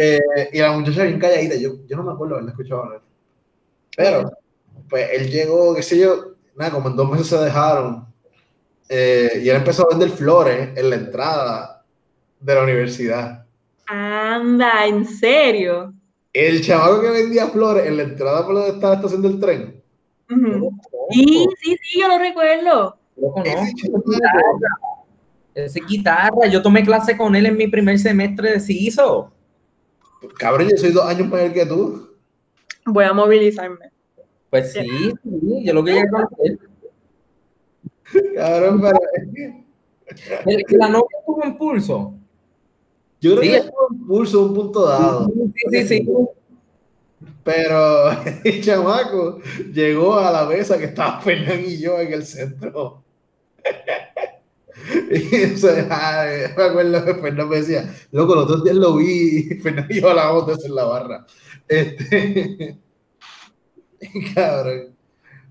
Eh, 0.00 0.20
y 0.52 0.58
la 0.60 0.70
muchacha 0.72 1.02
bien 1.02 1.18
calladita. 1.18 1.56
Yo, 1.56 1.84
yo 1.88 1.96
no 1.96 2.04
me 2.04 2.12
acuerdo 2.12 2.34
haberla 2.34 2.52
escuchado 2.52 2.84
hablar. 2.84 3.02
Pero, 3.96 4.30
pues 4.88 5.08
él 5.14 5.28
llegó, 5.28 5.74
qué 5.74 5.82
sé 5.82 5.98
yo, 5.98 6.34
nada, 6.54 6.70
como 6.70 6.88
en 6.90 6.94
dos 6.96 7.10
meses 7.10 7.26
se 7.26 7.38
dejaron. 7.38 8.06
Eh, 8.88 9.42
y 9.44 9.48
él 9.48 9.56
empezó 9.56 9.84
a 9.84 9.90
vender 9.90 10.10
flores 10.10 10.70
en 10.76 10.90
la 10.90 10.96
entrada 10.96 11.84
de 12.40 12.54
la 12.54 12.62
universidad. 12.62 13.44
Anda, 13.86 14.86
¿en 14.86 15.04
serio? 15.04 15.92
El 16.32 16.62
chamaco 16.62 17.00
que 17.00 17.10
vendía 17.10 17.46
flores 17.48 17.86
en 17.86 17.96
la 17.96 18.02
entrada 18.04 18.44
por 18.44 18.54
donde 18.54 18.70
estaba 18.70 18.94
la 18.94 18.96
estación 18.96 19.22
del 19.22 19.40
tren. 19.40 19.82
Sí, 21.10 21.46
sí, 21.60 21.76
sí, 21.82 22.00
yo 22.00 22.08
lo 22.08 22.18
recuerdo. 22.18 22.98
Lo 23.16 23.32
conozco. 23.32 24.02
Ese 25.54 25.80
guitarra, 25.80 26.46
yo 26.48 26.62
tomé 26.62 26.84
clase 26.84 27.16
con 27.16 27.34
él 27.34 27.46
en 27.46 27.56
mi 27.56 27.66
primer 27.66 27.98
semestre 27.98 28.52
de 28.52 28.60
CISO. 28.60 29.32
Cabrón, 30.38 30.68
yo 30.68 30.76
soy 30.76 30.92
dos 30.92 31.04
años 31.04 31.28
mayor 31.28 31.52
que 31.52 31.66
tú. 31.66 32.10
Voy 32.84 33.04
a 33.04 33.12
movilizarme. 33.12 33.90
Pues 34.50 34.72
sí, 34.72 34.80
sí, 35.22 35.64
yo 35.64 35.74
lo 35.74 35.84
que 35.84 35.92
llegué 35.92 36.06
a 36.06 36.10
conocer. 36.10 36.58
Cabrón, 38.34 38.82
El- 40.46 40.64
La 40.70 40.88
novia 40.88 41.18
tuvo 41.26 41.42
un 41.44 41.58
pulso. 41.58 42.14
yo 43.20 43.36
creo 43.36 43.42
Sí. 43.42 43.48
que 43.50 43.56
es 43.56 43.70
un 43.90 44.06
pulso, 44.06 44.42
un 44.46 44.54
punto 44.54 44.86
dado. 44.86 45.26
Sí, 45.70 45.82
sí, 45.82 45.86
sí. 45.88 46.08
Pero 47.44 48.10
el 48.44 48.62
chamaco 48.62 49.40
llegó 49.72 50.14
a 50.18 50.30
la 50.30 50.44
mesa 50.46 50.78
que 50.78 50.84
estaba 50.84 51.20
Fernán 51.20 51.62
y 51.66 51.78
yo 51.78 51.98
en 52.00 52.12
el 52.12 52.24
centro. 52.24 53.02
Y 55.10 55.34
eso, 55.34 55.68
ay, 55.90 56.52
me 56.56 56.62
acuerdo 56.62 57.04
que 57.04 57.14
Fernán 57.16 57.48
me 57.48 57.56
decía, 57.56 57.92
loco, 58.12 58.36
los 58.36 58.44
otros 58.44 58.62
días 58.64 58.76
lo 58.76 58.94
vi, 58.96 59.48
y 59.50 59.54
Fernán 59.56 59.86
y 59.90 60.00
yo 60.00 60.08
hablábamos 60.08 60.46
de 60.46 60.52
eso 60.54 60.66
en 60.66 60.74
la 60.76 60.84
barra. 60.84 61.26
Este, 61.66 62.78
cabrón. 64.34 64.96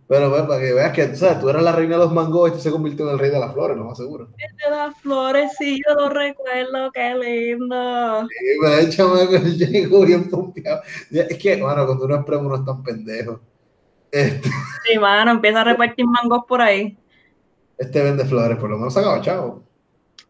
Pero 0.07 0.29
pues, 0.29 0.43
para 0.43 0.61
que 0.61 0.73
veas 0.73 0.93
que 0.93 1.07
tú 1.07 1.17
sabes, 1.17 1.41
tú 1.41 1.49
eras 1.49 1.63
la 1.63 1.73
reina 1.73 1.95
de 1.97 2.03
los 2.03 2.13
mangos 2.13 2.49
y 2.49 2.53
tú 2.53 2.59
se 2.59 2.71
convirtió 2.71 3.05
en 3.05 3.11
el 3.13 3.19
rey 3.19 3.29
de 3.29 3.39
las 3.39 3.51
flores, 3.53 3.75
lo 3.75 3.83
más 3.83 3.97
seguro. 3.97 4.29
De 4.37 4.69
las 4.71 4.95
flores, 5.01 5.51
sí, 5.57 5.81
yo 5.85 5.95
lo 5.95 6.09
recuerdo, 6.09 6.91
qué 6.93 7.13
lindo. 7.13 8.27
Pero 8.61 8.77
el 8.77 8.89
chamaco 8.89 9.35
él 9.35 9.57
llegó 9.57 10.05
bien 10.05 10.29
pompeado. 10.29 10.81
Es 11.11 11.37
que, 11.37 11.61
bueno, 11.61 11.85
cuando 11.85 12.05
uno 12.05 12.15
es 12.15 12.25
primo 12.25 12.41
uno 12.47 12.55
es 12.55 12.65
tan 12.65 12.81
pendejo. 12.83 13.41
Este, 14.11 14.49
Sí, 14.87 14.97
mano, 14.97 15.31
empieza 15.31 15.59
a 15.61 15.63
repartir 15.65 16.05
mangos 16.05 16.45
por 16.47 16.61
ahí. 16.61 16.97
este 17.77 18.01
vende 18.01 18.23
flores, 18.25 18.57
por 18.57 18.69
lo 18.69 18.77
menos 18.77 18.93
sacaba 18.93 19.19
chavo. 19.21 19.63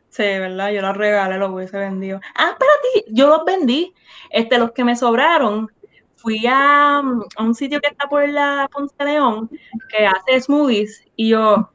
Sí, 0.09 0.23
¿verdad? 0.23 0.71
Yo 0.71 0.81
los 0.81 0.97
regalé, 0.97 1.37
los 1.37 1.51
hubiese 1.51 1.77
vendido. 1.77 2.19
Ah, 2.33 2.53
espérate, 2.53 3.13
yo 3.13 3.27
los 3.27 3.45
vendí. 3.45 3.93
Este, 4.31 4.57
los 4.57 4.71
que 4.71 4.83
me 4.83 4.95
sobraron, 4.95 5.71
fui 6.17 6.45
a, 6.47 7.01
mm, 7.03 7.23
a 7.37 7.43
un 7.43 7.55
sitio 7.55 7.79
que 7.79 7.87
está 7.87 8.07
por 8.09 8.27
la 8.27 8.69
Ponce 8.71 8.95
de 8.99 9.05
León, 9.05 9.49
que 9.89 10.05
hace 10.05 10.41
smoothies, 10.41 11.05
y 11.15 11.29
yo, 11.29 11.69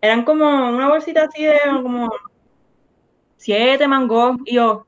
eran 0.00 0.24
como 0.24 0.44
una 0.70 0.88
bolsita 0.88 1.24
así 1.24 1.44
de 1.44 1.58
como 1.82 2.10
siete 3.36 3.88
mangos, 3.88 4.36
y 4.44 4.54
yo, 4.56 4.86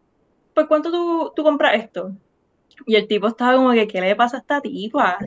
¿por 0.54 0.68
cuánto 0.68 0.90
tú, 0.90 1.32
tú 1.34 1.42
compras 1.42 1.74
esto? 1.74 2.12
Y 2.86 2.96
el 2.96 3.06
tipo 3.06 3.28
estaba 3.28 3.56
como 3.56 3.72
que, 3.72 3.86
¿qué 3.86 4.00
le 4.00 4.16
pasa 4.16 4.38
a 4.38 4.40
esta 4.40 4.60
tipa? 4.60 5.18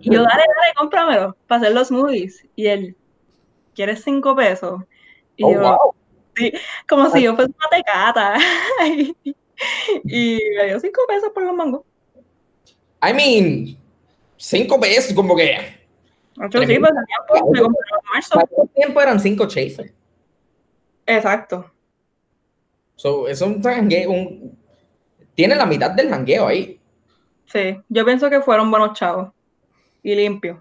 Y 0.00 0.10
yo, 0.10 0.22
dale, 0.22 0.42
dale, 0.42 0.74
cómpramelo 0.76 1.36
para 1.46 1.62
hacer 1.62 1.74
los 1.74 1.88
smoothies. 1.88 2.46
Y 2.54 2.66
él, 2.66 2.96
¿quieres 3.74 4.02
cinco 4.04 4.36
pesos? 4.36 4.82
Y 5.36 5.44
Oh, 5.44 5.52
yo, 5.52 5.60
wow. 5.60 5.94
como 6.88 7.10
si 7.10 7.22
yo 7.22 7.34
fuese 7.34 7.52
una 7.56 7.68
tecata. 7.70 8.34
y 10.04 10.38
me 10.56 10.66
dio 10.66 10.80
cinco 10.80 11.02
pesos 11.08 11.30
por 11.32 11.44
los 11.44 11.54
mangos. 11.54 11.82
I 13.02 13.12
mean, 13.12 13.76
cinco 14.36 14.80
pesos, 14.80 15.14
como 15.14 15.36
que. 15.36 15.56
Ocho, 16.40 16.60
sí, 16.60 16.78
pues 16.78 16.92
tenía 16.92 17.16
pues, 17.28 17.42
me 17.52 18.18
ese 18.18 18.68
tiempo 18.74 19.00
eran 19.00 19.20
cinco 19.20 19.46
chafers. 19.46 19.92
Exacto. 21.06 21.72
So, 22.96 23.28
eso 23.28 23.46
es 23.46 23.56
un 23.56 23.62
jangueo, 23.62 24.10
un- 24.10 24.58
Tiene 25.34 25.54
la 25.54 25.66
mitad 25.66 25.90
del 25.92 26.10
jangueo 26.10 26.48
ahí. 26.48 26.80
Sí, 27.46 27.80
yo 27.88 28.04
pienso 28.04 28.28
que 28.30 28.40
fueron 28.40 28.70
buenos 28.70 28.92
chavos. 28.98 29.32
Y 30.02 30.14
limpios. 30.14 30.58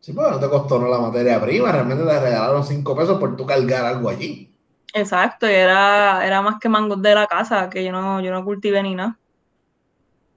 Sí, 0.00 0.12
pues 0.12 0.30
no 0.30 0.40
te 0.40 0.48
costó 0.48 0.78
no 0.78 0.88
la 0.88 0.98
materia 0.98 1.40
prima, 1.40 1.72
realmente 1.72 2.04
te 2.04 2.20
regalaron 2.20 2.64
cinco 2.64 2.96
pesos 2.96 3.18
por 3.18 3.36
tú 3.36 3.46
cargar 3.46 3.84
algo 3.84 4.08
allí. 4.08 4.52
Exacto, 4.94 5.46
y 5.48 5.52
era, 5.54 6.26
era 6.26 6.42
más 6.42 6.58
que 6.60 6.68
mangos 6.68 7.00
de 7.02 7.14
la 7.14 7.26
casa, 7.26 7.70
que 7.70 7.84
yo 7.84 7.92
no, 7.92 8.20
yo 8.20 8.30
no 8.32 8.44
cultivé 8.44 8.82
ni 8.82 8.94
nada. 8.94 9.18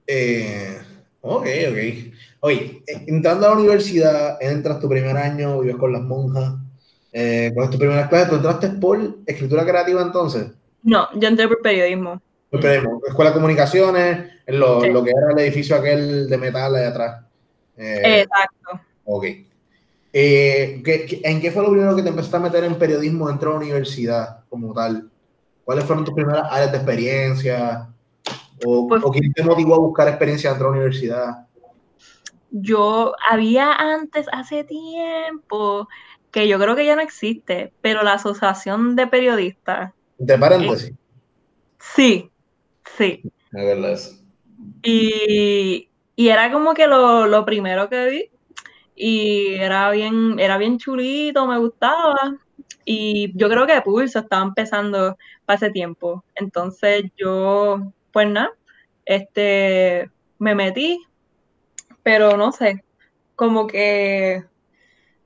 Eh, 0.06 0.80
ok, 1.22 1.46
ok. 1.70 1.78
Oye, 2.40 2.82
eh, 2.86 3.04
entrando 3.06 3.46
a 3.46 3.50
la 3.50 3.56
universidad, 3.56 4.36
entras 4.42 4.78
tu 4.80 4.88
primer 4.88 5.16
año, 5.16 5.60
vives 5.60 5.76
con 5.76 5.92
las 5.92 6.02
monjas, 6.02 6.54
eh, 7.12 7.50
¿cuál 7.54 7.64
es 7.66 7.70
tu 7.70 7.78
primera 7.78 8.08
clase? 8.08 8.28
¿Tú 8.30 8.36
entraste 8.36 8.68
por 8.70 8.98
escritura 9.26 9.64
creativa 9.64 10.02
entonces? 10.02 10.48
No, 10.82 11.08
yo 11.18 11.28
entré 11.28 11.48
por 11.48 11.60
periodismo. 11.62 12.20
Esperemos, 12.50 13.00
Escuela 13.08 13.30
de 13.30 13.34
Comunicaciones, 13.34 14.28
en 14.46 14.58
lo, 14.60 14.80
Sí. 14.82 14.90
lo 14.90 15.02
que 15.04 15.10
era 15.10 15.32
el 15.32 15.38
edificio 15.38 15.76
aquel 15.76 16.28
de 16.28 16.36
metal 16.38 16.74
allá 16.74 16.88
atrás. 16.88 17.24
Eh, 17.76 18.22
Exacto. 18.22 18.80
Ok. 19.04 19.24
Eh, 20.12 20.82
¿qué- 20.84 21.06
qué- 21.06 21.20
¿En 21.24 21.40
qué 21.40 21.50
fue 21.50 21.62
lo 21.62 21.70
primero 21.70 21.96
que 21.96 22.02
te 22.02 22.08
empezaste 22.10 22.36
a 22.36 22.40
meter 22.40 22.64
en 22.64 22.74
periodismo 22.74 23.28
dentro 23.28 23.50
de 23.50 23.54
la 23.56 23.60
universidad 23.64 24.40
como 24.50 24.74
tal? 24.74 25.08
¿Cuáles 25.64 25.84
fueron 25.84 26.04
tus 26.04 26.12
primeras 26.14 26.44
áreas 26.50 26.70
de 26.72 26.76
experiencia? 26.78 27.88
¿O, 28.64 28.88
Pues- 28.88 29.02
o 29.04 29.10
quién 29.10 29.32
te 29.32 29.42
motivó 29.42 29.74
a 29.74 29.78
buscar 29.78 30.08
experiencia 30.08 30.50
dentro 30.50 30.68
de 30.68 30.72
la 30.72 30.78
universidad? 30.78 31.46
Yo 32.50 33.14
había 33.30 33.72
antes, 33.72 34.26
hace 34.30 34.64
tiempo, 34.64 35.88
que 36.30 36.48
yo 36.48 36.58
creo 36.58 36.76
que 36.76 36.84
ya 36.84 36.96
no 36.96 37.02
existe, 37.02 37.72
pero 37.80 38.02
la 38.02 38.14
Asociación 38.14 38.94
de 38.94 39.06
Periodistas, 39.06 39.92
Entre 40.18 40.38
paréntesis. 40.38 40.92
sí, 41.78 42.28
Sí. 42.96 43.22
Es 43.24 43.64
verdad 43.64 43.92
eso. 43.92 44.16
Y, 44.82 45.88
y 46.16 46.28
era 46.28 46.52
como 46.52 46.74
que 46.74 46.86
lo, 46.86 47.26
lo 47.26 47.44
primero 47.44 47.88
que 47.88 48.06
vi. 48.10 48.30
Y 48.94 49.54
era 49.54 49.90
bien, 49.90 50.38
era 50.38 50.58
bien 50.58 50.78
chulito, 50.78 51.46
me 51.46 51.58
gustaba. 51.58 52.36
Y 52.84 53.32
yo 53.36 53.48
creo 53.48 53.66
que 53.66 53.80
Pulso 53.82 54.18
estaba 54.18 54.42
empezando 54.42 55.16
para 55.46 55.56
ese 55.56 55.70
tiempo. 55.70 56.24
Entonces 56.34 57.04
yo, 57.16 57.80
pues 58.12 58.28
nada, 58.28 58.50
este, 59.04 60.10
me 60.38 60.54
metí, 60.54 61.04
pero 62.02 62.36
no 62.36 62.52
sé, 62.52 62.84
como 63.36 63.66
que 63.66 64.44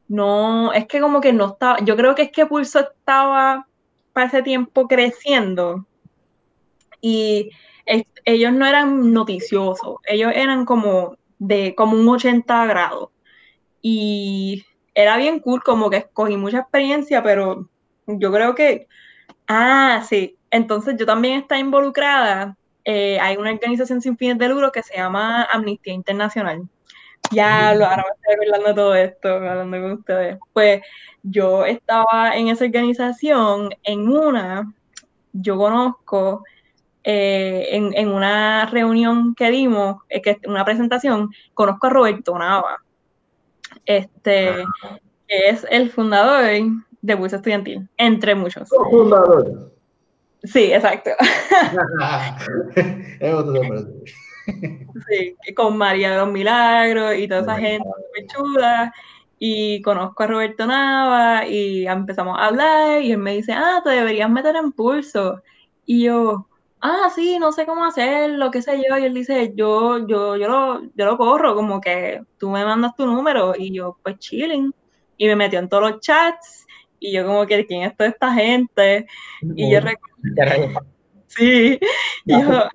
no, 0.09 0.73
es 0.73 0.87
que 0.87 1.01
como 1.01 1.21
que 1.21 1.33
no 1.33 1.47
estaba, 1.47 1.79
yo 1.81 1.97
creo 1.97 2.15
que 2.15 2.23
es 2.23 2.31
que 2.31 2.47
Pulso 2.47 2.81
estaba 2.81 3.67
para 4.13 4.29
ese 4.29 4.43
tiempo 4.43 4.87
creciendo 4.87 5.87
y 7.01 7.51
ellos 8.25 8.53
no 8.53 8.67
eran 8.67 9.13
noticiosos, 9.13 9.97
ellos 10.05 10.33
eran 10.35 10.65
como 10.65 11.17
de 11.39 11.75
como 11.75 11.97
un 11.97 12.09
80 12.09 12.67
grados 12.67 13.11
y 13.83 14.65
era 14.95 15.17
bien 15.19 15.41
cool, 15.41 15.63
como 15.63 15.91
que 15.91 15.99
escogí 15.99 16.37
mucha 16.37 16.61
experiencia, 16.61 17.23
pero 17.23 17.69
yo 18.07 18.33
creo 18.33 18.55
que, 18.55 18.89
ah, 19.47 20.03
sí, 20.09 20.37
entonces 20.51 20.97
yo 20.99 21.07
también 21.07 21.41
estaba 21.41 21.61
involucrada, 21.61 22.57
eh, 22.89 23.19
hay 23.21 23.37
una 23.37 23.51
organización 23.51 24.01
sin 24.01 24.17
fines 24.17 24.39
de 24.39 24.49
lucro 24.49 24.71
que 24.71 24.81
se 24.81 24.97
llama 24.97 25.43
Amnistía 25.53 25.93
Internacional. 25.93 26.63
Ya 27.33 27.75
lo, 27.75 27.85
ahora 27.85 28.05
me 28.05 28.33
estoy 28.33 28.47
hablando 28.47 28.75
todo 28.77 28.95
esto, 28.95 29.29
hablando 29.29 29.81
con 29.81 29.93
ustedes. 29.93 30.39
Pues 30.53 30.83
yo 31.25 31.65
estaba 31.65 32.37
en 32.37 32.47
esa 32.47 32.65
organización, 32.65 33.71
en 33.83 34.09
una, 34.09 34.73
yo 35.33 35.57
conozco, 35.57 36.45
eh, 37.03 37.67
en, 37.73 37.93
en, 37.97 38.09
una 38.09 38.67
reunión 38.67 39.35
que 39.35 39.51
dimos, 39.51 39.97
eh, 40.09 40.23
que 40.23 40.39
una 40.47 40.65
presentación, 40.65 41.31
conozco 41.55 41.89
a 41.89 41.91
Roberto 41.91 42.39
Nava, 42.39 42.85
este, 43.85 44.65
que 45.27 45.49
es 45.49 45.67
el 45.71 45.91
fundador 45.91 46.45
de 47.03 47.17
Pulso 47.17 47.35
Estudiantil, 47.35 47.89
entre 47.97 48.37
muchos. 48.37 48.69
Fundador. 48.69 49.76
Sí, 50.43 50.73
exacto. 50.73 51.11
sí, 55.09 55.37
con 55.55 55.77
María 55.77 56.13
de 56.13 56.19
los 56.19 56.31
Milagros 56.31 57.15
y 57.17 57.29
toda 57.29 57.41
esa 57.43 57.57
gente 57.57 57.89
muy 57.89 58.27
chula. 58.27 58.93
Y 59.39 59.83
conozco 59.83 60.23
a 60.23 60.27
Roberto 60.27 60.67
Nava 60.67 61.47
y 61.47 61.87
empezamos 61.87 62.39
a 62.39 62.47
hablar 62.47 63.03
y 63.03 63.13
él 63.13 63.19
me 63.19 63.35
dice, 63.35 63.53
ah, 63.53 63.81
te 63.85 63.91
deberías 63.91 64.31
meter 64.31 64.57
en 64.57 64.73
pulso. 64.73 65.43
Y 65.85 66.05
yo, 66.05 66.49
ah, 66.81 67.11
sí, 67.15 67.39
no 67.39 67.53
sé 67.53 67.67
cómo 67.67 67.85
hacerlo, 67.85 68.51
qué 68.51 68.63
sé 68.63 68.83
yo. 68.89 68.97
Y 68.99 69.05
él 69.05 69.15
dice, 69.15 69.53
yo, 69.55 70.07
yo, 70.07 70.37
yo 70.37 70.49
lo, 70.49 70.83
yo 70.95 71.05
lo 71.05 71.17
corro, 71.19 71.55
como 71.55 71.81
que 71.81 72.23
tú 72.39 72.51
me 72.51 72.65
mandas 72.65 72.95
tu 72.97 73.07
número. 73.07 73.55
Y 73.57 73.75
yo, 73.75 73.99
pues 74.03 74.19
chilling. 74.19 74.73
Y 75.19 75.27
me 75.27 75.37
metió 75.37 75.59
en 75.59 75.69
todos 75.69 75.91
los 75.91 76.01
chats. 76.01 76.66
Y 76.99 77.13
yo 77.13 77.27
como 77.27 77.47
que, 77.47 77.67
¿quién 77.67 77.83
es 77.83 77.97
toda 77.97 78.11
esta 78.11 78.33
gente? 78.33 79.07
Y 79.55 79.71
yo 79.71 79.81
recuerdo... 79.81 80.87
Sí, 81.29 81.79
y 82.25 82.33
yo, 82.33 82.69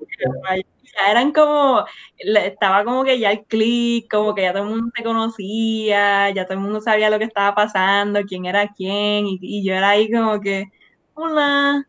ya 0.93 1.11
eran 1.11 1.31
como, 1.31 1.85
estaba 2.17 2.83
como 2.83 3.03
que 3.03 3.19
ya 3.19 3.31
el 3.31 3.43
clic, 3.45 4.09
como 4.11 4.35
que 4.35 4.43
ya 4.43 4.53
todo 4.53 4.63
el 4.63 4.69
mundo 4.69 4.91
se 4.95 5.03
conocía, 5.03 6.29
ya 6.31 6.45
todo 6.45 6.55
el 6.55 6.63
mundo 6.63 6.81
sabía 6.81 7.09
lo 7.09 7.17
que 7.17 7.25
estaba 7.25 7.55
pasando, 7.55 8.21
quién 8.23 8.45
era 8.45 8.67
quién, 8.67 9.25
y, 9.27 9.63
yo 9.63 9.73
era 9.73 9.91
ahí 9.91 10.11
como 10.11 10.39
que, 10.39 10.65
hola. 11.13 11.87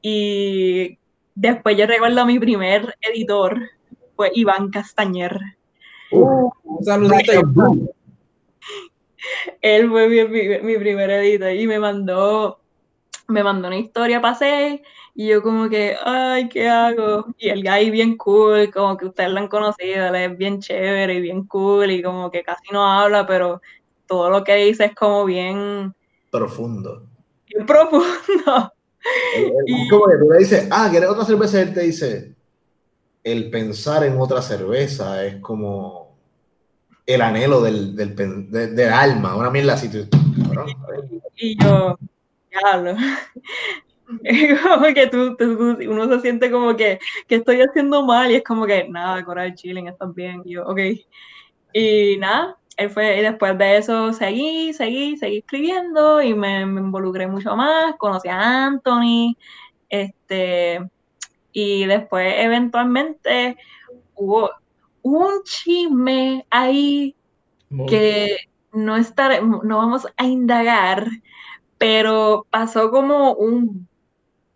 Y 0.00 0.98
después 1.34 1.76
yo 1.76 1.86
recuerdo 1.86 2.20
a 2.20 2.26
mi 2.26 2.38
primer 2.38 2.94
editor, 3.00 3.60
fue 4.14 4.30
Iván 4.34 4.70
Castañer. 4.70 5.38
Uh, 6.12 6.50
un 6.62 6.84
saludito, 6.84 7.32
Él 9.60 9.88
fue 9.88 10.08
mi, 10.08 10.60
mi, 10.60 10.78
primer 10.78 11.10
editor 11.10 11.52
y 11.52 11.66
me 11.66 11.78
mandó, 11.78 12.60
me 13.28 13.42
mandó 13.42 13.68
una 13.68 13.78
historia 13.78 14.20
para 14.20 14.34
hacer 14.34 14.82
y 15.14 15.28
yo 15.28 15.42
como 15.42 15.68
que, 15.70 15.96
ay, 16.04 16.48
¿qué 16.48 16.68
hago? 16.68 17.26
Y 17.38 17.48
el 17.48 17.62
guy 17.62 17.90
bien 17.90 18.18
cool, 18.18 18.70
como 18.70 18.96
que 18.98 19.06
ustedes 19.06 19.30
lo 19.30 19.38
han 19.38 19.48
conocido, 19.48 20.08
él 20.08 20.14
es 20.14 20.36
bien 20.36 20.60
chévere 20.60 21.14
y 21.14 21.20
bien 21.22 21.46
cool 21.46 21.90
y 21.90 22.02
como 22.02 22.30
que 22.30 22.42
casi 22.42 22.70
no 22.70 22.86
habla, 22.86 23.26
pero 23.26 23.62
todo 24.06 24.28
lo 24.28 24.44
que 24.44 24.56
dice 24.56 24.84
es 24.84 24.94
como 24.94 25.24
bien... 25.24 25.94
Profundo. 26.30 27.06
Bien 27.48 27.64
profundo. 27.64 28.04
y, 29.66 29.88
como 29.88 30.06
que 30.06 30.18
tú 30.18 30.30
le 30.30 30.38
dices, 30.38 30.68
ah, 30.70 30.88
¿quieres 30.90 31.08
otra 31.08 31.24
cerveza? 31.24 31.58
Y 31.58 31.62
él 31.62 31.72
te 31.72 31.80
dice, 31.80 32.34
el 33.24 33.50
pensar 33.50 34.04
en 34.04 34.20
otra 34.20 34.42
cerveza 34.42 35.24
es 35.24 35.36
como 35.36 36.05
el 37.06 37.22
anhelo 37.22 37.62
del, 37.62 37.94
del, 37.94 38.50
del, 38.50 38.92
alma, 38.92 39.36
una 39.36 39.50
mierda 39.50 39.74
así. 39.74 39.88
Y 41.36 41.62
yo, 41.62 41.98
diablo. 42.50 42.96
como 44.62 44.86
que 44.94 45.06
tú, 45.08 45.36
uno 45.88 46.08
se 46.08 46.20
siente 46.20 46.50
como 46.50 46.76
que, 46.76 46.98
que 47.28 47.36
estoy 47.36 47.60
haciendo 47.60 48.04
mal 48.04 48.30
y 48.30 48.36
es 48.36 48.44
como 48.44 48.66
que, 48.66 48.88
nada, 48.88 49.24
Coral 49.24 49.54
chilling, 49.54 49.88
estás 49.88 50.14
bien. 50.14 50.42
Y 50.44 50.54
yo, 50.54 50.64
ok. 50.66 50.78
Y 51.72 52.16
nada, 52.18 52.56
él 52.76 52.90
fue, 52.90 53.18
y 53.18 53.22
después 53.22 53.56
de 53.56 53.78
eso 53.78 54.12
seguí, 54.12 54.72
seguí, 54.72 55.16
seguí 55.16 55.38
escribiendo 55.38 56.22
y 56.22 56.34
me, 56.34 56.60
involucré 56.62 57.26
mucho 57.26 57.56
más, 57.56 57.94
conocí 57.96 58.28
a 58.28 58.66
Anthony, 58.66 59.36
este, 59.88 60.80
y 61.52 61.86
después 61.86 62.34
eventualmente 62.38 63.56
hubo 64.14 64.50
un 65.14 65.42
chisme 65.44 66.46
ahí 66.50 67.14
que 67.88 68.36
no, 68.72 68.96
estar, 68.96 69.42
no 69.42 69.78
vamos 69.78 70.06
a 70.16 70.24
indagar, 70.24 71.08
pero 71.78 72.46
pasó 72.50 72.90
como 72.90 73.34
un 73.34 73.86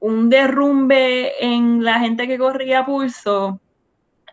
un 0.01 0.31
derrumbe 0.31 1.33
en 1.45 1.85
la 1.85 2.01
gente 2.01 2.27
que 2.27 2.39
corría 2.39 2.85
pulso 2.85 3.61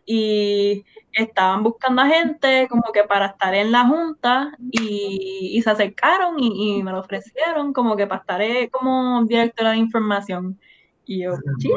y 0.05 0.85
estaban 1.11 1.63
buscando 1.63 2.01
a 2.01 2.07
gente 2.07 2.67
como 2.69 2.91
que 2.93 3.03
para 3.03 3.27
estar 3.27 3.53
en 3.53 3.71
la 3.71 3.85
junta 3.85 4.57
y, 4.71 5.59
se 5.61 5.69
acercaron 5.69 6.35
y, 6.39 6.81
me 6.83 6.91
lo 6.91 6.99
ofrecieron 7.01 7.73
como 7.73 7.97
que 7.97 8.07
para 8.07 8.21
estar 8.21 8.41
eh, 8.41 8.69
como 8.71 9.23
directora 9.25 9.71
de 9.71 9.77
información. 9.77 10.57
Y 11.05 11.23
yo, 11.23 11.31
sí. 11.59 11.69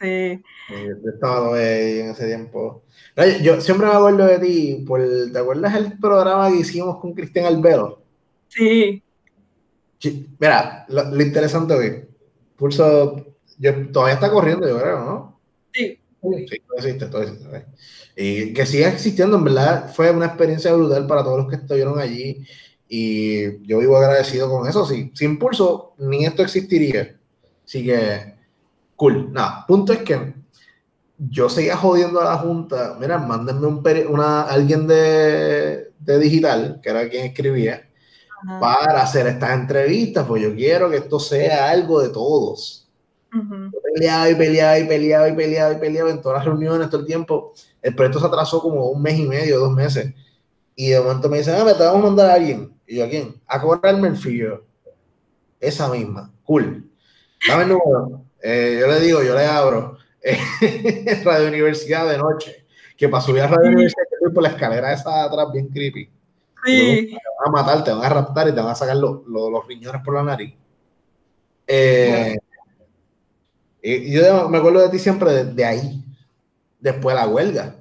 Sí. 0.00 0.42
Yo 0.70 1.10
estaba 1.10 1.56
ahí 1.56 2.00
en 2.00 2.10
ese 2.10 2.26
tiempo. 2.26 2.84
Yo 3.42 3.60
siempre 3.60 3.86
me 3.86 3.92
acuerdo 3.92 4.26
de 4.26 4.38
ti, 4.38 4.84
por, 4.86 5.00
¿te 5.32 5.38
acuerdas 5.38 5.74
el 5.74 5.98
programa 5.98 6.50
que 6.50 6.60
hicimos 6.60 6.98
con 6.98 7.12
Cristian 7.12 7.46
Albero? 7.46 8.02
Sí. 8.48 9.02
Mira, 10.38 10.86
lo, 10.88 11.04
lo 11.04 11.22
interesante 11.22 11.86
es 11.86 12.06
Pulso 12.56 13.30
yo, 13.60 13.90
todavía 13.92 14.14
está 14.14 14.30
corriendo, 14.30 14.66
yo 14.66 14.80
creo, 14.80 15.04
¿no? 15.04 15.40
Sí. 15.72 15.98
Sí, 16.22 16.62
todo 16.66 16.78
existe, 16.78 17.06
todo 17.06 17.22
existe. 17.22 17.66
Y 18.16 18.52
que 18.54 18.64
siga 18.64 18.88
existiendo, 18.88 19.36
en 19.36 19.44
verdad, 19.44 19.92
fue 19.92 20.10
una 20.10 20.26
experiencia 20.26 20.72
brutal 20.72 21.06
para 21.06 21.22
todos 21.22 21.38
los 21.38 21.48
que 21.48 21.56
estuvieron 21.56 21.98
allí. 21.98 22.46
Y 22.88 23.66
yo 23.66 23.78
vivo 23.78 23.96
agradecido 23.98 24.50
con 24.50 24.66
eso. 24.66 24.86
Sí, 24.86 25.12
sin 25.14 25.38
Pulso, 25.38 25.94
ni 25.98 26.24
esto 26.24 26.42
existiría. 26.42 27.18
Así 27.64 27.84
que, 27.84 28.34
cool. 29.00 29.32
Nada, 29.32 29.64
punto 29.66 29.94
es 29.94 30.00
que 30.00 30.34
yo 31.16 31.48
seguía 31.48 31.74
jodiendo 31.74 32.20
a 32.20 32.24
la 32.24 32.36
Junta. 32.36 32.98
Mira, 33.00 33.16
mándenme 33.16 33.66
un 33.66 33.82
una, 34.10 34.42
alguien 34.42 34.86
de, 34.86 35.92
de 35.98 36.18
digital, 36.18 36.80
que 36.82 36.90
era 36.90 37.08
quien 37.08 37.24
escribía 37.24 37.88
para 38.58 39.02
hacer 39.02 39.26
estas 39.26 39.52
entrevistas, 39.52 40.26
pues 40.26 40.42
yo 40.42 40.54
quiero 40.54 40.90
que 40.90 40.96
esto 40.96 41.18
sea 41.18 41.70
algo 41.70 42.02
de 42.02 42.10
todos. 42.10 42.88
peleaba 43.94 44.28
y 44.28 44.34
peleaba 44.34 44.78
y 44.78 44.84
peleaba 44.84 45.28
y 45.28 45.32
peleaba 45.34 45.72
y 45.72 45.78
peleaba 45.78 46.10
en 46.10 46.20
todas 46.20 46.38
las 46.38 46.44
reuniones 46.44 46.90
todo 46.90 47.00
el 47.00 47.06
tiempo. 47.06 47.54
El 47.80 47.94
proyecto 47.94 48.20
se 48.20 48.26
atrasó 48.26 48.60
como 48.60 48.86
un 48.88 49.00
mes 49.00 49.18
y 49.18 49.26
medio, 49.26 49.60
dos 49.60 49.72
meses. 49.72 50.12
Y 50.74 50.90
de 50.90 51.00
momento 51.00 51.30
me 51.30 51.38
dicen, 51.38 51.54
ah, 51.58 51.64
me 51.64 51.72
te 51.72 51.84
vamos 51.84 52.02
a 52.02 52.06
mandar 52.06 52.30
a 52.30 52.34
alguien. 52.34 52.74
Y 52.86 52.96
yo, 52.96 53.04
¿a 53.04 53.08
quién? 53.08 53.40
A 53.46 53.60
cobrarme 53.60 54.08
el 54.08 54.16
fío. 54.16 54.62
Esa 55.58 55.88
misma. 55.88 56.30
Cool. 56.44 56.90
Dame 57.46 57.62
el 57.62 57.68
número. 57.70 58.29
Eh, 58.42 58.78
yo 58.80 58.86
le 58.86 59.00
digo, 59.00 59.22
yo 59.22 59.34
le 59.34 59.44
abro. 59.44 59.98
Radio 61.24 61.48
Universidad 61.48 62.08
de 62.08 62.18
noche. 62.18 62.66
Que 62.96 63.08
para 63.08 63.22
subir 63.22 63.42
a 63.42 63.46
Radio 63.46 63.68
Universidad, 63.68 64.04
que 64.22 64.30
por 64.30 64.42
la 64.42 64.50
escalera 64.50 64.92
esa 64.92 65.24
atrás, 65.24 65.46
bien 65.52 65.68
creepy. 65.68 66.10
Sí. 66.64 67.06
Te 67.10 67.18
van 67.38 67.48
a 67.48 67.50
matar, 67.50 67.84
te 67.84 67.90
van 67.90 68.04
a 68.04 68.08
raptar 68.08 68.48
y 68.48 68.52
te 68.52 68.60
van 68.60 68.70
a 68.70 68.74
sacar 68.74 68.96
los, 68.96 69.26
los, 69.26 69.66
riñones 69.66 70.02
por 70.04 70.14
la 70.14 70.22
nariz. 70.22 70.54
Eh, 71.66 72.36
y, 73.82 74.12
yo 74.12 74.48
me 74.48 74.58
acuerdo 74.58 74.80
de 74.80 74.90
ti 74.90 74.98
siempre 74.98 75.44
de, 75.44 75.64
ahí, 75.64 76.04
después 76.78 77.16
de 77.16 77.22
la 77.22 77.28
huelga. 77.28 77.76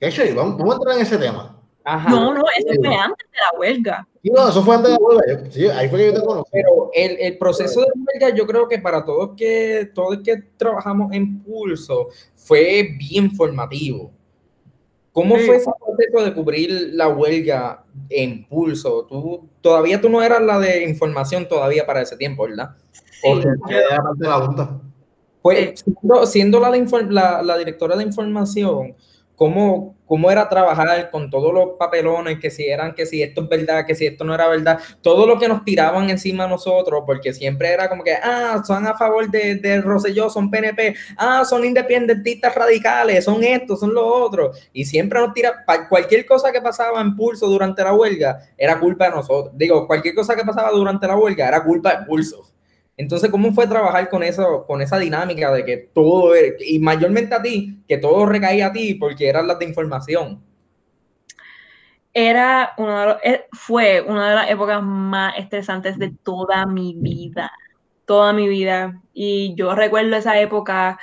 De 0.00 0.08
hecho, 0.08 0.22
vamos, 0.34 0.58
vamos, 0.58 0.74
a 0.74 0.76
entrar 0.78 0.96
en 0.96 1.02
ese 1.02 1.18
tema. 1.18 1.51
No, 1.84 2.34
no, 2.34 2.44
eso 2.56 2.74
fue 2.80 2.94
antes 2.94 3.30
de 3.30 3.38
la 3.38 3.58
huelga. 3.58 4.08
no, 4.22 4.48
eso 4.48 4.62
fue 4.62 4.76
antes 4.76 4.92
de 4.92 4.98
la 4.98 5.04
huelga. 5.04 5.50
Sí, 5.50 5.66
ahí 5.66 5.88
fue 5.88 5.98
que 5.98 6.06
yo 6.06 6.14
te 6.14 6.26
conocí. 6.26 6.50
Pero 6.52 6.90
el, 6.94 7.16
el 7.18 7.38
proceso 7.38 7.80
de 7.80 7.86
huelga, 7.96 8.36
yo 8.36 8.46
creo 8.46 8.68
que 8.68 8.78
para 8.78 9.04
todos 9.04 9.30
que, 9.36 9.90
todos 9.94 10.18
que 10.24 10.36
trabajamos 10.56 11.12
en 11.12 11.42
Pulso, 11.42 12.08
fue 12.34 12.96
bien 12.98 13.30
formativo. 13.32 14.12
¿Cómo 15.12 15.36
fue 15.36 15.56
ese 15.56 15.70
proceso 15.78 16.24
de 16.24 16.34
cubrir 16.34 16.90
la 16.94 17.08
huelga 17.08 17.84
en 18.08 18.46
Pulso? 18.48 19.04
Tú, 19.04 19.46
todavía 19.60 20.00
tú 20.00 20.08
no 20.08 20.22
eras 20.22 20.40
la 20.40 20.58
de 20.58 20.84
información 20.84 21.46
todavía 21.46 21.84
para 21.84 22.00
ese 22.00 22.16
tiempo, 22.16 22.44
¿verdad? 22.44 22.70
Sí, 23.02 23.28
era 23.68 24.02
parte 24.02 24.18
de 24.24 24.28
la 24.28 24.40
junta. 24.40 24.80
Pues 25.42 25.80
siendo, 25.80 26.26
siendo 26.26 26.60
la, 26.60 26.70
de 26.70 27.10
la, 27.10 27.42
la 27.42 27.58
directora 27.58 27.96
de 27.96 28.04
información, 28.04 28.94
cómo, 29.42 29.96
cómo 30.06 30.30
era 30.30 30.48
trabajar 30.48 31.10
con 31.10 31.28
todos 31.28 31.52
los 31.52 31.70
papelones, 31.76 32.38
que 32.38 32.48
si 32.48 32.64
eran, 32.64 32.94
que 32.94 33.06
si 33.06 33.24
esto 33.24 33.42
es 33.42 33.48
verdad, 33.48 33.84
que 33.84 33.96
si 33.96 34.06
esto 34.06 34.22
no 34.22 34.32
era 34.32 34.46
verdad, 34.46 34.78
todo 35.00 35.26
lo 35.26 35.36
que 35.36 35.48
nos 35.48 35.64
tiraban 35.64 36.10
encima 36.10 36.44
a 36.44 36.46
nosotros, 36.46 37.02
porque 37.04 37.32
siempre 37.32 37.72
era 37.72 37.88
como 37.88 38.04
que, 38.04 38.12
ah, 38.14 38.62
son 38.64 38.86
a 38.86 38.96
favor 38.96 39.28
de, 39.28 39.56
de 39.56 39.80
Rosselló, 39.80 40.30
son 40.30 40.48
PNP, 40.48 40.94
ah, 41.16 41.44
son 41.44 41.64
independentistas 41.64 42.54
radicales, 42.54 43.24
son 43.24 43.42
estos, 43.42 43.80
son 43.80 43.92
los 43.92 44.04
otros, 44.06 44.56
y 44.72 44.84
siempre 44.84 45.18
nos 45.18 45.34
tira, 45.34 45.64
cualquier 45.88 46.24
cosa 46.24 46.52
que 46.52 46.60
pasaba 46.60 47.00
en 47.00 47.16
Pulso 47.16 47.48
durante 47.48 47.82
la 47.82 47.92
huelga, 47.92 48.38
era 48.56 48.78
culpa 48.78 49.06
de 49.06 49.16
nosotros, 49.16 49.52
digo, 49.56 49.88
cualquier 49.88 50.14
cosa 50.14 50.36
que 50.36 50.44
pasaba 50.44 50.70
durante 50.70 51.04
la 51.08 51.16
huelga, 51.16 51.48
era 51.48 51.64
culpa 51.64 51.96
de 51.96 52.06
Pulso. 52.06 52.51
Entonces, 52.96 53.30
¿cómo 53.30 53.52
fue 53.52 53.66
trabajar 53.66 54.08
con 54.10 54.22
eso, 54.22 54.64
con 54.66 54.82
esa 54.82 54.98
dinámica 54.98 55.50
de 55.52 55.64
que 55.64 55.76
todo, 55.76 56.32
y 56.58 56.78
mayormente 56.78 57.34
a 57.34 57.42
ti, 57.42 57.82
que 57.88 57.96
todo 57.96 58.26
recaía 58.26 58.66
a 58.66 58.72
ti 58.72 58.94
porque 58.94 59.28
eran 59.28 59.46
las 59.46 59.58
de 59.58 59.64
información? 59.64 60.42
Era 62.14 62.74
una 62.76 63.16
eh, 63.22 63.46
fue 63.52 64.02
una 64.02 64.28
de 64.28 64.36
las 64.36 64.50
épocas 64.50 64.82
más 64.82 65.38
estresantes 65.38 65.98
de 65.98 66.12
toda 66.22 66.66
mi 66.66 66.94
vida, 66.98 67.50
toda 68.04 68.34
mi 68.34 68.46
vida. 68.48 69.00
Y 69.14 69.54
yo 69.56 69.74
recuerdo 69.74 70.14
esa 70.16 70.38
época 70.38 70.98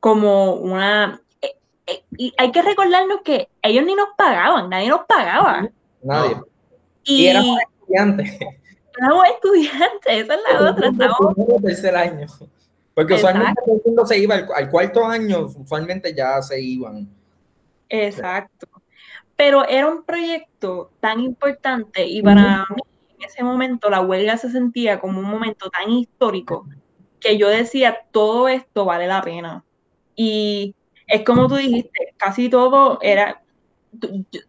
como 0.00 0.52
una... 0.52 1.22
Eh, 1.40 1.56
eh, 1.86 2.04
y 2.18 2.34
hay 2.36 2.52
que 2.52 2.60
recordarnos 2.60 3.22
que 3.24 3.48
ellos 3.62 3.86
ni 3.86 3.94
nos 3.94 4.08
pagaban, 4.18 4.68
nadie 4.68 4.90
nos 4.90 5.06
pagaba. 5.06 5.66
Nadie. 6.02 6.36
Y, 7.04 7.28
y 7.28 7.56
estudiantes 7.80 8.38
Estamos 8.96 9.24
estudiantes, 9.26 10.06
esa 10.06 10.34
es 10.34 10.40
la 10.52 10.70
otra. 10.70 10.88
Estamos 10.88 11.62
tercer 11.62 11.96
año. 11.96 12.26
Porque 12.94 13.14
usualmente 13.14 13.60
mundo 13.84 14.06
se 14.06 14.18
iba 14.18 14.36
al, 14.54 14.70
cuarto 14.70 15.04
año, 15.04 15.46
usualmente 15.46 16.14
ya 16.14 16.40
se 16.42 16.60
iban. 16.60 17.08
Exacto. 17.88 18.68
Pero 19.34 19.68
era 19.68 19.88
un 19.88 20.04
proyecto 20.04 20.92
tan 21.00 21.18
importante 21.18 22.06
y 22.06 22.22
para 22.22 22.64
mí 22.70 22.82
en 23.18 23.24
ese 23.24 23.42
momento 23.42 23.90
la 23.90 24.00
huelga 24.00 24.36
se 24.36 24.48
sentía 24.48 25.00
como 25.00 25.18
un 25.18 25.28
momento 25.28 25.70
tan 25.70 25.90
histórico 25.90 26.68
que 27.18 27.36
yo 27.36 27.48
decía, 27.48 27.98
todo 28.12 28.46
esto 28.46 28.84
vale 28.84 29.08
la 29.08 29.22
pena. 29.22 29.64
Y 30.14 30.76
es 31.08 31.24
como 31.24 31.48
tú 31.48 31.56
dijiste, 31.56 32.14
casi 32.16 32.48
todo 32.48 33.00
era, 33.02 33.42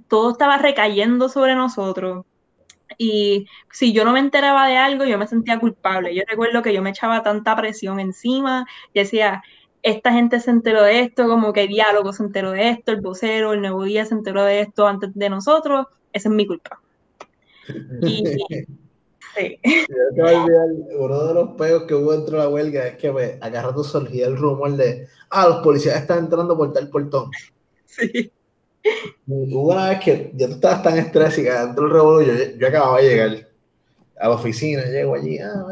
todo 0.08 0.34
estaba 0.34 0.60
recayendo 0.60 1.30
sobre 1.30 1.56
nosotros 1.56 2.26
y 2.98 3.48
si 3.71 3.93
yo 3.93 4.06
no 4.06 4.12
me 4.13 4.19
enteraba 4.19 4.67
de 4.67 4.78
algo, 4.78 5.06
yo 5.06 5.17
me 5.17 5.28
sentía 5.28 5.60
culpable. 5.60 6.13
Yo 6.15 6.24
recuerdo 6.28 6.62
que 6.62 6.74
yo 6.74 6.82
me 6.82 6.91
echaba 6.91 7.24
tanta 7.24 7.56
presión 7.56 8.00
encima, 8.00 8.65
y 8.93 9.00
decía, 9.00 9.43
esta 9.84 10.12
gente 10.12 10.39
se 10.39 10.52
enteró 10.52 10.84
de 10.84 11.02
esto, 11.02 11.28
como 11.28 11.54
que 11.54 11.67
diálogo 11.67 12.12
se 12.13 12.24
enteró 12.24 12.52
de 12.52 12.69
esto, 12.69 12.91
el 12.91 13.02
vocero, 13.02 13.54
el 13.54 13.62
nuevo 13.62 13.84
día 13.84 14.06
se 14.06 14.15
enteró 14.15 14.43
de 14.43 14.62
esto 14.62 14.88
antes 14.88 15.12
de 15.13 15.30
nosotros, 15.30 15.88
esa 16.12 16.30
es 16.30 16.36
mi 16.36 16.48
culpa. 16.48 16.82
Y, 18.02 18.24
sí. 19.36 19.60
uno 20.98 21.28
de 21.28 21.34
los 21.34 21.50
peos 21.52 21.84
que 21.84 21.93
hubo 21.93 22.13
dentro 22.13 22.38
de 22.38 22.43
la 22.43 22.50
huelga 22.50 22.88
es 22.88 22.98
que 22.98 23.12
me 23.12 23.38
agarrando 23.41 23.84
surgía 23.84 24.28
el 24.28 24.38
rumor 24.38 24.71
de, 24.71 25.08
ah, 25.30 25.48
los 25.48 25.58
policías 25.58 26.02
están 26.02 26.19
entrando 26.19 26.58
por 26.58 26.74
tal 26.74 26.89
portón. 26.89 27.30
Sí. 27.88 28.30
Hubo 29.28 29.74
una 29.74 29.89
vez 29.89 30.00
que 30.00 30.32
ya 30.36 30.48
tú 30.48 30.54
estabas 30.54 30.84
tan 30.84 30.98
estresada 30.98 31.65
dentro 31.65 31.86
del 31.86 31.93
revolución, 31.93 32.38
yo, 32.38 32.58
yo, 32.58 32.67
acababa 32.67 32.98
de 33.00 33.10
llegar 33.10 33.48
a 34.19 34.28
la 34.28 34.36
oficina, 34.36 34.84
llego 34.84 35.15
allí, 35.15 35.39
ah, 35.39 35.65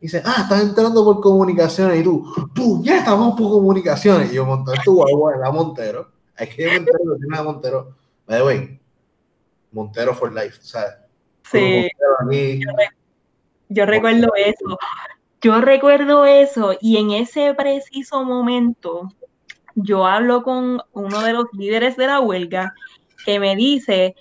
dice, 0.00 0.22
ah, 0.24 0.42
estás 0.42 0.62
entrando 0.62 1.04
por 1.04 1.20
comunicaciones, 1.20 2.00
y 2.00 2.02
tú, 2.02 2.50
tú, 2.52 2.82
ya 2.82 2.98
estamos 2.98 3.38
por 3.38 3.50
comunicaciones, 3.50 4.32
y 4.32 4.36
yo 4.36 4.44
monté 4.44 4.72
tu 4.84 4.94
guagua 4.94 5.34
en 5.34 5.40
la 5.40 5.50
Montero, 5.50 6.10
es 6.36 6.48
que 6.48 6.64
yo 6.64 6.70
me 6.70 6.80
de 6.80 7.28
la 7.28 7.42
Montero, 7.42 7.94
by 8.26 8.38
the 8.38 8.44
way, 8.44 8.80
Montero 9.72 10.14
for 10.14 10.32
life, 10.32 10.58
¿sabes? 10.60 10.94
Sí, 11.50 11.88
yo, 12.30 12.70
yo 13.68 13.86
recuerdo 13.86 14.28
eso, 14.36 14.78
yo 15.40 15.60
recuerdo 15.60 16.24
eso, 16.24 16.74
y 16.80 16.96
en 16.96 17.12
ese 17.12 17.54
preciso 17.54 18.24
momento, 18.24 19.12
yo 19.74 20.06
hablo 20.06 20.42
con 20.42 20.80
uno 20.92 21.22
de 21.22 21.32
los 21.32 21.46
líderes 21.52 21.96
de 21.96 22.06
la 22.06 22.20
huelga 22.20 22.74
que 23.24 23.38
me 23.38 23.56
dice, 23.56 24.14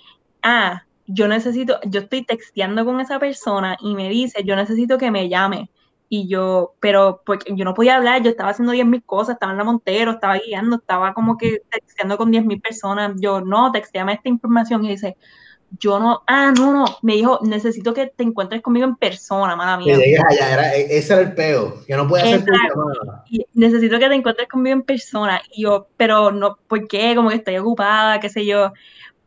ah, 0.43 0.83
yo 1.07 1.27
necesito, 1.27 1.79
yo 1.85 2.01
estoy 2.01 2.23
texteando 2.23 2.85
con 2.85 2.99
esa 3.01 3.19
persona 3.19 3.77
y 3.81 3.95
me 3.95 4.09
dice, 4.09 4.43
yo 4.43 4.55
necesito 4.55 4.97
que 4.97 5.11
me 5.11 5.29
llame. 5.29 5.69
Y 6.11 6.27
yo, 6.27 6.73
pero 6.79 7.21
porque 7.25 7.55
yo 7.55 7.65
no 7.65 7.75
podía 7.75 7.97
hablar, 7.97 8.23
yo 8.23 8.31
estaba 8.31 8.49
haciendo 8.49 8.73
10.000 8.73 9.03
cosas, 9.05 9.33
estaba 9.33 9.51
en 9.51 9.59
la 9.59 9.63
Montero, 9.63 10.11
estaba 10.11 10.39
guiando, 10.39 10.77
estaba 10.77 11.13
como 11.13 11.37
que 11.37 11.61
texteando 11.69 12.17
con 12.17 12.31
10.000 12.31 12.61
personas. 12.61 13.13
Yo, 13.19 13.41
no, 13.41 13.71
texteame 13.71 14.13
esta 14.13 14.29
información. 14.29 14.83
Y 14.85 14.89
dice, 14.89 15.17
yo 15.77 15.99
no, 15.99 16.23
ah, 16.27 16.51
no, 16.55 16.73
no, 16.73 16.85
me 17.01 17.13
dijo, 17.13 17.39
necesito 17.43 17.93
que 17.93 18.07
te 18.07 18.23
encuentres 18.23 18.61
conmigo 18.61 18.85
en 18.85 18.95
persona, 18.95 19.55
mala 19.55 19.77
mía. 19.77 19.95
Que 19.95 20.01
llegues 20.01 20.21
allá, 20.29 20.53
era, 20.53 20.75
e, 20.75 20.97
ese 20.97 21.13
era 21.13 21.21
el 21.21 21.33
peo, 21.33 21.85
que 21.85 21.95
no 21.95 22.07
puede 22.07 22.23
hacer 22.23 22.43
y 23.29 23.45
Necesito 23.53 23.99
que 23.99 24.09
te 24.09 24.15
encuentres 24.15 24.47
conmigo 24.47 24.73
en 24.73 24.83
persona. 24.83 25.41
Y 25.51 25.63
yo, 25.63 25.87
pero 25.97 26.31
no, 26.31 26.57
¿por 26.67 26.87
qué? 26.87 27.15
Como 27.15 27.29
que 27.29 27.35
estoy 27.35 27.57
ocupada, 27.57 28.19
qué 28.19 28.29
sé 28.29 28.45
yo. 28.45 28.73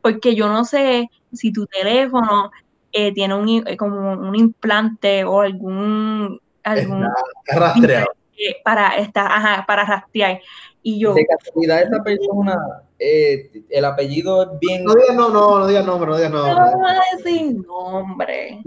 Porque 0.01 0.35
yo 0.35 0.49
no 0.49 0.65
sé 0.65 1.11
si 1.33 1.53
tu 1.53 1.67
teléfono 1.67 2.51
eh, 2.91 3.13
tiene 3.13 3.35
un, 3.35 3.67
eh, 3.67 3.77
como 3.77 4.13
un 4.13 4.35
implante 4.35 5.25
o 5.25 5.41
algún... 5.41 6.41
algún 6.65 7.07
rastreado. 7.47 8.07
Para, 8.65 8.97
estar, 8.97 9.31
ajá, 9.31 9.65
para 9.69 9.85
rastrear. 9.85 10.41
Y 10.83 10.99
yo... 10.99 11.15
De 11.15 11.27
casualidad 11.27 11.83
esa 11.83 12.03
persona 12.03 12.83
eh, 12.99 13.65
el 13.69 13.85
apellido 13.85 14.43
es 14.43 14.59
bien. 14.61 14.85
No 14.85 14.95
digas 14.95 15.17
no, 15.17 15.29
no, 15.29 15.59
no 15.59 15.67
digas 15.67 15.85
nombre, 15.85 16.11
no 16.11 16.17
digas 16.17 16.31
nombre. 16.31 16.55
No 16.55 16.79
voy 16.79 16.91
a 16.91 17.17
decir 17.17 17.67
nombre. 17.67 18.63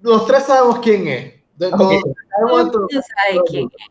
Los 0.00 0.26
tres 0.26 0.44
sabemos 0.44 0.78
quién 0.78 1.06
es. 1.06 1.34
Okay. 1.72 2.00
Sabemos 2.30 2.70
quién 3.48 3.68
es. 3.72 3.88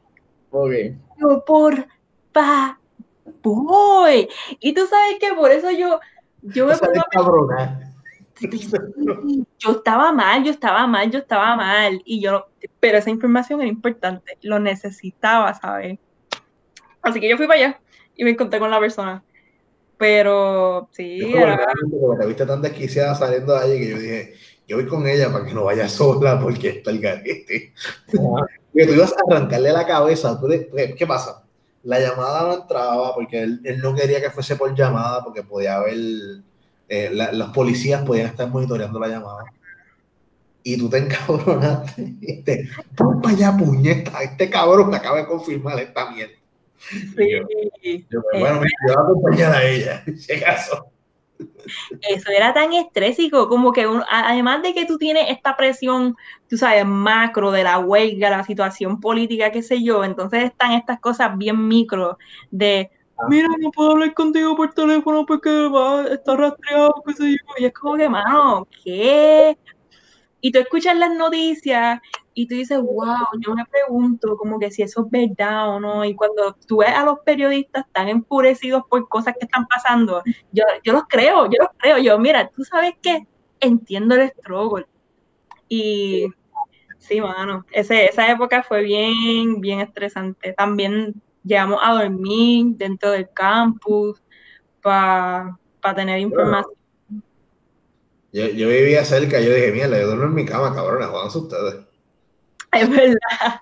Okay. 0.50 0.98
Yo 1.20 1.46
por 1.46 1.86
pa 2.32 2.80
voy. 3.44 4.28
Y 4.60 4.74
tú 4.74 4.82
sabes 4.88 5.20
que 5.20 5.34
por 5.36 5.52
eso 5.52 5.70
yo, 5.72 6.00
yo 6.42 6.66
me 6.66 6.76
pongo. 6.76 7.50
Yo 9.60 9.72
estaba 9.72 10.14
mal, 10.14 10.46
yo 10.46 10.52
estaba 10.52 10.88
mal, 10.88 11.12
yo 11.12 11.20
estaba 11.20 11.58
mal. 11.58 12.02
Y 12.06 12.22
yo, 12.22 12.48
pero 12.80 12.98
esa 12.98 13.10
información 13.10 13.60
era 13.60 13.70
importante, 13.70 14.38
lo 14.42 14.60
necesitaba, 14.60 15.54
¿sabes? 15.56 16.00
Así 17.02 17.20
que 17.20 17.30
yo 17.30 17.38
fui 17.38 17.48
para 17.48 17.60
allá 17.60 17.82
y 18.16 18.24
me 18.24 18.32
encontré 18.32 18.60
con 18.60 18.70
la 18.70 18.80
persona. 18.80 19.24
Pero 19.98 20.88
sí, 20.92 21.34
era... 21.34 21.68
Te 22.20 22.26
viste 22.26 22.46
tan 22.46 22.62
desquiciada 22.62 23.16
saliendo 23.16 23.54
de 23.54 23.60
allí 23.60 23.80
que 23.80 23.90
yo 23.90 23.98
dije, 23.98 24.34
yo 24.70 24.78
voy 24.78 24.86
con 24.86 25.06
ella 25.08 25.32
para 25.32 25.46
que 25.46 25.54
no 25.54 25.66
vaya 25.66 25.90
sola 25.90 26.40
porque 26.40 26.70
está 26.70 26.92
el 26.92 27.00
garete. 27.00 27.74
que 28.74 28.86
tú 28.88 28.94
ibas 28.94 29.14
a 29.14 29.36
arrancarle 29.36 29.72
la 29.74 29.86
cabeza. 29.86 30.40
¿Qué 30.98 31.08
pasa? 31.08 31.44
La 31.84 32.00
llamada 32.00 32.44
no 32.44 32.62
entraba 32.62 33.16
porque 33.16 33.42
él, 33.42 33.62
él, 33.64 33.80
no 33.80 33.96
quería 33.96 34.22
que 34.22 34.30
fuese 34.30 34.56
por 34.56 34.76
llamada 34.76 35.24
porque 35.24 35.44
podía 35.44 35.78
haber, 35.78 35.98
eh, 36.88 37.10
la, 37.12 37.32
los 37.32 37.50
policías 37.50 38.04
podían 38.04 38.28
estar 38.28 38.48
monitoreando 38.48 39.00
la 39.00 39.08
llamada. 39.08 39.46
Y 40.62 40.78
tú 40.78 40.90
te 40.90 40.98
encabronaste 41.00 42.16
y 42.22 42.42
te, 42.44 42.70
para 42.96 43.34
allá, 43.34 43.58
puñeta, 43.58 44.22
este 44.22 44.50
cabrón 44.50 44.90
me 44.90 44.98
acaba 44.98 45.18
de 45.18 45.26
confirmar 45.26 45.80
esta 45.80 46.12
mierda. 46.12 46.39
Sí. 46.80 48.06
bueno, 48.40 48.62
me 48.62 48.68
voy 48.84 48.96
a 48.96 49.02
acompañar 49.02 49.52
a 49.54 49.64
ella, 49.64 50.04
si 50.18 50.34
acaso. 50.34 50.92
Eso 52.02 52.32
era 52.32 52.54
tan 52.54 52.74
estrésico, 52.74 53.48
como 53.48 53.72
que 53.72 53.88
además 54.10 54.62
de 54.62 54.74
que 54.74 54.86
tú 54.86 54.98
tienes 54.98 55.30
esta 55.30 55.56
presión, 55.56 56.16
tú 56.50 56.58
sabes, 56.58 56.86
macro 56.86 57.52
de 57.52 57.64
la 57.64 57.80
huelga, 57.80 58.30
la 58.30 58.44
situación 58.44 59.00
política, 59.00 59.52
qué 59.52 59.62
sé 59.62 59.82
yo, 59.82 60.04
entonces 60.04 60.46
están 60.46 60.74
estas 60.74 61.00
cosas 61.00 61.38
bien 61.38 61.68
micro 61.68 62.18
de, 62.52 62.90
ah. 63.18 63.26
mira, 63.30 63.48
no 63.60 63.72
puedo 63.72 63.92
hablar 63.92 64.14
contigo 64.14 64.56
por 64.56 64.74
teléfono 64.74 65.26
porque 65.26 65.50
va, 65.50 66.08
está 66.08 66.36
rastreado, 66.36 66.94
qué 67.06 67.14
sé 67.14 67.32
yo, 67.32 67.54
y 67.58 67.66
es 67.66 67.74
como 67.74 67.96
que, 67.96 68.10
mano, 68.10 68.68
¿qué? 68.84 69.58
Y 70.42 70.52
tú 70.52 70.60
escuchas 70.60 70.98
las 70.98 71.14
noticias 71.16 72.00
y 72.40 72.48
tú 72.48 72.56
dices, 72.56 72.80
wow, 72.80 73.28
yo 73.42 73.54
me 73.54 73.66
pregunto 73.66 74.38
como 74.38 74.58
que 74.60 74.72
si 74.72 74.82
eso 74.82 75.02
es 75.02 75.12
verdad 75.12 75.76
o 75.76 75.80
no. 75.82 76.06
Y 76.06 76.16
cuando 76.16 76.56
tú 76.66 76.78
ves 76.78 76.92
a 76.92 77.04
los 77.04 77.20
periodistas 77.26 77.86
tan 77.92 78.08
enfurecidos 78.08 78.84
por 78.90 79.10
cosas 79.10 79.34
que 79.38 79.44
están 79.46 79.68
pasando, 79.68 80.24
yo, 80.54 80.64
yo 80.86 80.94
los 80.94 81.04
creo, 81.10 81.48
yo 81.48 81.58
los 81.60 81.68
creo. 81.78 81.98
Yo, 81.98 82.18
mira, 82.18 82.50
tú 82.56 82.64
sabes 82.64 82.94
que 83.02 83.28
entiendo 83.60 84.16
el 84.16 84.30
struggle. 84.30 84.86
Y 85.68 86.28
sí, 86.98 87.20
mano, 87.20 87.66
ese, 87.74 88.06
esa 88.06 88.32
época 88.32 88.64
fue 88.64 88.84
bien, 88.84 89.60
bien 89.60 89.82
estresante. 89.82 90.54
También 90.54 91.22
llegamos 91.44 91.82
a 91.84 91.92
dormir 91.92 92.68
dentro 92.78 93.12
del 93.12 93.30
campus 93.34 94.24
para 94.82 95.58
tener 95.94 96.22
información. 96.22 96.74
Yo, 98.32 98.48
yo, 98.48 98.70
vivía 98.70 99.04
cerca, 99.04 99.42
yo 99.42 99.54
dije, 99.54 99.74
mira, 99.74 99.90
yo 99.90 100.08
duermo 100.08 100.24
en 100.24 100.36
mi 100.36 100.46
cama, 100.46 100.74
cabrones, 100.74 101.10
jodanse 101.10 101.38
ustedes. 101.38 101.89
Es 102.80 102.90
verdad. 102.90 103.62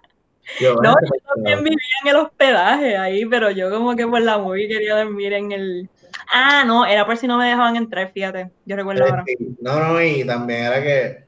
no, 0.83 0.93
yo 0.93 1.33
también 1.33 1.63
vivía 1.63 1.77
en 2.03 2.09
el 2.09 2.15
hospedaje 2.17 2.97
ahí, 2.97 3.25
pero 3.25 3.51
yo 3.51 3.69
como 3.69 3.95
que 3.95 4.07
por 4.07 4.21
la 4.21 4.37
movie 4.37 4.67
quería 4.67 4.97
dormir 4.97 5.33
en 5.33 5.51
el... 5.51 5.89
Ah, 6.33 6.63
no, 6.65 6.85
era 6.85 7.05
por 7.05 7.17
si 7.17 7.27
no 7.27 7.37
me 7.37 7.47
dejaban 7.47 7.75
entrar, 7.75 8.11
fíjate, 8.11 8.49
yo 8.65 8.75
recuerdo 8.75 9.05
ahora. 9.05 9.23
No, 9.61 9.79
no, 9.79 10.01
y 10.01 10.25
también 10.25 10.65
era 10.65 10.81
que 10.81 11.27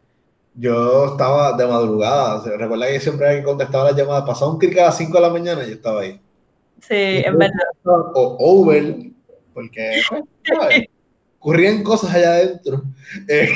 yo 0.56 1.12
estaba 1.12 1.56
de 1.56 1.66
madrugada, 1.66 2.44
recuerda 2.58 2.88
que 2.88 3.00
siempre 3.00 3.38
que 3.38 3.44
contestaba 3.44 3.92
las 3.92 3.96
llamadas, 3.96 4.26
pasaba 4.26 4.52
un 4.52 4.58
clic 4.58 4.78
a 4.78 4.86
las 4.86 4.98
5 4.98 5.14
de 5.14 5.22
la 5.22 5.30
mañana 5.30 5.64
y 5.64 5.70
yo 5.70 5.76
estaba 5.76 6.02
ahí. 6.02 6.20
Sí, 6.82 6.96
es 6.96 7.38
verdad. 7.38 7.70
O 7.84 8.36
over, 8.40 8.96
porque 9.54 10.02
pues, 10.10 10.24
ocurrían 11.40 11.84
cosas 11.84 12.14
allá 12.14 12.32
adentro. 12.32 12.84
Eh, 13.28 13.54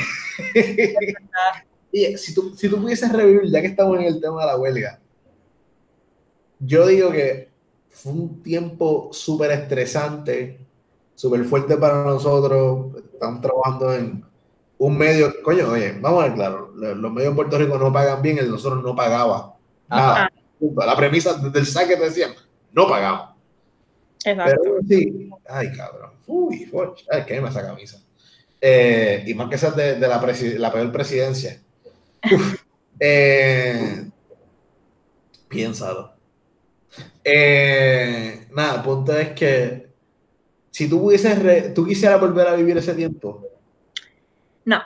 y 1.94 2.18
si 2.18 2.34
tú, 2.34 2.52
si 2.56 2.68
tú 2.68 2.80
pudieses 2.80 3.12
revivir, 3.12 3.48
ya 3.52 3.60
que 3.60 3.68
estamos 3.68 3.96
en 4.00 4.06
el 4.06 4.20
tema 4.20 4.40
de 4.40 4.46
la 4.48 4.56
huelga, 4.56 4.98
yo 6.58 6.88
digo 6.88 7.12
que 7.12 7.50
fue 7.88 8.12
un 8.12 8.42
tiempo 8.42 9.10
súper 9.12 9.52
estresante, 9.52 10.58
súper 11.14 11.44
fuerte 11.44 11.76
para 11.76 12.02
nosotros. 12.02 12.96
Estamos 13.12 13.40
trabajando 13.40 13.94
en 13.94 14.24
un 14.76 14.98
medio, 14.98 15.40
coño, 15.44 15.70
oye, 15.70 15.96
vamos 16.00 16.24
a 16.24 16.26
ver 16.26 16.34
claro, 16.34 16.72
los 16.74 17.12
medios 17.12 17.30
en 17.30 17.36
Puerto 17.36 17.58
Rico 17.58 17.78
no 17.78 17.92
pagan 17.92 18.20
bien, 18.20 18.38
el 18.38 18.50
nosotros 18.50 18.82
no 18.82 18.96
pagaba 18.96 19.54
nada. 19.88 20.32
La 20.58 20.96
premisa 20.96 21.34
desde 21.34 21.60
el 21.60 21.66
saque 21.66 21.96
te 21.96 22.06
decían, 22.06 22.32
no 22.72 22.88
pagamos. 22.88 23.36
Exacto. 24.24 24.60
Pero 24.64 24.76
sí, 24.88 25.30
ay 25.48 25.70
cabrón, 25.76 26.10
uy, 26.26 26.68
ay, 27.08 27.22
qué 27.24 27.36
esa 27.36 27.64
camisa. 27.64 28.02
Eh, 28.60 29.22
y 29.28 29.34
más 29.34 29.48
que 29.48 29.54
esa 29.54 29.70
de, 29.70 29.94
de 29.94 30.08
la, 30.08 30.20
la, 30.58 30.72
peor 30.72 30.90
presidencia. 30.90 31.60
Eh, 33.00 34.10
piénsalo. 35.48 36.12
Eh, 37.22 38.46
nada, 38.52 38.76
el 38.76 38.82
punto 38.82 39.16
es 39.16 39.30
que 39.30 39.88
si 40.70 40.88
tú 40.88 41.00
pudieses, 41.00 41.74
tú 41.74 41.84
quisieras 41.84 42.20
volver 42.20 42.48
a 42.48 42.54
vivir 42.54 42.76
ese 42.76 42.94
tiempo. 42.94 43.42
No, 44.64 44.82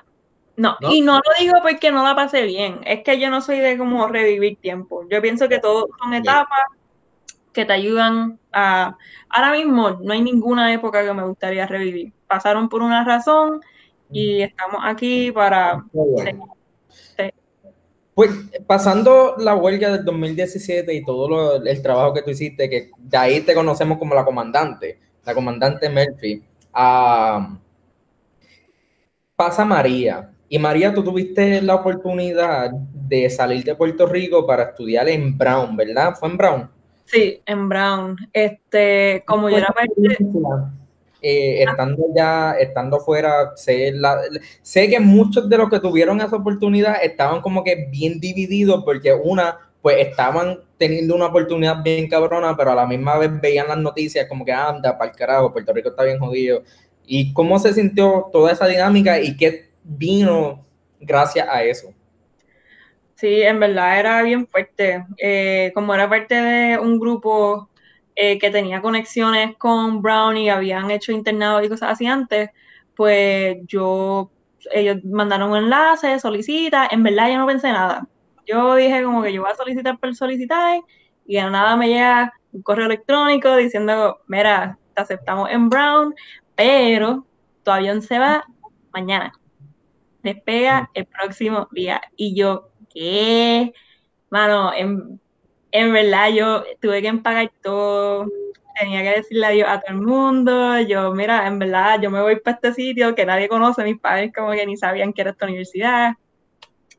no, 0.57 0.77
y 0.91 1.03
no 1.03 1.15
lo 1.15 1.23
digo 1.39 1.55
porque 1.63 1.93
no 1.93 2.03
la 2.03 2.17
pasé 2.17 2.43
bien, 2.43 2.81
es 2.85 3.05
que 3.05 3.21
yo 3.21 3.31
no 3.31 3.41
soy 3.41 3.59
de 3.61 3.79
como 3.79 4.09
revivir 4.09 4.59
tiempo. 4.61 5.07
Yo 5.09 5.23
pienso 5.23 5.49
que 5.49 5.61
todo 5.61 5.89
son 6.01 6.15
etapas 6.15 6.65
que 7.53 7.65
te 7.65 7.73
ayudan 7.73 8.39
a... 8.53 8.97
Ahora 9.29 9.53
mismo 9.53 9.91
no 9.91 10.13
hay 10.13 10.21
ninguna 10.21 10.73
época 10.73 11.05
que 11.05 11.13
me 11.13 11.25
gustaría 11.25 11.67
revivir. 11.67 12.13
Pasaron 12.27 12.69
por 12.69 12.83
una 12.83 13.05
razón 13.05 13.61
y 14.11 14.43
estamos 14.43 14.81
aquí 14.85 15.33
para... 15.33 15.85
Pues 18.19 18.33
pasando 18.67 19.37
la 19.39 19.55
huelga 19.55 19.93
del 19.93 20.05
2017 20.05 20.93
y 20.93 21.05
todo 21.05 21.63
el 21.65 21.83
trabajo 21.83 22.13
que 22.13 22.23
tú 22.23 22.31
hiciste, 22.31 22.69
que 22.69 22.91
de 22.99 23.17
ahí 23.17 23.43
te 23.43 23.55
conocemos 23.55 23.97
como 23.97 24.13
la 24.13 24.25
comandante, 24.25 24.99
la 25.25 25.33
comandante 25.33 25.89
Murphy, 25.89 26.43
pasa 29.37 29.65
María. 29.65 30.33
Y 30.49 30.59
María, 30.59 30.93
tú 30.93 31.05
tuviste 31.05 31.63
la 31.63 31.77
oportunidad 31.77 32.73
de 32.73 33.31
salir 33.31 33.63
de 33.63 33.77
Puerto 33.77 34.05
Rico 34.05 34.45
para 34.45 34.65
estudiar 34.65 35.09
en 35.09 35.39
Brown, 35.39 35.77
¿verdad? 35.77 36.17
¿Fue 36.19 36.29
en 36.29 36.37
Brown? 36.37 36.71
Sí, 37.05 37.41
en 37.47 37.69
Brown. 37.69 38.17
Este, 38.33 39.23
como 39.29 39.49
yo 39.49 39.59
era 39.59 39.69
parte... 39.69 39.95
Eh, 41.21 41.65
estando 41.65 42.05
ya, 42.15 42.53
estando 42.53 43.01
fuera, 43.01 43.53
sé, 43.57 43.93
sé 44.63 44.89
que 44.89 45.01
muchos 45.01 45.49
de 45.49 45.59
los 45.59 45.69
que 45.69 45.81
tuvieron 45.81 46.21
esa 46.21 46.37
oportunidad 46.37 47.03
estaban 47.03 47.41
como 47.41 47.65
que 47.65 47.89
bien 47.91 48.21
divididos 48.21 48.85
porque 48.85 49.13
una, 49.13 49.59
pues 49.83 49.97
estaban 49.99 50.61
teniendo 50.77 51.17
una 51.17 51.27
oportunidad 51.27 51.83
bien 51.83 52.09
cabrona, 52.09 52.57
pero 52.57 52.71
a 52.71 52.77
la 52.77 52.87
misma 52.87 53.19
vez 53.19 53.31
veían 53.41 53.67
las 53.67 53.79
noticias 53.79 54.27
como 54.29 54.45
que 54.45 54.53
anda, 54.53 54.97
para 54.97 55.11
el 55.11 55.17
carajo, 55.17 55.53
Puerto 55.53 55.73
Rico 55.73 55.89
está 55.89 56.05
bien 56.05 56.21
jodido. 56.21 56.63
¿Y 57.05 57.33
cómo 57.33 57.59
se 57.59 57.73
sintió 57.73 58.29
toda 58.33 58.53
esa 58.53 58.67
dinámica 58.67 59.21
y 59.21 59.37
qué 59.37 59.71
vino 59.83 60.65
gracias 61.01 61.49
a 61.51 61.65
eso? 61.65 61.93
Sí, 63.17 63.43
en 63.43 63.59
verdad 63.59 63.99
era 63.99 64.23
bien 64.23 64.47
fuerte. 64.47 65.05
Eh, 65.17 65.73
como 65.75 65.93
era 65.93 66.09
parte 66.09 66.37
de 66.37 66.79
un 66.79 67.01
grupo 67.01 67.69
eh, 68.21 68.37
que 68.41 68.51
tenía 68.51 68.83
conexiones 68.83 69.57
con 69.59 70.03
Brown 70.03 70.37
y 70.37 70.51
habían 70.51 70.91
hecho 70.91 71.13
internados 71.13 71.65
y 71.65 71.69
cosas 71.69 71.93
así 71.93 72.05
antes, 72.05 72.51
pues 72.97 73.59
yo, 73.69 74.33
ellos 74.73 75.05
mandaron 75.05 75.53
un 75.53 75.59
enlace, 75.59 76.19
solicita, 76.19 76.89
en 76.91 77.05
verdad 77.05 77.31
yo 77.31 77.39
no 77.39 77.47
pensé 77.47 77.71
nada. 77.71 78.09
Yo 78.45 78.75
dije 78.75 79.05
como 79.05 79.23
que 79.23 79.33
yo 79.33 79.43
voy 79.43 79.53
a 79.53 79.55
solicitar 79.55 80.01
por 80.01 80.17
solicitar 80.17 80.81
y 81.27 81.37
de 81.37 81.43
nada 81.49 81.77
me 81.77 81.87
llega 81.87 82.33
un 82.51 82.63
correo 82.63 82.87
electrónico 82.87 83.55
diciendo, 83.55 84.19
mira, 84.27 84.77
te 84.95 85.03
aceptamos 85.03 85.49
en 85.53 85.69
Brown, 85.69 86.13
pero 86.57 87.25
tu 87.63 87.71
avión 87.71 88.03
se 88.03 88.19
va 88.19 88.45
mañana. 88.93 89.33
Despega 90.25 90.91
el 90.93 91.07
próximo 91.07 91.69
día. 91.71 92.01
Y 92.17 92.35
yo, 92.35 92.71
¿qué? 92.93 93.73
Mano, 94.31 94.73
en, 94.75 95.21
en 95.73 95.93
verdad 95.93 96.31
yo 96.31 96.65
tuve 96.81 97.03
que 97.03 97.09
empagar 97.09 97.51
todo, 97.63 98.27
tenía 98.79 99.03
que 99.03 99.19
decirle 99.21 99.47
adiós 99.47 99.69
a 99.69 99.81
todo 99.81 99.97
el 99.97 100.03
mundo, 100.03 100.81
yo, 100.81 101.13
mira, 101.13 101.47
en 101.47 101.59
verdad 101.59 102.01
yo 102.01 102.11
me 102.11 102.21
voy 102.21 102.37
para 102.41 102.57
este 102.57 102.75
sitio 102.75 103.15
que 103.15 103.27
nadie 103.27 103.49
conoce, 103.49 103.85
mis 103.85 103.99
padres 103.99 104.33
como 104.35 104.53
que 104.53 104.67
ni 104.67 104.77
sabían 104.77 105.13
que 105.13 105.23
era 105.23 105.31
esta 105.31 105.47
universidad, 105.47 106.15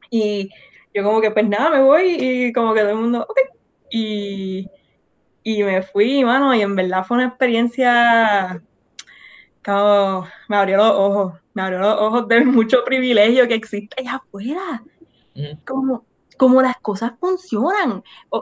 y 0.10 0.50
yo 0.94 1.04
como 1.04 1.22
que 1.22 1.32
pues 1.32 1.48
nada, 1.48 1.70
me 1.70 1.82
voy, 1.82 2.18
y 2.20 2.54
como 2.54 2.74
que 2.74 2.82
todo 2.82 2.92
el 2.92 2.98
mundo, 2.98 3.26
ok, 3.28 3.38
y, 3.92 4.68
y 5.44 5.64
me 5.64 5.82
fui, 5.82 6.24
mano, 6.24 6.54
y 6.54 6.62
en 6.62 6.76
verdad 6.76 7.06
fue 7.06 7.18
una 7.18 7.28
experiencia 7.28 8.62
como 9.64 10.28
me 10.48 10.56
abrió 10.56 10.78
los 10.78 10.92
ojos, 10.92 11.34
me 11.54 11.62
abrió 11.62 11.80
los 11.80 12.00
ojos 12.00 12.28
de 12.28 12.42
mucho 12.46 12.84
privilegio 12.84 13.48
que 13.48 13.56
existe 13.56 13.96
allá 14.00 14.16
afuera. 14.16 14.84
Como, 15.66 16.06
como 16.40 16.62
las 16.62 16.78
cosas 16.78 17.12
funcionan. 17.20 18.02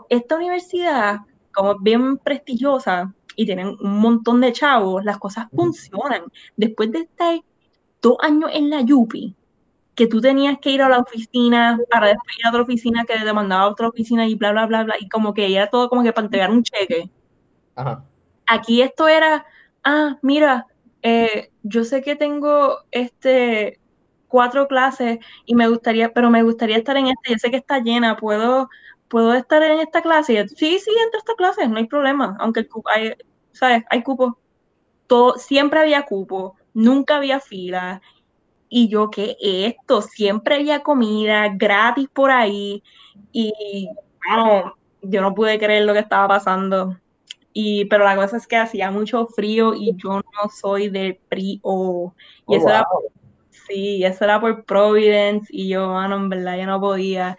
Esta 0.09 0.35
universidad, 0.35 1.21
como 1.51 1.71
es 1.71 1.77
bien 1.81 2.19
prestigiosa 2.19 3.11
y 3.35 3.47
tienen 3.47 3.75
un 3.81 3.99
montón 3.99 4.39
de 4.39 4.53
chavos, 4.53 5.03
las 5.03 5.17
cosas 5.17 5.47
funcionan. 5.51 6.25
Después 6.55 6.91
de 6.91 6.99
estar 6.99 7.39
dos 7.99 8.17
años 8.21 8.51
en 8.53 8.69
la 8.69 8.81
Yupi, 8.81 9.35
que 9.95 10.05
tú 10.05 10.21
tenías 10.21 10.59
que 10.59 10.69
ir 10.69 10.83
a 10.83 10.89
la 10.89 10.99
oficina 10.99 11.79
para 11.89 12.09
después 12.09 12.37
ir 12.37 12.45
a 12.45 12.49
otra 12.49 12.61
oficina 12.61 13.03
que 13.03 13.17
te 13.17 13.33
mandaba 13.33 13.63
a 13.63 13.69
otra 13.69 13.87
oficina 13.87 14.27
y 14.27 14.35
bla, 14.35 14.51
bla, 14.51 14.67
bla, 14.67 14.83
bla, 14.83 14.95
y 14.99 15.09
como 15.09 15.33
que 15.33 15.51
era 15.51 15.67
todo 15.67 15.89
como 15.89 16.03
que 16.03 16.13
para 16.13 16.25
entregar 16.25 16.51
un 16.51 16.61
cheque. 16.61 17.09
Aquí 18.45 18.83
esto 18.83 19.07
era, 19.07 19.43
ah, 19.83 20.19
mira, 20.21 20.67
eh, 21.01 21.49
yo 21.63 21.83
sé 21.83 22.03
que 22.03 22.15
tengo 22.15 22.77
este 22.91 23.79
cuatro 24.27 24.67
clases 24.67 25.19
y 25.45 25.55
me 25.55 25.67
gustaría, 25.67 26.13
pero 26.13 26.29
me 26.29 26.43
gustaría 26.43 26.77
estar 26.77 26.97
en 26.97 27.07
esta, 27.07 27.31
yo 27.31 27.37
sé 27.37 27.51
que 27.51 27.57
está 27.57 27.79
llena, 27.79 28.17
puedo, 28.17 28.69
puedo 29.07 29.33
estar 29.33 29.63
en 29.63 29.79
esta 29.79 30.01
clase. 30.01 30.47
Sí, 30.49 30.79
sí, 30.79 30.91
entre 31.03 31.19
esta 31.19 31.35
clase, 31.35 31.67
no 31.67 31.77
hay 31.77 31.87
problema, 31.87 32.37
aunque 32.39 32.61
el 32.61 32.69
cupo, 32.69 32.89
hay, 32.89 33.13
¿sabes? 33.51 33.83
Hay 33.89 34.03
cupo. 34.03 34.37
Todo, 35.07 35.37
siempre 35.37 35.79
había 35.79 36.03
cupo, 36.03 36.55
nunca 36.73 37.17
había 37.17 37.39
fila. 37.39 38.01
Y 38.69 38.89
yo, 38.89 39.09
¿qué 39.09 39.37
esto? 39.39 40.01
Siempre 40.01 40.55
había 40.55 40.83
comida 40.83 41.47
gratis 41.55 42.09
por 42.09 42.31
ahí. 42.31 42.83
Y, 43.31 43.89
bueno, 44.27 44.75
yo 45.01 45.21
no 45.21 45.33
pude 45.33 45.57
creer 45.57 45.85
lo 45.85 45.93
que 45.93 45.99
estaba 45.99 46.27
pasando. 46.27 46.97
Y, 47.53 47.85
pero 47.85 48.03
la 48.03 48.15
cosa 48.15 48.37
es 48.37 48.45
que 48.45 48.57
hacía 48.57 48.91
mucho 48.91 49.27
frío 49.27 49.73
y 49.73 49.95
yo 49.95 50.17
no 50.19 50.49
soy 50.53 50.89
de 50.89 51.19
frío. 51.29 51.55
Y 51.55 51.59
oh, 51.63 52.13
eso 52.47 52.69
era 52.69 52.85
Sí, 53.67 54.03
eso 54.03 54.23
era 54.23 54.39
por 54.39 54.63
Providence 54.63 55.47
y 55.49 55.67
yo, 55.69 55.89
mano, 55.89 56.15
en 56.15 56.29
verdad, 56.29 56.57
yo 56.57 56.65
no 56.65 56.79
podía. 56.79 57.37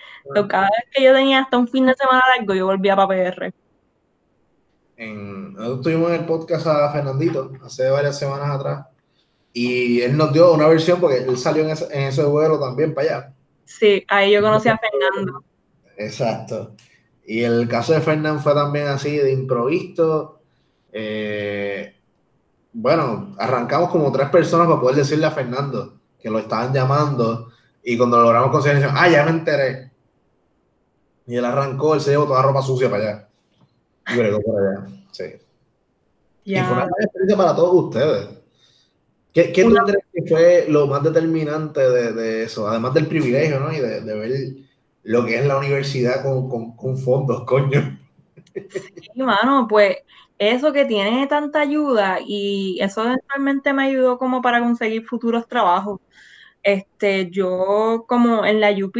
cada 0.48 0.64
vez 0.64 0.90
que 0.92 1.02
yo 1.02 1.14
tenía 1.14 1.40
hasta 1.40 1.56
un 1.56 1.68
fin 1.68 1.86
de 1.86 1.94
semana 1.94 2.22
largo, 2.36 2.54
yo 2.54 2.66
volvía 2.66 2.94
para 2.94 3.08
PR. 3.08 3.54
En, 4.96 5.54
nosotros 5.54 5.82
tuvimos 5.82 6.10
en 6.10 6.20
el 6.20 6.26
podcast 6.26 6.66
a 6.66 6.92
Fernandito 6.92 7.52
hace 7.64 7.88
varias 7.88 8.18
semanas 8.18 8.50
atrás 8.50 8.86
y 9.52 10.00
él 10.02 10.16
nos 10.16 10.32
dio 10.32 10.52
una 10.52 10.66
versión 10.66 11.00
porque 11.00 11.18
él 11.18 11.38
salió 11.38 11.64
en 11.64 11.70
ese, 11.70 11.86
en 11.92 12.08
ese 12.08 12.24
vuelo 12.24 12.60
también 12.60 12.94
para 12.94 13.06
allá. 13.08 13.34
Sí, 13.64 14.04
ahí 14.08 14.32
yo 14.32 14.42
conocí 14.42 14.68
a 14.68 14.78
Fernando. 14.78 15.44
Exacto. 15.96 16.74
Y 17.26 17.42
el 17.42 17.68
caso 17.68 17.92
de 17.92 18.00
Fernando 18.00 18.40
fue 18.40 18.54
también 18.54 18.86
así, 18.88 19.16
de 19.16 19.32
improviso. 19.32 20.40
Eh, 20.92 21.94
bueno, 22.72 23.34
arrancamos 23.38 23.90
como 23.90 24.12
tres 24.12 24.28
personas 24.30 24.66
para 24.66 24.80
poder 24.80 24.96
decirle 24.96 25.26
a 25.26 25.30
Fernando 25.30 25.97
que 26.28 26.32
lo 26.32 26.38
estaban 26.38 26.72
llamando. 26.72 27.50
Y 27.82 27.96
cuando 27.96 28.18
lo 28.18 28.24
logramos 28.24 28.50
conseguir, 28.50 28.86
ah, 28.90 29.08
ya 29.08 29.24
me 29.24 29.30
enteré. 29.30 29.90
Y 31.26 31.36
él 31.36 31.44
arrancó, 31.44 31.94
él 31.94 32.00
se 32.00 32.10
llevó 32.10 32.24
toda 32.24 32.40
la 32.40 32.48
ropa 32.48 32.62
sucia 32.62 32.90
para 32.90 33.02
allá. 33.02 33.28
Y 34.12 34.16
bregó 34.16 34.40
por 34.40 34.62
allá. 34.62 34.86
Sí. 35.10 35.24
Y 36.44 36.56
fue 36.56 36.72
una 36.72 36.84
experiencia 36.84 37.36
para 37.36 37.56
todos 37.56 37.84
ustedes. 37.84 38.28
¿Qué, 39.32 39.52
qué 39.52 39.64
tú 39.64 39.74
crees 39.74 40.04
que 40.12 40.22
fue 40.26 40.66
lo 40.68 40.86
más 40.86 41.02
determinante 41.02 41.80
de, 41.80 42.12
de, 42.12 42.42
eso? 42.44 42.66
Además 42.66 42.94
del 42.94 43.06
privilegio, 43.06 43.60
¿no? 43.60 43.72
Y 43.72 43.78
de, 43.78 44.00
de, 44.00 44.14
ver 44.14 44.32
lo 45.02 45.24
que 45.26 45.38
es 45.38 45.46
la 45.46 45.58
universidad 45.58 46.22
con, 46.22 46.48
con, 46.48 46.76
con 46.76 46.96
fondos, 46.96 47.44
coño. 47.44 47.98
Sí, 48.54 49.22
mano, 49.22 49.66
pues 49.68 49.98
eso 50.38 50.72
que 50.72 50.84
tiene 50.84 51.26
tanta 51.26 51.60
ayuda 51.60 52.18
y 52.24 52.78
eso 52.80 53.04
realmente 53.28 53.72
me 53.72 53.84
ayudó 53.84 54.18
como 54.18 54.42
para 54.42 54.60
conseguir 54.60 55.04
futuros 55.06 55.46
trabajos. 55.48 56.00
Este, 56.62 57.30
yo 57.30 58.04
como 58.08 58.44
en 58.44 58.60
la 58.60 58.70
UP, 58.70 58.96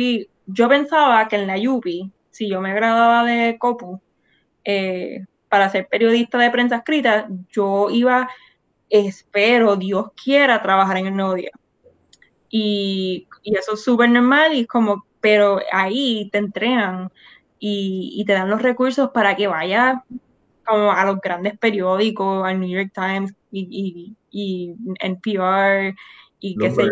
yo 0.46 0.68
pensaba 0.68 1.28
que 1.28 1.36
en 1.36 1.46
la 1.46 1.56
UP 1.70 1.86
si 2.38 2.48
yo 2.48 2.60
me 2.60 2.72
graduaba 2.72 3.24
de 3.24 3.58
COPU, 3.58 4.00
eh, 4.64 5.24
para 5.48 5.68
ser 5.70 5.88
periodista 5.88 6.38
de 6.38 6.50
prensa 6.52 6.76
escrita, 6.76 7.26
yo 7.50 7.90
iba, 7.90 8.28
espero, 8.88 9.74
Dios 9.74 10.12
quiera, 10.22 10.62
trabajar 10.62 10.98
en 10.98 11.06
el 11.08 11.16
nuevo 11.16 11.34
día. 11.34 11.50
Y, 12.48 13.26
eso 13.42 13.74
es 13.74 13.82
súper 13.82 14.10
normal 14.10 14.54
y 14.54 14.66
como, 14.66 15.04
pero 15.20 15.60
ahí 15.72 16.28
te 16.30 16.38
entrenan 16.38 17.10
y, 17.58 18.22
te 18.24 18.34
dan 18.34 18.50
los 18.50 18.62
recursos 18.62 19.10
para 19.10 19.34
que 19.34 19.48
vayas 19.48 19.96
como 20.68 20.92
a 20.92 21.04
los 21.04 21.20
grandes 21.20 21.58
periódicos, 21.58 22.46
al 22.46 22.60
New 22.60 22.68
York 22.68 22.92
Times 22.94 23.34
y, 23.50 23.68
y, 23.70 24.16
y 24.30 24.74
NPR 25.00 25.94
y 26.40 26.56
qué 26.56 26.70
sé 26.70 26.82
yo, 26.82 26.90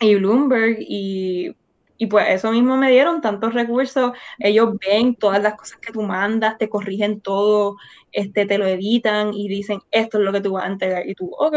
y 0.00 0.14
Bloomberg 0.16 0.76
y 0.80 1.56
y 2.02 2.06
pues 2.06 2.26
eso 2.30 2.50
mismo 2.50 2.76
me 2.76 2.90
dieron 2.90 3.20
tantos 3.20 3.54
recursos. 3.54 4.10
Ellos 4.40 4.70
ven 4.84 5.14
todas 5.14 5.40
las 5.40 5.54
cosas 5.54 5.78
que 5.78 5.92
tú 5.92 6.02
mandas, 6.02 6.58
te 6.58 6.68
corrigen 6.68 7.20
todo, 7.20 7.76
este, 8.10 8.44
te 8.44 8.58
lo 8.58 8.66
editan 8.66 9.32
y 9.32 9.46
dicen, 9.46 9.78
esto 9.92 10.18
es 10.18 10.24
lo 10.24 10.32
que 10.32 10.40
tú 10.40 10.54
vas 10.54 10.64
a 10.64 10.66
entregar. 10.66 11.08
Y 11.08 11.14
tú, 11.14 11.30
ok. 11.38 11.56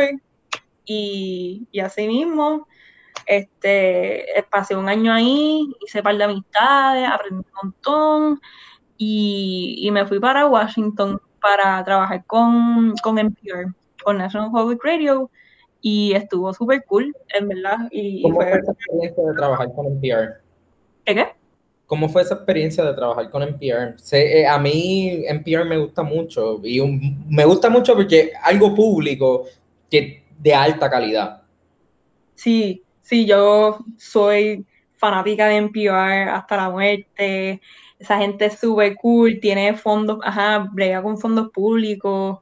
Y, 0.86 1.68
y 1.72 1.80
así 1.80 2.08
mismo, 2.08 2.68
este, 3.26 4.24
pasé 4.52 4.76
un 4.76 4.88
año 4.88 5.12
ahí, 5.14 5.68
hice 5.84 6.04
par 6.04 6.16
de 6.16 6.26
amistades, 6.26 7.10
aprendí 7.10 7.38
un 7.40 7.52
montón 7.64 8.42
y, 8.98 9.78
y 9.80 9.92
me 9.92 10.06
fui 10.06 10.20
para 10.20 10.48
Washington 10.48 11.20
para 11.42 11.84
trabajar 11.84 12.26
con, 12.26 12.94
con 13.04 13.20
NPR, 13.20 13.74
con 14.04 14.18
National 14.18 14.52
Public 14.52 14.84
Radio 14.84 15.30
y 15.82 16.14
estuvo 16.14 16.52
súper 16.54 16.84
cool, 16.86 17.16
en 17.38 17.48
verdad. 17.48 17.78
Y, 17.92 18.24
¿Cómo 18.24 18.38
fue, 18.38 18.50
esa 18.50 18.72
experiencia 18.72 19.24
de 19.24 19.34
trabajar 19.36 19.72
con 19.74 19.86
NPR? 19.86 20.42
¿Qué? 21.06 21.28
¿Cómo 21.86 22.10
fue 22.10 22.24
esa 22.24 22.34
experiencia 22.34 22.84
de 22.84 22.94
trabajar 22.96 23.30
con 23.30 23.44
NPR? 23.44 23.96
Eh, 24.12 24.48
a 24.48 24.58
mí 24.58 25.24
NPR 25.28 25.66
me 25.66 25.78
gusta 25.78 26.02
mucho 26.02 26.60
y 26.64 26.82
me 27.30 27.46
gusta 27.46 27.70
mucho 27.70 27.94
porque 27.94 28.32
algo 28.42 28.74
público 28.74 29.46
que 29.92 30.24
de 30.40 30.56
alta 30.56 30.90
calidad. 30.90 31.44
Sí, 32.34 32.84
sí, 33.02 33.28
yo 33.28 33.78
soy 33.98 34.66
fanática 34.96 35.48
de 35.48 35.58
NPR 35.58 36.30
hasta 36.30 36.58
la 36.58 36.70
muerte. 36.72 37.62
Esa 38.00 38.18
gente 38.18 38.46
es 38.46 38.60
súper 38.60 38.96
cool, 38.98 39.40
tiene 39.40 39.76
fondos, 39.76 40.20
ajá, 40.24 40.70
brega 40.74 41.02
con 41.02 41.18
fondos 41.18 41.50
públicos. 41.52 42.40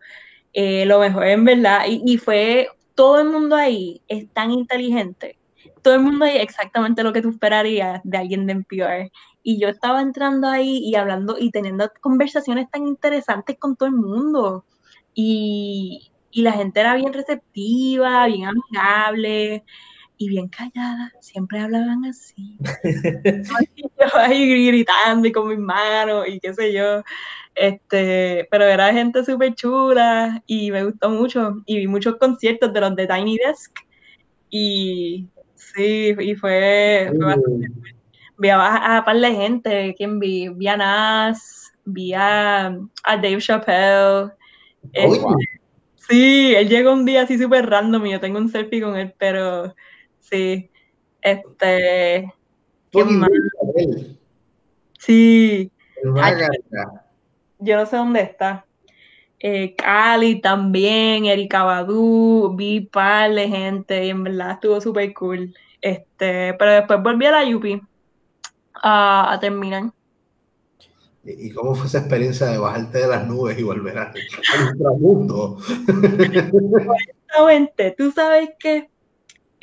Eh, 0.53 0.85
lo 0.85 0.99
mejor 0.99 1.25
en 1.27 1.45
verdad. 1.45 1.85
Y, 1.87 2.01
y 2.05 2.17
fue 2.17 2.69
todo 2.95 3.19
el 3.19 3.29
mundo 3.29 3.55
ahí 3.55 4.01
es 4.07 4.29
tan 4.33 4.51
inteligente. 4.51 5.37
Todo 5.81 5.95
el 5.95 6.01
mundo 6.01 6.25
ahí 6.25 6.37
exactamente 6.37 7.03
lo 7.03 7.13
que 7.13 7.21
tú 7.21 7.29
esperarías 7.29 8.01
de 8.03 8.17
alguien 8.17 8.45
de 8.47 8.53
NPR. 8.53 9.11
Y 9.43 9.59
yo 9.59 9.67
estaba 9.69 10.01
entrando 10.01 10.47
ahí 10.47 10.77
y 10.77 10.95
hablando 10.95 11.37
y 11.39 11.51
teniendo 11.51 11.91
conversaciones 12.01 12.69
tan 12.71 12.87
interesantes 12.87 13.57
con 13.59 13.75
todo 13.75 13.89
el 13.89 13.95
mundo. 13.95 14.65
Y, 15.13 16.11
y 16.31 16.41
la 16.41 16.53
gente 16.53 16.79
era 16.79 16.95
bien 16.95 17.13
receptiva, 17.13 18.25
bien 18.27 18.45
amigable 18.47 19.63
y 20.23 20.29
bien 20.29 20.47
callada. 20.47 21.11
Siempre 21.19 21.59
hablaban 21.59 22.05
así. 22.05 22.57
yo 23.75 24.17
ahí 24.17 24.67
gritando 24.67 25.27
y 25.27 25.31
con 25.31 25.49
mis 25.49 25.59
manos 25.59 26.27
y 26.27 26.39
qué 26.39 26.53
sé 26.53 26.73
yo. 26.73 27.03
Este, 27.55 28.47
pero 28.49 28.63
era 28.63 28.93
gente 28.93 29.23
súper 29.23 29.53
chula 29.53 30.41
y 30.47 30.71
me 30.71 30.85
gustó 30.85 31.09
mucho. 31.09 31.61
Y 31.65 31.77
vi 31.77 31.87
muchos 31.87 32.15
conciertos 32.17 32.71
de 32.71 32.81
los 32.81 32.95
de 32.95 33.07
Tiny 33.07 33.37
Desk. 33.37 33.79
Y 34.49 35.27
sí, 35.55 36.15
y 36.17 36.35
fue, 36.35 37.11
bastante. 37.13 37.67
Vi 38.37 38.49
a, 38.49 38.97
a, 38.97 39.05
par 39.05 39.17
de 39.17 39.31
gente. 39.31 39.95
¿Quién 39.97 40.19
vi? 40.19 40.49
Vi 40.49 40.67
a 40.67 40.77
Nas, 40.77 41.71
vi 41.83 42.13
a, 42.13 42.77
Dave 43.05 43.39
Chappelle. 43.39 44.31
Este, 44.93 45.19
sí, 46.07 46.53
él 46.55 46.69
llegó 46.69 46.93
un 46.93 47.05
día 47.05 47.23
así 47.23 47.37
súper 47.37 47.69
random 47.69 48.05
y 48.05 48.11
yo 48.11 48.19
tengo 48.19 48.37
un 48.37 48.49
selfie 48.49 48.81
con 48.81 48.95
él, 48.95 49.13
pero 49.17 49.73
sí. 50.29 50.69
Este. 51.21 52.33
¿Quién? 52.91 54.17
Sí 54.99 55.71
yo 57.63 57.77
no 57.77 57.85
sé 57.85 57.95
dónde 57.95 58.21
está. 58.21 58.65
Eh, 59.39 59.75
Cali 59.75 60.41
también, 60.41 61.25
Erika 61.25 61.63
Badu, 61.63 62.55
vi 62.55 62.81
par 62.81 63.33
de 63.33 63.47
gente 63.47 64.05
y 64.05 64.09
en 64.09 64.23
verdad 64.23 64.51
estuvo 64.51 64.79
súper 64.79 65.13
cool. 65.13 65.53
Este, 65.81 66.53
pero 66.53 66.71
después 66.71 67.03
volví 67.03 67.25
a 67.25 67.31
la 67.31 67.55
UP 67.55 67.65
a, 68.75 69.37
terminar. 69.41 69.91
¿Y 71.25 71.51
cómo 71.51 71.75
fue 71.75 71.87
esa 71.87 71.99
experiencia 71.99 72.47
de 72.47 72.57
bajarte 72.57 72.99
de 72.99 73.07
las 73.07 73.27
nubes 73.27 73.57
y 73.57 73.63
volver 73.63 73.97
a 73.97 74.11
nuestro 74.11 74.95
mundo? 74.95 75.57
tú 77.97 78.11
sabes 78.11 78.49
que 78.59 78.89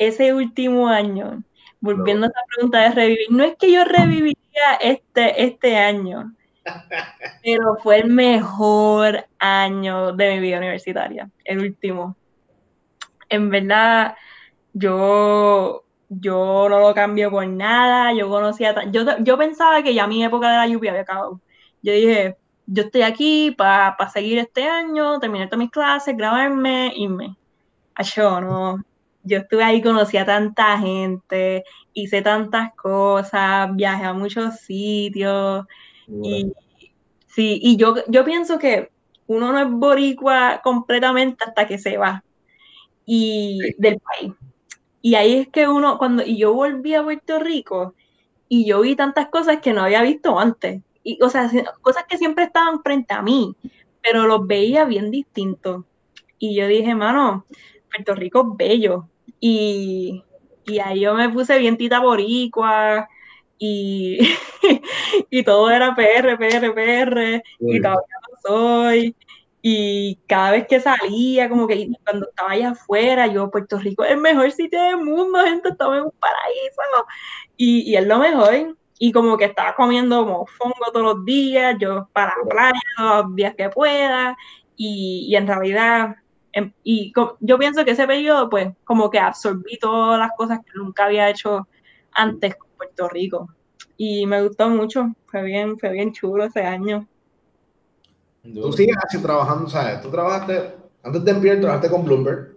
ese 0.01 0.33
último 0.33 0.89
año, 0.89 1.45
volviendo 1.79 2.27
a 2.27 2.31
esa 2.31 2.41
pregunta 2.55 2.81
de 2.81 2.91
revivir, 2.91 3.27
no 3.31 3.45
es 3.45 3.55
que 3.57 3.71
yo 3.71 3.85
reviviría 3.85 4.75
este, 4.81 5.45
este 5.45 5.77
año, 5.77 6.35
pero 7.45 7.77
fue 7.83 7.99
el 7.99 8.09
mejor 8.09 9.27
año 9.39 10.13
de 10.13 10.35
mi 10.35 10.41
vida 10.41 10.57
universitaria, 10.57 11.31
el 11.45 11.59
último. 11.59 12.17
En 13.29 13.51
verdad, 13.51 14.17
yo, 14.73 15.85
yo 16.09 16.67
no 16.71 16.81
lo 16.81 16.95
cambio 16.95 17.31
por 17.31 17.47
nada. 17.47 18.13
Yo 18.15 18.29
conocía, 18.29 18.75
yo, 18.91 19.05
yo 19.19 19.39
pensaba 19.39 19.83
que 19.83 19.95
ya 19.95 20.07
mi 20.07 20.25
época 20.25 20.51
de 20.51 20.57
la 20.57 20.67
lluvia 20.67 20.91
había 20.93 21.03
acabado. 21.03 21.41
Yo 21.83 21.93
dije, 21.93 22.37
yo 22.67 22.85
estoy 22.85 23.03
aquí 23.03 23.51
para 23.53 23.97
seguir 24.13 24.39
este 24.39 24.67
año, 24.67 25.21
terminar 25.21 25.49
todas 25.49 25.61
mis 25.61 25.71
clases, 25.71 26.17
grabarme, 26.17 26.93
irme. 26.97 27.37
Yo 28.15 28.41
no, 28.41 28.83
yo 29.23 29.39
estuve 29.39 29.65
ahí, 29.65 29.83
conocí 29.83 30.17
a 30.17 30.27
tanta 30.27 30.79
gente, 30.79 31.65
hice 31.93 32.23
tantas 32.23 32.75
cosas, 32.75 33.75
viajé 33.75 34.05
a 34.05 34.13
muchos 34.13 34.57
sitios, 34.61 35.67
y, 36.23 36.53
sí, 37.27 37.61
y 37.63 37.77
yo, 37.77 37.95
yo 38.09 38.25
pienso 38.25 38.59
que 38.59 38.91
uno 39.27 39.53
no 39.53 39.61
es 39.61 39.71
boricua 39.71 40.61
completamente 40.63 41.45
hasta 41.45 41.67
que 41.67 41.79
se 41.79 41.97
va 41.97 42.25
y 43.07 43.61
del 43.79 44.01
país. 44.01 44.33
Y 45.03 45.15
ahí 45.15 45.35
es 45.35 45.49
que 45.49 45.69
uno, 45.69 45.99
cuando 45.99 46.25
y 46.25 46.37
yo 46.37 46.53
volví 46.53 46.95
a 46.95 47.03
Puerto 47.03 47.39
Rico 47.39 47.95
y 48.49 48.67
yo 48.67 48.81
vi 48.81 48.97
tantas 48.97 49.29
cosas 49.29 49.61
que 49.61 49.73
no 49.73 49.83
había 49.83 50.03
visto 50.03 50.39
antes. 50.39 50.83
Y, 51.03 51.23
o 51.23 51.31
sea, 51.31 51.51
cosas 51.81 52.05
que 52.09 52.19
siempre 52.19 52.45
estaban 52.45 52.83
frente 52.83 53.15
a 53.15 53.23
mí, 53.23 53.57
pero 54.03 54.27
los 54.27 54.47
veía 54.47 54.85
bien 54.85 55.11
distintos. 55.11 55.85
Y 56.39 56.57
yo 56.57 56.67
dije, 56.67 56.95
mano, 56.95 57.47
Puerto 57.89 58.15
Rico 58.15 58.41
es 58.41 58.57
bello. 58.57 59.09
Y, 59.41 60.23
y 60.67 60.79
ahí 60.79 61.01
yo 61.01 61.15
me 61.15 61.29
puse 61.31 61.59
bien 61.59 61.77
tita 61.77 62.01
boricua, 62.01 63.09
y, 63.63 64.19
y 65.31 65.45
todo 65.45 65.71
era 65.71 65.95
PR, 65.95 66.37
PR, 66.39 66.73
PR, 66.73 67.43
y 67.61 67.81
todavía 67.81 68.17
no 68.29 68.39
soy. 68.43 69.17
Y 69.63 70.19
cada 70.27 70.53
vez 70.53 70.67
que 70.67 70.81
salía, 70.81 71.51
como 71.51 71.67
que 71.67 71.91
cuando 72.05 72.29
estaba 72.31 72.53
allá 72.53 72.71
afuera, 72.71 73.27
yo, 73.27 73.51
Puerto 73.51 73.79
Rico 73.79 74.03
es 74.03 74.13
el 74.13 74.17
mejor 74.17 74.51
sitio 74.53 74.83
del 74.83 74.97
mundo, 74.97 75.41
gente, 75.45 75.69
estamos 75.69 75.99
en 75.99 76.05
un 76.05 76.13
paraíso. 76.13 77.07
Y, 77.59 77.83
y 77.91 77.97
es 77.97 78.07
lo 78.07 78.19
mejor. 78.19 78.77
Y 78.99 79.13
como 79.13 79.37
que 79.37 79.45
estaba 79.47 79.75
comiendo 79.75 80.25
como 80.25 80.47
fongo 80.47 80.91
todos 80.93 81.17
los 81.17 81.25
días, 81.27 81.77
yo 81.79 82.09
para 82.13 82.35
la 82.43 82.49
playa 82.49 82.81
los 82.99 83.35
días 83.35 83.55
que 83.55 83.69
pueda. 83.69 84.37
Y, 84.77 85.27
y 85.29 85.37
en 85.37 85.47
realidad, 85.47 86.17
em, 86.53 86.73
y 86.83 87.13
yo 87.41 87.59
pienso 87.59 87.85
que 87.85 87.93
ese 87.93 88.07
periodo, 88.07 88.49
pues, 88.49 88.69
como 88.85 89.11
que 89.11 89.19
absorbí 89.19 89.79
todas 89.79 90.19
las 90.19 90.31
cosas 90.37 90.61
que 90.61 90.73
nunca 90.75 91.05
había 91.05 91.29
hecho 91.31 91.69
antes 92.13 92.57
con 92.57 92.69
Puerto 92.77 93.09
Rico. 93.09 93.49
Y 93.97 94.27
me 94.27 94.43
gustó 94.43 94.69
mucho, 94.71 95.09
fue 95.27 95.43
bien, 95.43 95.79
fue 95.79 95.93
bien 95.93 96.13
chulo 96.13 96.45
ese 96.45 96.63
año. 96.63 97.07
Tú 98.43 98.73
sigues 98.73 98.97
así 99.07 99.21
trabajando, 99.21 99.69
¿sabes? 99.69 100.01
Tú 100.01 100.11
trabajaste, 100.11 100.75
antes 101.03 101.25
de 101.25 101.31
NPR, 101.31 101.61
trabajaste 101.61 101.91
con 101.91 102.05
Bloomberg. 102.05 102.57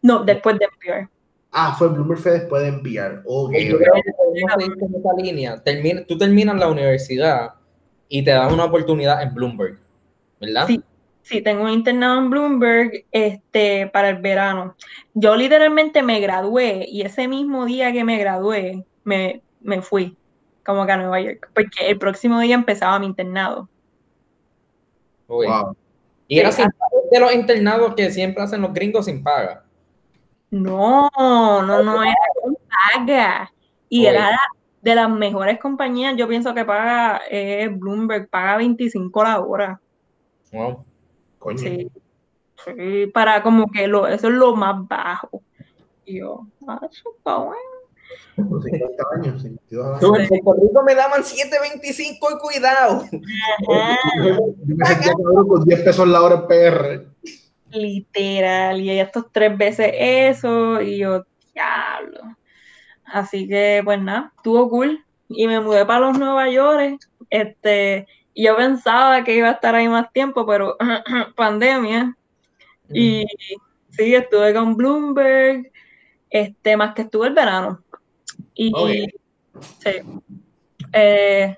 No, 0.00 0.24
después 0.24 0.58
de 0.58 0.64
NPR. 0.64 1.08
Ah, 1.50 1.74
fue 1.78 1.88
Bloomberg 1.88 2.18
fue 2.18 2.32
después 2.32 2.62
de 2.62 2.68
NPR. 2.68 3.22
Okay, 3.26 3.68
Yo 3.68 3.76
creo 3.76 3.92
que 3.94 4.98
esa 4.98 5.14
línea. 5.16 5.62
Termina, 5.62 6.04
tú 6.06 6.16
terminas 6.16 6.56
la 6.56 6.68
universidad 6.68 7.54
y 8.08 8.24
te 8.24 8.30
dan 8.30 8.52
una 8.52 8.64
oportunidad 8.64 9.22
en 9.22 9.34
Bloomberg, 9.34 9.78
¿verdad? 10.40 10.66
Sí, 10.66 10.82
sí, 11.22 11.42
tengo 11.42 11.64
un 11.64 11.70
internado 11.70 12.18
en 12.18 12.30
Bloomberg 12.30 13.04
este, 13.10 13.86
para 13.88 14.10
el 14.10 14.18
verano. 14.18 14.76
Yo 15.14 15.36
literalmente 15.36 16.02
me 16.02 16.20
gradué 16.20 16.86
y 16.88 17.02
ese 17.02 17.28
mismo 17.28 17.64
día 17.64 17.92
que 17.92 18.04
me 18.04 18.18
gradué 18.18 18.84
me, 19.04 19.42
me 19.60 19.82
fui 19.82 20.16
como 20.64 20.86
que 20.86 20.92
a 20.92 20.96
Nueva 20.96 21.20
York, 21.20 21.50
porque 21.54 21.88
el 21.88 21.98
próximo 21.98 22.38
día 22.40 22.54
empezaba 22.54 22.98
mi 22.98 23.06
internado. 23.06 23.68
Uy. 25.26 25.46
Wow. 25.46 25.76
Y 26.28 26.38
era 26.38 26.52
sin 26.52 26.66
paga, 26.66 27.02
de 27.10 27.20
los 27.20 27.34
internados 27.34 27.94
que 27.94 28.10
siempre 28.10 28.42
hacen 28.42 28.62
los 28.62 28.72
gringos 28.72 29.06
sin 29.06 29.22
paga. 29.22 29.64
No, 30.50 31.10
no, 31.16 31.82
no, 31.82 32.02
era 32.02 32.14
con 32.40 32.56
paga. 32.94 33.52
Y 33.88 34.06
era 34.06 34.38
de 34.80 34.94
las 34.94 35.10
mejores 35.10 35.58
compañías, 35.58 36.16
yo 36.16 36.26
pienso 36.26 36.54
que 36.54 36.64
paga 36.64 37.22
eh, 37.30 37.68
Bloomberg, 37.68 38.28
paga 38.28 38.56
25 38.58 39.22
la 39.22 39.40
hora. 39.40 39.80
Wow. 40.52 40.84
Coño. 41.42 41.58
Sí, 41.58 41.90
sí, 42.64 43.06
para 43.08 43.42
como 43.42 43.68
que 43.68 43.88
lo, 43.88 44.06
eso 44.06 44.28
es 44.28 44.34
lo 44.34 44.54
más 44.54 44.86
bajo. 44.86 45.42
Y 46.04 46.20
yo, 46.20 46.46
ah, 46.68 46.80
eso 46.88 47.10
está 47.16 47.36
bueno. 47.38 47.58
Con 48.36 48.62
50 48.62 49.04
años, 49.16 49.42
52 49.42 49.86
años. 49.86 50.30
En 50.30 50.44
Puerto 50.44 50.62
Rico 50.62 50.82
me 50.84 50.94
daban 50.94 51.22
7.25 51.22 51.98
y 51.98 52.38
cuidado. 52.38 53.02
Ajá, 53.68 53.98
Yo 54.16 54.76
me 54.76 54.86
sentía 54.86 55.12
cabrón 55.14 55.48
con 55.48 55.64
10 55.64 55.80
pesos 55.80 56.06
la 56.06 56.22
hora 56.22 56.36
en 56.36 56.46
PR. 56.46 57.06
literal, 57.70 58.80
y 58.80 59.00
estos 59.00 59.26
tres 59.32 59.58
veces 59.58 59.92
eso, 59.98 60.80
y 60.80 60.98
yo, 60.98 61.24
diablo. 61.54 62.36
Así 63.04 63.48
que, 63.48 63.80
pues 63.84 64.00
nada, 64.00 64.32
estuvo 64.36 64.68
cool. 64.70 65.04
Y 65.28 65.48
me 65.48 65.58
mudé 65.60 65.84
para 65.84 66.00
los 66.06 66.18
Nueva 66.18 66.48
York. 66.48 67.00
Este, 67.30 68.06
yo 68.34 68.56
pensaba 68.56 69.24
que 69.24 69.36
iba 69.36 69.48
a 69.48 69.52
estar 69.52 69.74
ahí 69.74 69.88
más 69.88 70.12
tiempo, 70.12 70.46
pero 70.46 70.76
pandemia. 71.36 72.16
Y 72.92 73.24
sí, 73.90 74.14
estuve 74.14 74.54
con 74.54 74.76
Bloomberg, 74.76 75.70
este, 76.30 76.76
más 76.76 76.94
que 76.94 77.02
estuve 77.02 77.28
el 77.28 77.34
verano. 77.34 77.82
Y 78.54 78.72
sí, 79.78 79.90
eh, 80.92 81.56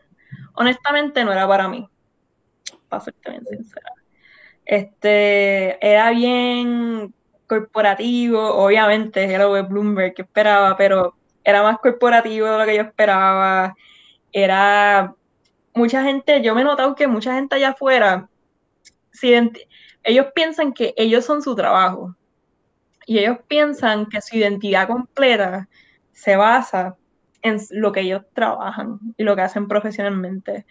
honestamente 0.55 1.25
no 1.25 1.33
era 1.33 1.47
para 1.47 1.69
mí, 1.69 1.89
para 2.89 3.03
serte 3.03 3.31
bien 3.31 3.47
sincera. 3.47 3.93
Este, 4.65 5.87
era 5.87 6.11
bien 6.11 7.15
corporativo, 7.47 8.41
obviamente, 8.41 9.25
era 9.25 9.47
de 9.49 9.63
Bloomberg 9.63 10.15
que 10.15 10.23
esperaba, 10.23 10.77
pero 10.77 11.15
era 11.43 11.63
más 11.63 11.79
corporativo 11.79 12.49
de 12.49 12.59
lo 12.59 12.65
que 12.65 12.77
yo 12.77 12.83
esperaba. 12.83 13.75
Era 14.33 15.15
mucha 15.75 16.03
gente, 16.05 16.43
yo 16.43 16.55
me 16.55 16.63
he 16.63 16.65
notado 16.65 16.95
que 16.95 17.07
mucha 17.07 17.35
gente 17.35 17.57
allá 17.57 17.71
afuera, 17.71 18.29
ellos 20.03 20.27
piensan 20.35 20.73
que 20.73 20.95
ellos 20.97 21.25
son 21.25 21.43
su 21.43 21.55
trabajo 21.55 22.15
y 23.07 23.19
ellos 23.19 23.39
piensan 23.49 24.07
que 24.07 24.21
su 24.21 24.37
identidad 24.37 24.87
completa 24.87 25.69
se 26.13 26.37
basa 26.37 26.97
en 27.43 27.59
lo 27.71 27.93
que 27.93 28.01
ellos 28.01 28.23
trabajan 28.33 28.99
y 29.17 29.25
lo 29.25 29.37
que 29.37 29.43
hacen 29.43 29.69
profesionalmente. 29.69 30.67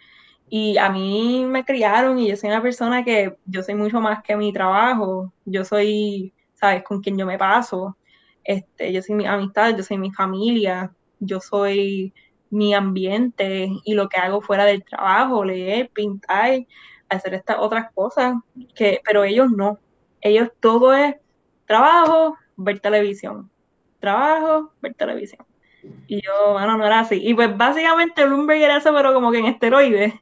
Y 0.49 0.78
a 0.78 0.89
mí 0.89 1.45
me 1.47 1.66
criaron 1.66 2.20
y 2.20 2.30
yo 2.30 2.36
soy 2.36 2.49
una 2.49 2.62
persona 2.62 3.04
que 3.04 3.38
yo 3.45 3.64
soy 3.64 3.76
mucho 3.76 4.01
más 4.01 4.24
que 4.24 4.36
mi 4.36 4.51
trabajo. 4.51 5.34
Yo 5.45 5.66
soy, 5.66 6.34
¿sabes?, 6.54 6.84
con 6.84 7.01
quien 7.01 7.18
yo 7.18 7.26
me 7.26 7.38
paso. 7.38 7.97
Este, 8.43 8.91
yo 8.91 9.01
soy 9.01 9.16
mi 9.16 9.26
amistad, 9.26 9.76
yo 9.76 9.84
soy 9.84 9.97
mi 9.97 10.12
familia, 10.12 10.91
yo 11.20 11.39
soy 11.39 12.14
mi 12.54 12.74
ambiente 12.74 13.70
y 13.84 13.93
lo 13.95 14.08
que 14.08 14.18
hago 14.18 14.41
fuera 14.41 14.66
del 14.66 14.84
trabajo, 14.84 15.43
leer, 15.43 15.89
pintar, 15.89 16.66
hacer 17.10 17.34
estas 17.34 17.58
otras 17.60 17.91
cosas, 17.93 18.36
que, 18.76 19.01
pero 19.04 19.24
ellos 19.24 19.49
no. 19.51 19.80
Ellos 20.22 20.49
todo 20.60 20.93
es 20.93 21.16
trabajo, 21.66 22.38
ver 22.56 22.80
televisión. 22.80 23.49
Trabajo, 23.99 24.72
ver 24.82 24.93
televisión. 24.93 25.45
Y 26.08 26.22
yo, 26.22 26.54
bueno, 26.54 26.78
no 26.78 26.86
era 26.86 26.99
así. 26.99 27.20
Y 27.22 27.34
pues 27.34 27.56
básicamente 27.58 28.24
Bloomberg 28.24 28.62
era 28.62 28.78
eso, 28.78 28.93
pero 28.93 29.14
como 29.14 29.32
que 29.32 29.39
en 29.39 29.45
esteroides. 29.47 30.14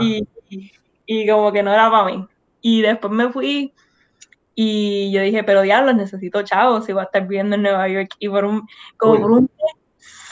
Y, 0.00 0.26
y, 0.48 0.72
y 1.06 1.28
como 1.28 1.52
que 1.52 1.62
no 1.62 1.72
era 1.72 1.90
para 1.90 2.06
mí. 2.06 2.26
Y 2.60 2.82
después 2.82 3.12
me 3.12 3.30
fui 3.30 3.72
y 4.54 5.10
yo 5.12 5.22
dije, 5.22 5.44
pero 5.44 5.62
diablos, 5.62 5.94
necesito 5.94 6.42
chavos 6.42 6.84
si 6.84 6.92
voy 6.92 7.02
a 7.02 7.04
estar 7.04 7.22
viviendo 7.22 7.56
en 7.56 7.62
Nueva 7.62 7.88
York. 7.88 8.14
Y 8.18 8.28
por 8.28 8.44
un, 8.44 8.66
como 8.96 9.14
Uy. 9.14 9.20
por 9.20 9.30
un 9.30 9.50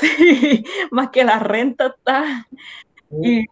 sí, 0.00 0.64
más 0.90 1.10
que 1.10 1.24
la 1.24 1.38
renta 1.38 1.88
está. 1.88 2.46
Y 3.22 3.46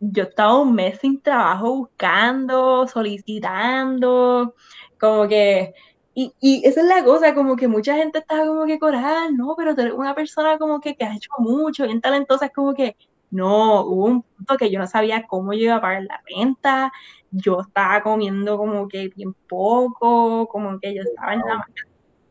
yo 0.00 0.24
estaba 0.24 0.60
un 0.60 0.74
mes 0.74 0.98
sin 1.00 1.20
trabajo 1.20 1.74
buscando, 1.76 2.86
solicitando, 2.86 4.54
como 4.98 5.28
que, 5.28 5.74
y, 6.14 6.32
y 6.40 6.66
esa 6.66 6.80
es 6.80 6.86
la 6.86 7.04
cosa, 7.04 7.34
como 7.34 7.56
que 7.56 7.68
mucha 7.68 7.96
gente 7.96 8.18
estaba 8.20 8.46
como 8.46 8.66
que 8.66 8.78
coral, 8.78 9.36
no, 9.36 9.54
pero 9.56 9.74
tú 9.74 9.82
eres 9.82 9.94
una 9.94 10.14
persona 10.14 10.58
como 10.58 10.80
que, 10.80 10.96
que 10.96 11.04
has 11.04 11.16
hecho 11.16 11.30
mucho, 11.38 11.84
bien 11.84 12.00
talentosa, 12.00 12.46
es 12.46 12.52
como 12.52 12.74
que, 12.74 12.96
no, 13.30 13.82
hubo 13.84 14.06
un 14.06 14.22
punto 14.22 14.56
que 14.56 14.70
yo 14.70 14.78
no 14.78 14.86
sabía 14.86 15.26
cómo 15.26 15.52
yo 15.52 15.60
iba 15.64 15.76
a 15.76 15.80
pagar 15.80 16.02
la 16.04 16.20
renta, 16.26 16.92
yo 17.30 17.60
estaba 17.60 18.02
comiendo 18.02 18.58
como 18.58 18.88
que 18.88 19.08
bien 19.14 19.34
poco, 19.48 20.48
como 20.48 20.78
que 20.80 20.94
yo 20.94 21.02
estaba 21.02 21.34
en 21.34 21.40
la 21.40 21.66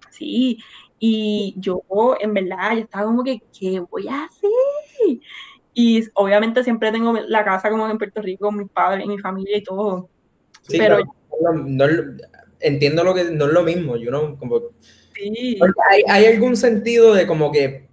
sí, 0.10 0.60
y 1.00 1.56
yo 1.58 1.82
en 2.20 2.34
verdad, 2.34 2.76
yo 2.76 2.82
estaba 2.82 3.06
como 3.06 3.24
que, 3.24 3.42
¿qué 3.58 3.80
voy 3.80 4.08
a 4.08 4.26
hacer? 4.26 4.50
Y 5.74 6.04
obviamente 6.14 6.64
siempre 6.64 6.92
tengo 6.92 7.14
la 7.14 7.46
casa 7.46 7.70
como 7.70 7.88
en 7.90 7.98
Puerto 7.98 8.22
Rico, 8.22 8.48
con 8.48 8.58
mis 8.58 8.70
padres, 8.70 9.08
mi 9.08 9.18
familia 9.18 9.58
y 9.58 9.64
todo. 9.64 10.10
Sí, 10.68 10.78
pero 10.78 10.98
pero 10.98 11.54
no, 11.54 11.88
no 11.88 12.18
entiendo 12.60 13.04
lo 13.04 13.14
que 13.14 13.26
no 13.26 13.46
es 13.46 13.54
lo 13.54 13.64
mismo. 13.64 13.96
Yo 13.98 14.12
no, 14.12 14.38
como, 14.38 14.62
sí, 15.16 15.60
hay, 15.90 16.04
hay 16.08 16.26
algún 16.26 16.58
sentido 16.58 17.14
de 17.14 17.26
como 17.26 17.52
que 17.52 17.88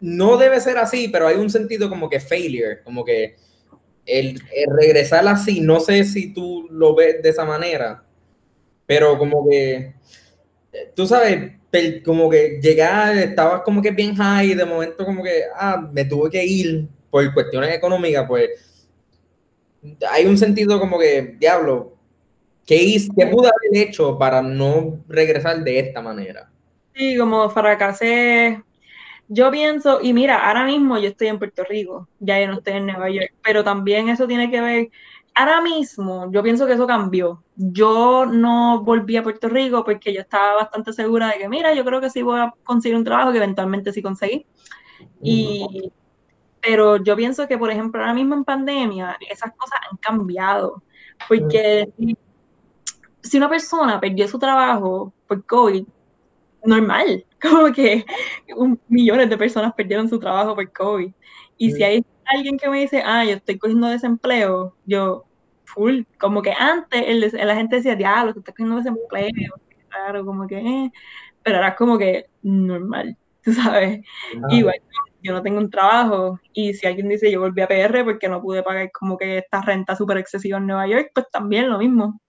no 0.00 0.36
debe 0.36 0.60
ser 0.60 0.78
así, 0.78 1.08
pero 1.08 1.26
hay 1.26 1.36
un 1.36 1.50
sentido 1.50 1.88
como 1.88 2.08
que 2.08 2.20
failure, 2.20 2.82
como 2.82 3.04
que 3.04 3.36
el, 4.06 4.40
el 4.54 4.76
regresar 4.76 5.26
así, 5.28 5.60
no 5.60 5.80
sé 5.80 6.04
si 6.04 6.32
tú 6.32 6.66
lo 6.70 6.94
ves 6.94 7.22
de 7.22 7.28
esa 7.28 7.44
manera, 7.44 8.04
pero 8.86 9.18
como 9.18 9.48
que, 9.48 9.94
tú 10.94 11.06
sabes, 11.06 11.52
como 12.04 12.30
que 12.30 12.58
llegar, 12.62 13.16
estabas 13.16 13.62
como 13.62 13.82
que 13.82 13.90
bien 13.90 14.14
high, 14.14 14.54
de 14.54 14.64
momento 14.64 15.04
como 15.04 15.22
que, 15.22 15.42
ah, 15.54 15.88
me 15.92 16.04
tuve 16.04 16.30
que 16.30 16.44
ir 16.44 16.86
por 17.10 17.32
cuestiones 17.32 17.74
económicas, 17.74 18.26
pues 18.26 18.88
hay 20.10 20.26
un 20.26 20.36
sentido 20.36 20.80
como 20.80 20.98
que, 20.98 21.36
diablo, 21.38 21.96
¿qué, 22.66 22.82
hice, 22.82 23.10
qué 23.16 23.26
pude 23.26 23.48
haber 23.48 23.88
hecho 23.88 24.18
para 24.18 24.42
no 24.42 25.02
regresar 25.08 25.62
de 25.62 25.78
esta 25.78 26.02
manera? 26.02 26.50
sí, 26.98 27.16
como 27.16 27.48
fracasé. 27.50 28.62
Yo 29.28 29.50
pienso, 29.50 30.00
y 30.02 30.12
mira, 30.12 30.48
ahora 30.48 30.64
mismo 30.64 30.98
yo 30.98 31.08
estoy 31.08 31.28
en 31.28 31.38
Puerto 31.38 31.62
Rico, 31.64 32.08
ya 32.18 32.40
yo 32.40 32.48
no 32.48 32.54
estoy 32.58 32.74
en 32.74 32.86
Nueva 32.86 33.10
York, 33.10 33.34
pero 33.42 33.62
también 33.62 34.08
eso 34.08 34.26
tiene 34.26 34.50
que 34.50 34.60
ver, 34.60 34.88
ahora 35.38 35.60
mismo 35.60 36.30
yo 36.32 36.42
pienso 36.42 36.66
que 36.66 36.72
eso 36.72 36.86
cambió. 36.86 37.44
Yo 37.54 38.26
no 38.26 38.82
volví 38.82 39.16
a 39.16 39.22
Puerto 39.22 39.48
Rico 39.48 39.84
porque 39.84 40.12
yo 40.12 40.20
estaba 40.20 40.54
bastante 40.54 40.92
segura 40.92 41.28
de 41.28 41.38
que, 41.38 41.48
mira, 41.48 41.72
yo 41.74 41.84
creo 41.84 42.00
que 42.00 42.10
sí 42.10 42.22
voy 42.22 42.40
a 42.40 42.52
conseguir 42.64 42.98
un 42.98 43.04
trabajo, 43.04 43.30
que 43.30 43.38
eventualmente 43.38 43.92
sí 43.92 44.02
conseguí. 44.02 44.46
Y, 45.22 45.92
pero 46.60 46.96
yo 46.96 47.14
pienso 47.14 47.46
que, 47.46 47.56
por 47.56 47.70
ejemplo, 47.70 48.00
ahora 48.00 48.14
mismo 48.14 48.34
en 48.34 48.44
pandemia, 48.44 49.16
esas 49.30 49.52
cosas 49.56 49.78
han 49.88 49.96
cambiado. 49.98 50.82
Porque 51.28 51.88
si, 53.22 53.36
una 53.38 53.48
persona 53.48 54.00
perdió 54.00 54.26
su 54.26 54.40
trabajo 54.40 55.12
por 55.28 55.44
COVID, 55.46 55.86
normal, 56.64 57.24
como 57.40 57.72
que 57.72 58.04
un, 58.56 58.80
millones 58.88 59.30
de 59.30 59.38
personas 59.38 59.72
perdieron 59.74 60.08
su 60.08 60.18
trabajo 60.18 60.56
por 60.56 60.72
COVID. 60.72 61.12
Y 61.58 61.72
si 61.72 61.84
hay 61.84 62.04
alguien 62.24 62.58
que 62.58 62.68
me 62.68 62.80
dice, 62.80 63.02
ah, 63.04 63.24
yo 63.24 63.32
estoy 63.36 63.56
cogiendo 63.56 63.86
desempleo, 63.86 64.74
yo, 64.84 65.27
full, 65.68 66.02
como 66.18 66.42
que 66.42 66.52
antes 66.52 67.02
el, 67.06 67.46
la 67.46 67.54
gente 67.54 67.76
decía, 67.76 67.94
diablo, 67.94 68.32
tú 68.32 68.40
estás 68.40 68.54
cogiendo 68.54 68.76
desempleo, 68.76 69.54
claro, 69.88 70.24
como 70.24 70.46
que, 70.46 70.58
eh. 70.58 70.92
pero 71.42 71.56
ahora 71.56 71.68
es 71.70 71.76
como 71.76 71.98
que 71.98 72.26
normal, 72.42 73.16
tú 73.42 73.52
sabes. 73.52 74.04
Ah. 74.42 74.46
Igual 74.50 74.76
yo 75.22 75.32
no 75.32 75.42
tengo 75.42 75.58
un 75.58 75.70
trabajo 75.70 76.38
y 76.52 76.74
si 76.74 76.86
alguien 76.86 77.08
dice 77.08 77.30
yo 77.30 77.40
volví 77.40 77.60
a 77.60 77.66
PR 77.66 78.04
porque 78.04 78.28
no 78.28 78.40
pude 78.40 78.62
pagar 78.62 78.90
como 78.92 79.16
que 79.16 79.38
esta 79.38 79.60
renta 79.62 79.96
súper 79.96 80.18
excesiva 80.18 80.58
en 80.58 80.66
Nueva 80.66 80.86
York, 80.86 81.10
pues 81.14 81.26
también 81.30 81.68
lo 81.68 81.78
mismo. 81.78 82.20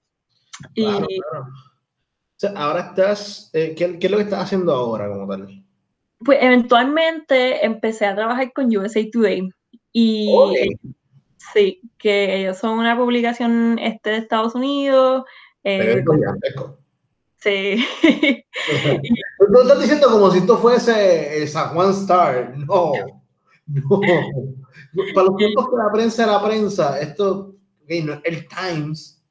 Y 0.74 0.84
Claro, 0.84 1.08
claro. 1.08 1.46
O 1.46 2.40
sea, 2.40 2.52
ahora 2.56 2.80
estás, 2.82 3.50
eh, 3.54 3.76
¿qué, 3.78 4.00
qué 4.00 4.08
es 4.08 4.12
lo 4.12 4.18
que 4.18 4.24
estás 4.24 4.44
haciendo 4.44 4.74
ahora 4.74 5.10
como 5.10 5.28
tal? 5.28 5.64
Pues 6.20 6.40
eventualmente 6.42 7.66
empecé 7.66 8.06
a 8.06 8.16
trabajar 8.16 8.52
con 8.54 8.76
USA 8.76 9.02
Today 9.12 9.50
y 9.92 10.34
sí, 11.54 11.82
que 11.98 12.38
ellos 12.38 12.58
son 12.58 12.80
una 12.80 12.98
publicación 12.98 13.80
este 13.80 14.12
de 14.12 14.18
Estados 14.18 14.56
Unidos. 14.56 15.24
Eh, 15.64 16.04
sí. 17.38 17.86
no 19.50 19.62
estás 19.62 19.80
diciendo 19.80 20.10
como 20.10 20.32
si 20.32 20.40
esto 20.40 20.58
fuese 20.58 21.42
el 21.42 21.48
San 21.48 21.70
Juan 21.70 21.92
Star, 21.92 22.58
no. 22.58 22.94
No. 23.66 24.02
Para 25.14 25.28
los 25.28 25.38
tiempos 25.38 25.70
que 25.70 25.78
la 25.78 25.92
prensa 25.92 26.26
la 26.26 26.44
prensa, 26.44 27.00
esto, 27.00 27.56
el 27.88 28.48
Times, 28.48 29.24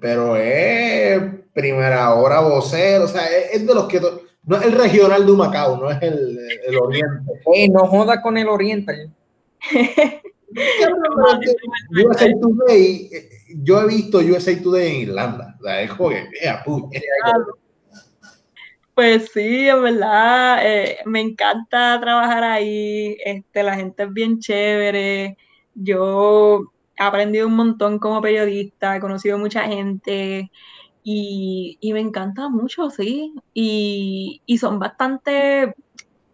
pero 0.00 0.36
es 0.36 1.22
primera 1.52 2.14
hora 2.14 2.40
vocero, 2.40 3.04
o 3.04 3.08
sea, 3.08 3.26
es, 3.26 3.64
de 3.64 3.74
los 3.74 3.86
que 3.86 4.00
no 4.00 4.56
es 4.56 4.62
el 4.64 4.72
regional 4.72 5.24
de 5.24 5.32
Macao, 5.32 5.76
no 5.76 5.90
es 5.90 6.02
el, 6.02 6.38
el 6.66 6.76
Oriente. 6.76 7.32
no 7.70 7.86
joda 7.86 8.20
con 8.20 8.36
el 8.36 8.48
Oriente. 8.48 9.10
USA 11.90 12.32
Today, 12.40 13.10
yo 13.62 13.82
he 13.82 13.86
visto 13.86 14.18
USA 14.18 14.60
Today 14.60 14.88
en 14.88 15.02
Irlanda, 15.08 15.56
o 15.58 15.62
sea, 15.62 15.82
es 15.82 15.92
como 15.92 16.10
que, 16.10 16.28
pues 18.94 19.30
sí, 19.32 19.68
en 19.68 19.82
verdad, 19.82 20.58
eh, 20.62 20.98
me 21.04 21.20
encanta 21.20 21.98
trabajar 22.00 22.42
ahí, 22.42 23.16
este, 23.24 23.62
la 23.62 23.76
gente 23.76 24.02
es 24.04 24.12
bien 24.12 24.40
chévere, 24.40 25.36
yo 25.74 26.72
he 26.96 27.02
aprendido 27.02 27.46
un 27.46 27.54
montón 27.54 27.98
como 27.98 28.20
periodista, 28.20 28.96
he 28.96 29.00
conocido 29.00 29.38
mucha 29.38 29.62
gente 29.64 30.50
y, 31.04 31.78
me 31.82 32.00
encanta 32.00 32.48
mucho, 32.48 32.90
sí, 32.90 33.34
y, 33.54 34.42
y, 34.46 34.58
son 34.58 34.78
bastante 34.78 35.74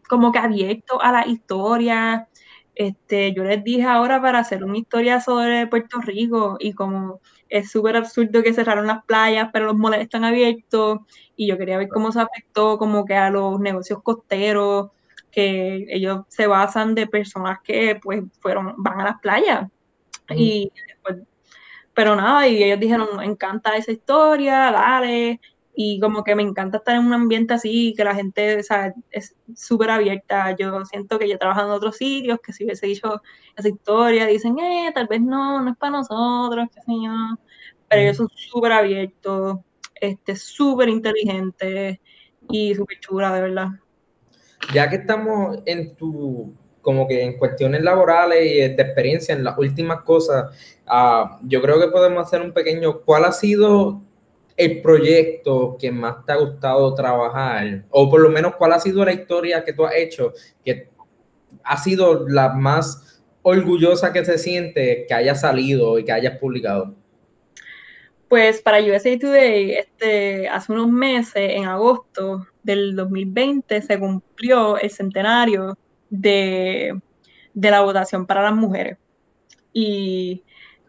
como 0.09 0.33
que 0.33 0.39
abiertos 0.39 0.99
a 1.03 1.13
la 1.13 1.27
historia. 1.27 2.29
Este, 2.75 3.33
yo 3.33 3.45
les 3.45 3.63
dije 3.63 3.85
ahora 3.85 4.21
para 4.21 4.41
hacer 4.41 4.65
una 4.65 4.79
historia 4.79 5.21
sobre 5.21 5.67
Puerto 5.69 6.01
Rico 6.01 6.57
y 6.59 6.73
como 6.73 7.21
es 7.49 7.71
súper 7.71 7.97
absurdo 7.97 8.43
que 8.43 8.53
cerraron 8.53 8.87
las 8.87 9.05
playas, 9.05 9.51
pero 9.53 9.67
los 9.67 9.77
moles 9.77 10.01
están 10.01 10.25
abiertos 10.25 11.01
y 11.37 11.47
yo 11.47 11.57
quería 11.57 11.79
ver 11.79 11.89
cómo 11.89 12.11
se 12.11 12.21
afectó 12.21 12.79
como 12.79 13.05
que 13.05 13.15
a 13.15 13.31
los 13.31 13.61
negocios 13.61 14.03
costeros, 14.03 14.91
que 15.31 15.87
ellos 15.89 16.23
se 16.29 16.47
basan 16.47 16.95
de 16.95 17.07
personas 17.07 17.59
que 17.63 17.99
pues 18.03 18.23
fueron, 18.41 18.75
van 18.79 19.01
a 19.01 19.05
las 19.05 19.21
playas. 19.21 19.69
Y 20.35 20.73
pero 21.95 22.17
nada, 22.17 22.49
y 22.49 22.63
ellos 22.63 22.81
dijeron, 22.81 23.09
me 23.17 23.25
encanta 23.25 23.77
esa 23.77 23.93
historia, 23.93 24.73
dale, 24.73 25.41
y 25.77 25.99
como 25.99 26.23
que 26.23 26.37
me 26.37 26.43
encanta 26.43 26.79
estar 26.79 26.95
en 26.95 27.05
un 27.07 27.13
ambiente 27.13 27.55
así, 27.55 27.95
que 27.97 28.05
la 28.05 28.15
gente 28.15 28.61
es 29.11 29.37
súper 29.57 29.91
abierta. 29.91 30.55
Yo 30.57 30.85
siento 30.85 31.19
que 31.19 31.29
yo 31.29 31.37
trabajo 31.37 31.63
en 31.63 31.71
otros 31.71 31.97
sitios, 31.97 32.39
que 32.41 32.53
si 32.53 32.65
hubiese 32.65 32.87
dicho 32.87 33.21
esa 33.57 33.69
historia, 33.69 34.27
dicen, 34.27 34.57
eh, 34.59 34.93
tal 34.95 35.09
vez 35.09 35.21
no, 35.21 35.61
no 35.61 35.73
es 35.73 35.77
para 35.77 35.99
nosotros, 35.99 36.69
qué 36.73 36.81
sé. 36.81 36.93
Pero 37.89 38.03
ellos 38.03 38.17
son 38.17 38.29
súper 38.35 38.73
abiertos, 38.73 39.59
este, 40.01 40.37
súper 40.37 40.89
inteligentes 40.89 41.99
y 42.49 42.75
súper 42.75 43.01
chula, 43.01 43.35
de 43.35 43.43
verdad. 43.43 43.69
Ya 44.73 44.89
que 44.89 44.97
estamos 44.97 45.59
en 45.67 45.97
tu, 45.97 46.55
como 46.83 47.09
que 47.09 47.25
en 47.25 47.37
cuestiones 47.37 47.83
laborales 47.83 48.47
y 48.47 48.55
de 48.61 48.83
experiencia, 48.83 49.35
en 49.35 49.43
las 49.43 49.59
últimas 49.59 50.03
cosas, 50.03 50.55
uh, 50.87 51.37
yo 51.43 51.61
creo 51.61 51.81
que 51.81 51.89
podemos 51.89 52.25
hacer 52.25 52.43
un 52.43 52.53
pequeño, 52.53 53.01
¿cuál 53.01 53.25
ha 53.25 53.33
sido 53.33 54.04
el 54.57 54.83
proyecto 54.83 55.77
que 55.79 55.91
más 55.91 56.25
te 56.25 56.33
ha 56.33 56.37
gustado 56.37 56.95
trabajar? 56.95 57.85
O 57.91 58.11
por 58.11 58.21
lo 58.21 58.31
menos, 58.31 58.55
¿cuál 58.57 58.73
ha 58.73 58.81
sido 58.81 59.05
la 59.05 59.13
historia 59.13 59.65
que 59.65 59.73
tú 59.73 59.85
has 59.85 59.95
hecho 59.97 60.33
que 60.65 60.89
ha 61.63 61.77
sido 61.77 62.29
la 62.29 62.51
más 62.51 63.23
orgullosa 63.43 64.13
que 64.13 64.25
se 64.25 64.39
siente 64.39 65.05
que 65.07 65.15
haya 65.15 65.35
salido 65.35 65.99
y 65.99 66.05
que 66.05 66.13
hayas 66.13 66.39
publicado? 66.39 66.95
Pues 68.29 68.63
para 68.63 68.83
USA 68.83 69.19
Today, 69.19 69.73
este, 69.73 70.49
hace 70.49 70.73
unos 70.73 70.89
meses, 70.89 71.35
en 71.37 71.67
agosto 71.67 72.47
del 72.63 72.97
2020, 72.97 73.83
se 73.83 73.99
cumplió 73.99 74.79
el 74.79 74.91
centenario 74.91 75.79
de, 76.11 76.99
de 77.53 77.71
la 77.71 77.83
votación 77.83 78.27
para 78.27 78.43
las 78.43 78.55
mujeres 78.55 78.99
y 79.73 80.43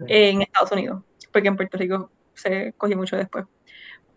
en 0.08 0.42
Estados 0.42 0.72
Unidos, 0.72 1.04
porque 1.32 1.48
en 1.48 1.56
Puerto 1.56 1.78
Rico 1.78 2.12
se 2.34 2.74
cogió 2.78 2.98
mucho 2.98 3.18
después. 3.18 3.46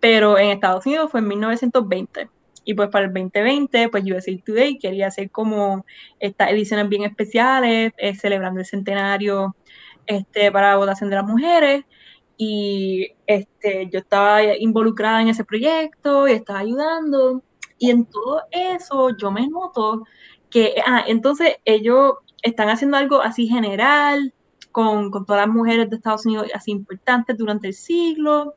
Pero 0.01 0.39
en 0.39 0.51
Estados 0.51 0.87
Unidos 0.87 1.11
fue 1.11 1.21
en 1.21 1.29
1920. 1.29 2.29
Y 2.65 2.75
pues 2.75 2.91
para 2.91 3.07
el 3.07 3.13
2020, 3.15 3.89
pues 3.89 4.05
USA 4.05 4.33
Today 4.45 4.79
quería 4.79 5.07
hacer 5.09 5.31
como 5.31 5.87
estas 6.21 6.51
ediciones 6.51 6.89
bien 6.89 7.03
especiales, 7.05 7.93
eh, 7.97 8.15
celebrando 8.15 8.61
el 8.61 8.67
centenario 8.67 9.57
este, 10.07 10.53
para 10.53 10.71
la 10.71 10.77
votación 10.77 11.09
de 11.11 11.17
las 11.17 11.25
mujeres 11.25 11.85
y 12.39 13.09
este, 13.27 13.91
yo 13.93 13.99
estaba 13.99 14.43
involucrada 14.57 15.21
en 15.21 15.29
ese 15.29 15.45
proyecto 15.45 16.29
y 16.29 16.33
estaba 16.33 16.61
ayudando. 16.61 17.43
Y 17.79 17.91
en 17.91 18.07
todo 18.07 18.43
eso 18.53 19.11
yo 19.17 19.31
me 19.33 19.49
noto 19.49 20.05
que, 20.49 20.77
ah, 20.87 21.05
entonces 21.07 21.57
ellos 21.65 22.15
están 22.43 22.69
haciendo 22.71 22.97
algo 22.97 23.21
así 23.21 23.49
general 23.49 24.33
con, 24.73 25.11
con 25.11 25.27
todas 25.27 25.47
las 25.47 25.55
mujeres 25.55 25.91
de 25.91 25.97
Estados 25.97 26.27
Unidos 26.27 26.47
así 26.55 26.71
importantes 26.71 27.37
durante 27.37 27.67
el 27.69 27.75
siglo. 27.75 28.55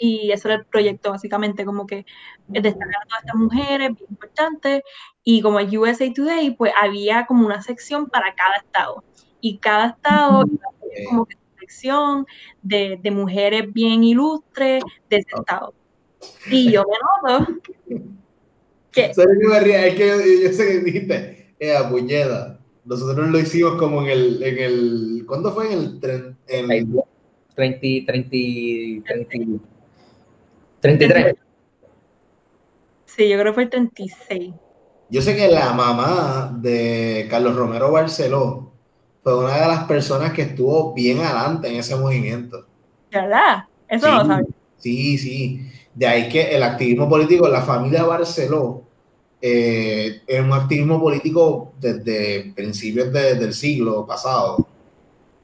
Y 0.00 0.32
ese 0.32 0.48
era 0.48 0.54
el 0.56 0.64
proyecto, 0.64 1.10
básicamente, 1.10 1.64
como 1.64 1.86
que 1.86 2.06
destacar 2.48 2.88
a 2.88 3.06
todas 3.06 3.22
estas 3.24 3.36
mujeres 3.36 3.90
bien 3.94 4.10
importantes. 4.10 4.82
Y 5.22 5.42
como 5.42 5.60
el 5.60 5.78
USA 5.78 6.10
Today, 6.12 6.56
pues 6.56 6.72
había 6.80 7.26
como 7.26 7.46
una 7.46 7.60
sección 7.60 8.08
para 8.08 8.34
cada 8.34 8.56
estado. 8.56 9.04
Y 9.40 9.58
cada 9.58 9.88
estado 9.88 10.44
como 11.08 11.26
que 11.26 11.36
de, 12.62 12.98
de 13.02 13.10
mujeres 13.10 13.72
bien 13.72 14.02
ilustres 14.04 14.82
de 15.08 15.16
ese 15.16 15.28
estado. 15.38 15.74
Y 16.50 16.72
yo 16.72 16.84
me 16.84 17.38
noto 17.38 17.52
que... 18.92 19.14
¿Sabes 19.14 19.38
qué 19.40 19.48
me 19.48 19.60
ría? 19.60 19.86
Es 19.86 19.94
que 19.94 20.08
yo, 20.08 20.48
yo, 20.48 20.52
sé 20.52 20.66
que 20.66 20.78
dijiste, 20.80 21.54
eh, 21.58 21.74
puñeda. 21.90 22.58
Nosotros 22.84 23.28
lo 23.28 23.38
hicimos 23.38 23.74
como 23.76 24.02
en 24.02 24.08
el, 24.08 24.42
en 24.42 24.58
el 24.58 25.24
¿cuándo 25.26 25.52
fue? 25.52 25.72
En 25.72 25.78
el, 25.78 26.00
en 26.48 27.02
30, 27.54 28.06
30, 28.06 28.30
30, 29.06 29.64
33. 30.80 31.34
Sí, 33.06 33.28
yo 33.28 33.38
creo 33.38 33.52
que 33.52 33.54
fue 33.54 33.62
el 33.64 33.70
36. 33.70 34.54
Yo 35.10 35.20
sé 35.22 35.36
que 35.36 35.48
la 35.48 35.72
mamá 35.72 36.56
de 36.60 37.26
Carlos 37.28 37.56
Romero 37.56 37.90
Barceló 37.90 38.72
fue 39.22 39.36
una 39.36 39.56
de 39.56 39.66
las 39.66 39.84
personas 39.84 40.32
que 40.32 40.42
estuvo 40.42 40.94
bien 40.94 41.18
adelante 41.18 41.68
en 41.68 41.76
ese 41.76 41.96
movimiento. 41.96 42.66
¿Verdad? 43.10 43.64
Eso 43.88 44.06
sí, 44.06 44.12
lo 44.12 44.24
sabía. 44.24 44.48
Sí, 44.78 45.18
sí. 45.18 45.60
De 45.94 46.06
ahí 46.06 46.28
que 46.28 46.54
el 46.54 46.62
activismo 46.62 47.08
político, 47.08 47.48
la 47.48 47.62
familia 47.62 48.04
Barceló, 48.04 48.84
eh, 49.42 50.22
es 50.26 50.40
un 50.40 50.52
activismo 50.52 51.00
político 51.00 51.72
desde 51.80 52.52
principios 52.54 53.12
del 53.12 53.52
siglo 53.52 54.06
pasado. 54.06 54.66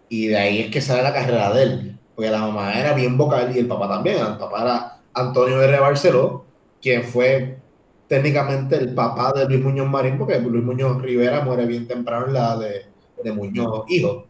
Y 0.09 0.28
de 0.28 0.39
ahí 0.39 0.61
es 0.61 0.70
que 0.70 0.80
sale 0.80 1.03
la 1.03 1.12
carrera 1.12 1.53
de 1.53 1.62
él. 1.62 1.99
Porque 2.14 2.30
la 2.30 2.39
mamá 2.39 2.78
era 2.78 2.95
bien 2.95 3.18
vocal 3.18 3.55
y 3.55 3.59
el 3.59 3.66
papá 3.66 3.89
también. 3.89 4.18
El 4.18 4.39
papá 4.39 4.62
era 4.62 4.95
Antonio 5.16 5.60
R. 5.60 5.80
Barceló, 5.80 6.44
quien 6.80 7.02
fue 7.02 7.58
técnicamente 8.06 8.76
el 8.76 8.94
papá 8.94 9.32
de 9.32 9.46
Luis 9.46 9.64
Muñoz 9.64 9.88
Marín, 9.88 10.16
porque 10.18 10.38
Luis 10.38 10.62
Muñoz 10.62 11.02
Rivera 11.02 11.40
muere 11.40 11.66
bien 11.66 11.88
temprano 11.88 12.26
en 12.26 12.32
la 12.34 12.56
de 12.56 12.96
de 13.22 13.32
Muñoz 13.32 13.84
hijo. 13.88 14.26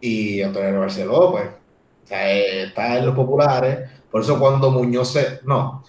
Y 0.00 0.40
Antonio 0.42 0.80
Barceló, 0.80 1.32
pues, 1.32 1.48
está 2.08 2.98
en 2.98 3.06
los 3.06 3.14
populares. 3.14 3.90
Por 4.10 4.22
eso 4.22 4.38
cuando 4.38 4.70
Muñoz 4.70 5.12
se... 5.12 5.40
No, 5.44 5.84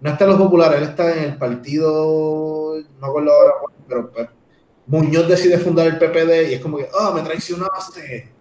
no 0.00 0.10
está 0.10 0.24
en 0.24 0.30
los 0.30 0.38
populares, 0.38 0.78
él 0.78 0.88
está 0.88 1.14
en 1.14 1.24
el 1.24 1.38
partido, 1.38 2.74
no 3.00 3.06
acuerdo 3.06 3.32
ahora, 3.32 3.52
pero 3.86 4.10
pues, 4.10 4.28
Muñoz 4.86 5.28
decide 5.28 5.58
fundar 5.58 5.86
el 5.86 5.98
PPD 5.98 6.50
y 6.50 6.54
es 6.54 6.60
como 6.60 6.78
que, 6.78 6.88
oh, 6.98 7.12
me 7.12 7.20
traicionaste. 7.20 8.32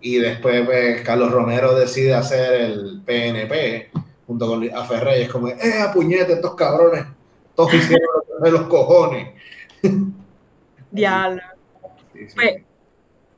Y 0.00 0.16
después 0.16 0.66
pues, 0.66 1.02
Carlos 1.02 1.30
Romero 1.30 1.74
decide 1.74 2.14
hacer 2.14 2.52
el 2.52 3.02
PNP 3.06 3.90
junto 4.26 4.46
con 4.46 4.74
a 4.74 4.84
Ferrer 4.84 5.20
y 5.20 5.22
es 5.22 5.28
como, 5.30 5.48
eh, 5.48 5.86
puñete, 5.92 6.34
estos 6.34 6.54
cabrones, 6.54 7.04
todos 7.54 7.74
hicieron 7.74 8.22
de 8.42 8.50
los 8.50 8.62
cojones. 8.62 9.34
Diablo. 10.90 11.42
Pues, 12.34 12.62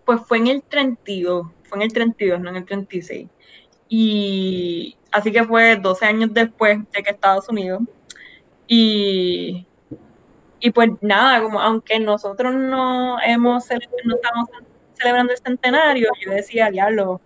pues, 0.05 0.21
fue 0.27 0.39
en 0.39 0.47
el 0.49 0.63
32, 0.63 1.47
fue 1.65 1.79
en 1.79 1.83
el 1.83 1.93
32, 1.93 2.41
no 2.41 2.51
en 2.51 2.57
el 2.57 2.65
36. 2.65 3.29
Y 3.89 4.97
así 5.11 5.33
que 5.33 5.45
fue 5.45 5.77
12 5.77 6.07
años 6.07 6.31
después 6.33 6.79
de 6.93 7.03
que 7.03 7.11
Estados 7.11 7.49
Unidos. 7.49 7.83
Y, 8.67 9.67
y 10.61 10.71
pues 10.71 10.91
nada, 11.01 11.43
como 11.43 11.61
aunque 11.61 11.99
nosotros 11.99 12.55
no 12.55 13.19
hemos 13.21 13.67
no 14.05 14.15
estamos 14.15 14.49
celebrando 14.95 15.33
el 15.33 15.39
centenario, 15.39 16.11
yo 16.25 16.31
decía, 16.33 16.71
diablo, 16.71 17.21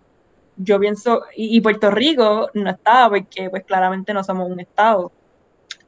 yo 0.57 0.79
pienso, 0.81 1.23
y, 1.37 1.61
Puerto 1.61 1.91
Rico 1.91 2.51
no 2.55 2.71
estaba 2.71 3.11
porque 3.11 3.51
pues 3.51 3.65
claramente 3.65 4.15
no 4.15 4.25
somos 4.25 4.51
un 4.51 4.61
estado. 4.61 5.13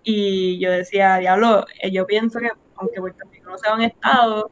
Y 0.02 0.58
yo 0.58 0.70
decía, 0.70 1.16
diablo, 1.16 1.64
eh, 1.80 1.90
yo 1.90 2.06
pienso 2.06 2.38
que 2.40 2.50
aunque 2.76 3.00
Puerto 3.00 3.24
Rico 3.30 3.50
no 3.50 3.58
sea 3.58 3.74
un 3.74 3.82
estado, 3.82 4.50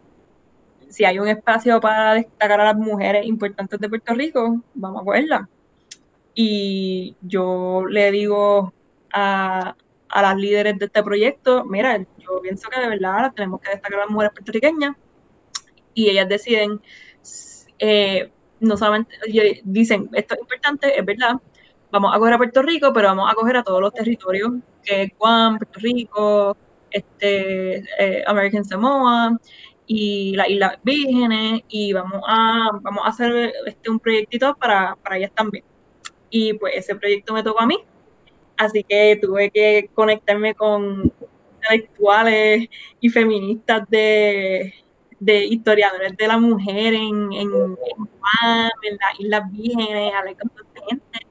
si 0.88 1.04
hay 1.04 1.18
un 1.18 1.28
espacio 1.28 1.80
para 1.80 2.14
destacar 2.14 2.60
a 2.60 2.64
las 2.64 2.76
mujeres 2.76 3.26
importantes 3.26 3.80
de 3.80 3.88
Puerto 3.88 4.14
Rico, 4.14 4.62
vamos 4.74 5.02
a 5.02 5.04
cogerla. 5.04 5.48
Y 6.34 7.16
yo 7.22 7.84
le 7.88 8.10
digo 8.10 8.72
a, 9.12 9.76
a 10.08 10.22
las 10.22 10.36
líderes 10.36 10.78
de 10.78 10.86
este 10.86 11.02
proyecto, 11.02 11.64
mira, 11.64 11.98
yo 12.18 12.40
pienso 12.42 12.68
que 12.68 12.80
de 12.80 12.88
verdad 12.88 13.32
tenemos 13.34 13.60
que 13.60 13.70
destacar 13.70 13.98
a 13.98 14.02
las 14.02 14.10
mujeres 14.10 14.32
puertorriqueñas 14.34 14.96
y 15.94 16.10
ellas 16.10 16.28
deciden, 16.28 16.80
eh, 17.78 18.30
no 18.62 18.76
solamente, 18.76 19.16
dicen, 19.64 20.08
esto 20.12 20.34
es 20.34 20.40
importante, 20.40 20.98
es 20.98 21.04
verdad, 21.04 21.34
vamos 21.90 22.14
a 22.14 22.18
coger 22.18 22.34
a 22.34 22.38
Puerto 22.38 22.62
Rico, 22.62 22.92
pero 22.92 23.08
vamos 23.08 23.30
a 23.30 23.34
coger 23.34 23.56
a 23.56 23.62
todos 23.62 23.80
los 23.80 23.92
territorios, 23.92 24.52
que 24.82 25.02
es 25.02 25.10
Guam, 25.18 25.58
Puerto 25.58 25.80
Rico, 25.80 26.56
este, 26.90 27.84
eh, 27.98 28.24
American 28.26 28.64
Samoa 28.64 29.38
y 29.86 30.34
las 30.36 30.48
Islas 30.48 30.78
Vírgenes, 30.82 31.62
y 31.68 31.92
vamos 31.92 32.22
a, 32.26 32.70
vamos 32.80 33.02
a 33.04 33.08
hacer 33.08 33.52
este, 33.66 33.90
un 33.90 33.98
proyectito 33.98 34.54
para, 34.56 34.96
para 34.96 35.18
ellas 35.18 35.32
también. 35.34 35.64
Y 36.30 36.54
pues 36.54 36.74
ese 36.76 36.94
proyecto 36.94 37.34
me 37.34 37.42
tocó 37.42 37.60
a 37.60 37.66
mí, 37.66 37.78
así 38.56 38.84
que 38.84 39.18
tuve 39.20 39.50
que 39.50 39.90
conectarme 39.94 40.54
con 40.54 41.12
intelectuales 41.56 42.68
y 43.00 43.08
feministas 43.08 43.88
de, 43.90 44.72
de 45.22 45.44
historiadores 45.44 46.16
de 46.16 46.26
la 46.26 46.36
mujer 46.36 46.94
en, 46.94 47.32
en, 47.32 47.48
en, 47.52 48.98
las 48.98 49.20
Islas 49.20 49.52
Vírgenes, 49.52 50.12
hablar 50.14 50.36
con 50.36 50.50
gente. 50.88 51.26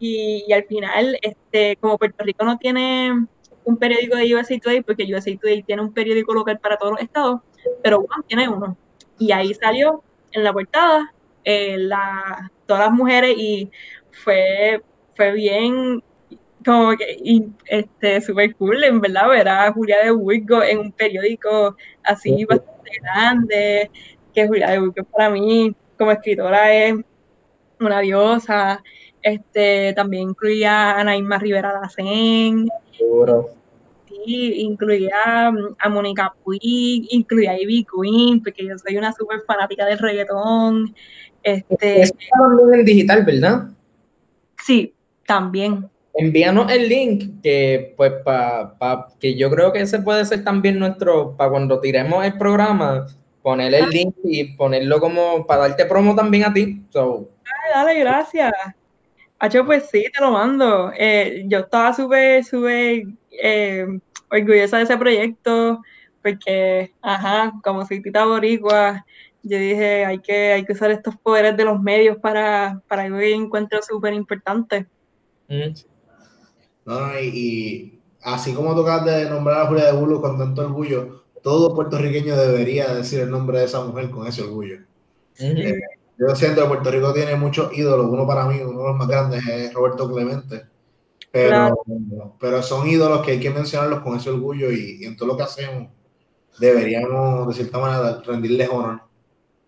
Y, 0.00 0.52
al 0.52 0.64
final, 0.64 1.16
este, 1.22 1.76
como 1.76 1.96
Puerto 1.96 2.24
Rico 2.24 2.44
no 2.44 2.58
tiene 2.58 3.26
un 3.64 3.76
periódico 3.76 4.16
de 4.16 4.34
USA 4.34 4.58
Today, 4.58 4.82
porque 4.82 5.04
USA 5.14 5.36
Today 5.38 5.62
tiene 5.62 5.82
un 5.82 5.92
periódico 5.92 6.34
local 6.34 6.58
para 6.58 6.76
todos 6.76 6.94
los 6.94 7.02
estados, 7.02 7.40
pero 7.84 8.00
Guam 8.00 8.24
tiene 8.26 8.48
uno. 8.48 8.76
Y 9.18 9.30
ahí 9.30 9.54
salió 9.54 10.02
en 10.32 10.42
la 10.42 10.52
portada 10.52 11.14
eh, 11.44 11.76
la, 11.78 12.50
todas 12.66 12.86
las 12.86 12.92
mujeres 12.92 13.36
y 13.36 13.70
fue, 14.10 14.82
fue 15.14 15.32
bien 15.32 16.02
como 16.64 16.96
que 16.96 17.16
este 17.66 18.20
súper 18.20 18.54
cool 18.56 18.84
en 18.84 19.00
verdad 19.00 19.28
ver 19.28 19.48
a 19.48 19.72
Julia 19.72 20.04
de 20.04 20.12
Hugo 20.12 20.62
en 20.62 20.78
un 20.78 20.92
periódico 20.92 21.76
así 22.02 22.44
bastante 22.44 22.69
grande 23.02 23.90
que 24.34 24.46
Julia 24.46 24.68
de 24.70 25.04
para 25.04 25.30
mí 25.30 25.74
como 25.98 26.12
escritora 26.12 26.72
es 26.74 26.94
una 27.78 28.00
diosa. 28.00 28.82
Este 29.22 29.92
también 29.94 30.30
incluía 30.30 30.98
a 30.98 31.04
Naima 31.04 31.38
Rivera 31.38 31.78
Lacen 31.80 32.68
sí, 34.24 34.54
incluía 34.60 35.52
a 35.78 35.88
Mónica 35.88 36.34
Puig 36.42 37.06
incluía 37.10 37.52
a 37.52 37.60
Ivy 37.60 37.84
Queen 37.84 38.42
porque 38.42 38.66
yo 38.66 38.78
soy 38.78 38.96
una 38.96 39.12
súper 39.12 39.40
fanática 39.46 39.86
del 39.86 39.98
reggaetón. 39.98 40.94
Este 41.42 42.02
en 42.02 42.84
digital 42.84 43.24
verdad 43.24 43.68
sí 44.62 44.94
también 45.26 45.89
envíanos 46.14 46.70
el 46.72 46.88
link 46.88 47.42
que 47.42 47.94
pues 47.96 48.12
para 48.24 48.76
pa, 48.78 49.08
que 49.18 49.36
yo 49.36 49.50
creo 49.50 49.72
que 49.72 49.80
ese 49.80 50.00
puede 50.00 50.24
ser 50.24 50.44
también 50.44 50.78
nuestro 50.78 51.36
para 51.36 51.50
cuando 51.50 51.80
tiremos 51.80 52.24
el 52.24 52.36
programa 52.36 53.06
poner 53.42 53.72
el 53.74 53.88
link 53.90 54.14
y 54.24 54.56
ponerlo 54.56 55.00
como 55.00 55.46
para 55.46 55.68
darte 55.68 55.86
promo 55.86 56.14
también 56.14 56.44
a 56.44 56.52
ti 56.52 56.82
so. 56.90 57.30
Ay, 57.44 57.72
dale 57.74 58.00
gracias 58.00 58.52
Hacho, 59.42 59.64
pues 59.64 59.88
sí, 59.90 60.04
te 60.12 60.20
lo 60.20 60.32
mando. 60.32 60.92
Eh, 60.94 61.44
yo 61.46 61.60
estaba 61.60 61.94
súper, 61.94 62.44
súper 62.44 63.04
eh, 63.30 63.86
orgullosa 64.30 64.76
de 64.76 64.82
ese 64.82 64.98
proyecto 64.98 65.80
porque, 66.22 66.92
ajá, 67.00 67.54
como 67.64 67.86
soy 67.86 68.02
tita 68.02 68.26
boricua, 68.26 69.02
yo 69.42 69.56
dije, 69.56 70.04
hay 70.04 70.18
que, 70.18 70.52
hay 70.52 70.64
que 70.66 70.74
usar 70.74 70.90
estos 70.90 71.16
poderes 71.16 71.56
de 71.56 71.64
los 71.64 71.80
medios 71.80 72.18
para, 72.18 72.82
para 72.86 73.04
algo 73.04 73.16
que 73.16 73.32
encuentro 73.32 73.80
súper 73.80 74.12
importante. 74.12 74.86
Mm. 75.48 75.72
No, 76.90 77.20
y, 77.20 78.00
así 78.20 78.52
como 78.52 78.74
tocas 78.74 79.04
de 79.04 79.30
nombrar 79.30 79.60
a 79.62 79.66
Julia 79.66 79.84
de 79.84 79.92
Bulo 79.92 80.20
con 80.20 80.36
tanto 80.36 80.62
orgullo, 80.62 81.22
todo 81.40 81.72
puertorriqueño 81.72 82.36
debería 82.36 82.92
decir 82.92 83.20
el 83.20 83.30
nombre 83.30 83.60
de 83.60 83.66
esa 83.66 83.84
mujer 83.84 84.10
con 84.10 84.26
ese 84.26 84.42
orgullo. 84.42 84.80
Eh, 85.38 85.80
yo 86.18 86.34
siento 86.34 86.62
que 86.62 86.66
Puerto 86.66 86.90
Rico 86.90 87.12
tiene 87.12 87.36
muchos 87.36 87.72
ídolos, 87.78 88.06
uno 88.10 88.26
para 88.26 88.44
mí, 88.46 88.58
uno 88.60 88.80
de 88.80 88.88
los 88.88 88.96
más 88.96 89.06
grandes 89.06 89.46
es 89.46 89.72
Roberto 89.72 90.12
Clemente, 90.12 90.64
pero, 91.30 91.80
pero 92.40 92.60
son 92.60 92.88
ídolos 92.88 93.24
que 93.24 93.30
hay 93.30 93.40
que 93.40 93.50
mencionarlos 93.50 94.00
con 94.00 94.16
ese 94.16 94.30
orgullo 94.30 94.72
y, 94.72 95.04
en 95.04 95.16
todo 95.16 95.28
lo 95.28 95.36
que 95.36 95.44
hacemos 95.44 95.90
deberíamos 96.58 97.46
de 97.46 97.54
cierta 97.54 97.78
manera 97.78 98.20
rendirles 98.26 98.68
honor. 98.68 99.00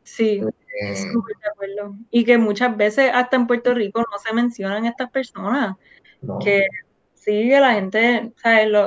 Sí, 0.02 0.42
eh, 0.82 0.94
de 0.94 1.48
acuerdo. 1.48 1.94
Y 2.10 2.24
que 2.24 2.36
muchas 2.36 2.76
veces 2.76 3.12
hasta 3.14 3.36
en 3.36 3.46
Puerto 3.46 3.72
Rico 3.74 4.00
no 4.00 4.18
se 4.18 4.34
mencionan 4.34 4.86
estas 4.86 5.08
personas, 5.08 5.76
que 6.42 6.66
sí, 7.24 7.48
que 7.48 7.60
la 7.60 7.74
gente 7.74 8.32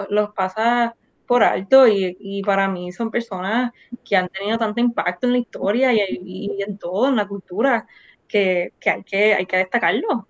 Los, 0.10 0.30
pasa 0.32 0.96
por 1.26 1.44
alto 1.44 1.88
y, 1.88 2.42
para 2.46 2.68
mí 2.68 2.92
son 2.92 3.10
personas 3.10 3.72
que 4.04 4.16
han 4.16 4.30
tenido 4.30 4.58
tanto 4.58 4.80
impacto 4.80 5.26
en 5.26 5.34
la 5.34 5.40
historia 5.40 5.92
y, 5.94 6.62
en 6.62 6.78
todo, 6.78 7.08
en 7.08 7.16
la 7.16 7.28
cultura, 7.28 7.88
que, 8.28 8.74
hay, 8.86 9.04
que 9.04 9.34
hay 9.34 9.46
que 9.46 9.58
destacarlo. 9.58 10.28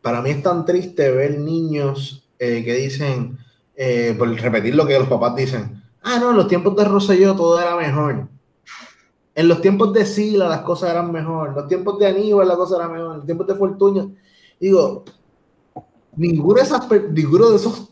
Para 0.00 0.22
mí 0.22 0.30
es 0.30 0.42
tan 0.42 0.64
triste 0.64 1.10
ver 1.10 1.38
niños 1.38 2.28
eh, 2.38 2.62
que 2.64 2.74
dicen, 2.74 3.38
eh, 3.76 4.14
por 4.18 4.28
repetir 4.34 4.74
lo 4.74 4.86
que 4.86 4.98
los 4.98 5.08
papás 5.08 5.36
dicen, 5.36 5.82
ah, 6.02 6.18
no, 6.18 6.30
en 6.30 6.36
los 6.36 6.48
tiempos 6.48 6.76
de 6.76 6.84
Rosselló 6.84 7.36
todo 7.36 7.60
era 7.60 7.76
mejor. 7.76 8.28
En 9.34 9.48
los 9.48 9.60
tiempos 9.60 9.92
de 9.92 10.04
Sila 10.04 10.48
las 10.48 10.60
cosas 10.60 10.90
eran 10.90 11.10
mejor. 11.10 11.50
En 11.50 11.54
los 11.54 11.68
tiempos 11.68 11.98
de 11.98 12.06
Aníbal 12.06 12.48
las 12.48 12.56
cosas 12.56 12.78
eran 12.78 12.92
mejor. 12.92 13.10
En 13.12 13.16
los 13.18 13.26
tiempos 13.26 13.46
de 13.46 13.54
Fortuño. 13.54 14.12
Digo, 14.60 15.04
ninguno 16.16 16.56
de, 16.56 16.62
esas, 16.62 16.90
ninguno 17.10 17.50
de 17.50 17.56
esos 17.56 17.90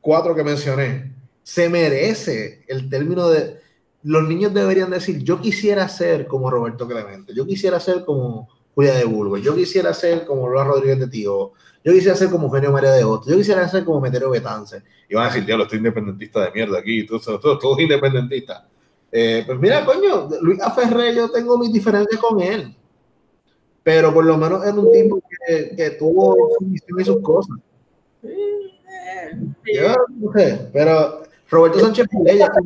cuatro 0.00 0.34
que 0.34 0.44
mencioné 0.44 1.12
se 1.42 1.68
merece 1.68 2.64
el 2.68 2.88
término 2.88 3.28
de... 3.28 3.58
Los 4.02 4.26
niños 4.26 4.54
deberían 4.54 4.90
decir, 4.90 5.22
yo 5.22 5.40
quisiera 5.40 5.86
ser 5.88 6.26
como 6.26 6.50
Roberto 6.50 6.88
Clemente, 6.88 7.34
yo 7.34 7.46
quisiera 7.46 7.78
ser 7.78 8.04
como 8.04 8.48
Julia 8.74 8.94
de 8.94 9.04
Burgos, 9.04 9.42
yo 9.42 9.54
quisiera 9.54 9.92
ser 9.92 10.24
como 10.24 10.48
Lola 10.48 10.64
Rodríguez 10.64 11.00
de 11.00 11.08
Tío, 11.08 11.52
yo 11.84 11.92
quisiera 11.92 12.16
ser 12.16 12.30
como 12.30 12.46
Eugenio 12.46 12.72
María 12.72 12.92
de 12.92 13.04
Otto, 13.04 13.28
yo 13.28 13.36
quisiera 13.36 13.68
ser 13.68 13.84
como 13.84 14.00
Meterio 14.00 14.30
Betance. 14.30 14.82
Y 15.08 15.14
van 15.14 15.24
a 15.24 15.28
decir, 15.28 15.44
diablo, 15.44 15.64
estoy 15.64 15.78
independentista 15.78 16.44
de 16.44 16.52
mierda 16.52 16.78
aquí, 16.78 17.04
todos, 17.04 17.24
todos, 17.24 17.58
todos 17.60 17.78
independentistas. 17.80 18.62
Eh, 19.12 19.42
pues 19.44 19.58
mira, 19.58 19.84
coño, 19.84 20.28
Luis 20.40 20.60
Ferrer, 20.74 21.14
yo 21.14 21.30
tengo 21.30 21.58
mis 21.58 21.72
diferencias 21.72 22.18
con 22.20 22.40
él 22.40 22.74
pero 23.82 24.12
por 24.12 24.24
lo 24.24 24.36
menos 24.36 24.64
es 24.64 24.72
un 24.72 24.92
tipo 24.92 25.20
que, 25.46 25.76
que 25.76 25.90
tuvo 25.90 26.36
su 26.58 26.64
misión 26.64 27.00
y 27.00 27.04
sus 27.04 27.20
cosas. 27.20 27.56
Yo 28.22 29.94
no 30.18 30.32
sé, 30.32 30.68
pero 30.72 31.22
Roberto 31.48 31.80
Sánchez 31.80 32.06
Vilella. 32.10 32.50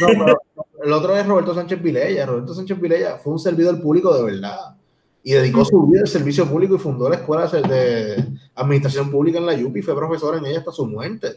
No, 0.00 0.38
el 0.84 0.92
otro 0.92 1.16
es 1.16 1.26
Roberto 1.26 1.52
Sánchez 1.52 1.82
Vilella. 1.82 2.26
Roberto 2.26 2.54
Sánchez 2.54 2.80
Vilella 2.80 3.16
fue 3.16 3.32
un 3.32 3.40
servidor 3.40 3.82
público 3.82 4.16
de 4.16 4.22
verdad 4.22 4.76
y 5.24 5.32
dedicó 5.32 5.64
su 5.64 5.84
vida 5.86 6.02
al 6.02 6.06
servicio 6.06 6.46
público 6.46 6.76
y 6.76 6.78
fundó 6.78 7.08
la 7.08 7.16
escuela 7.16 7.48
de 7.48 8.24
administración 8.54 9.10
pública 9.10 9.38
en 9.38 9.46
la 9.46 9.54
UPI, 9.54 9.82
fue 9.82 9.96
profesor 9.96 10.36
en 10.36 10.46
ella 10.46 10.58
hasta 10.58 10.70
su 10.70 10.86
muerte. 10.86 11.28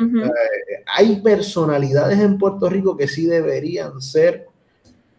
Eh, 0.00 0.84
hay 0.86 1.20
personalidades 1.20 2.18
en 2.20 2.38
Puerto 2.38 2.70
Rico 2.70 2.96
que 2.96 3.08
sí 3.08 3.26
deberían 3.26 4.00
ser 4.00 4.46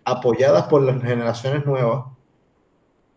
apoyadas 0.06 0.64
por 0.64 0.82
las 0.82 1.02
generaciones 1.02 1.66
nuevas 1.66 2.06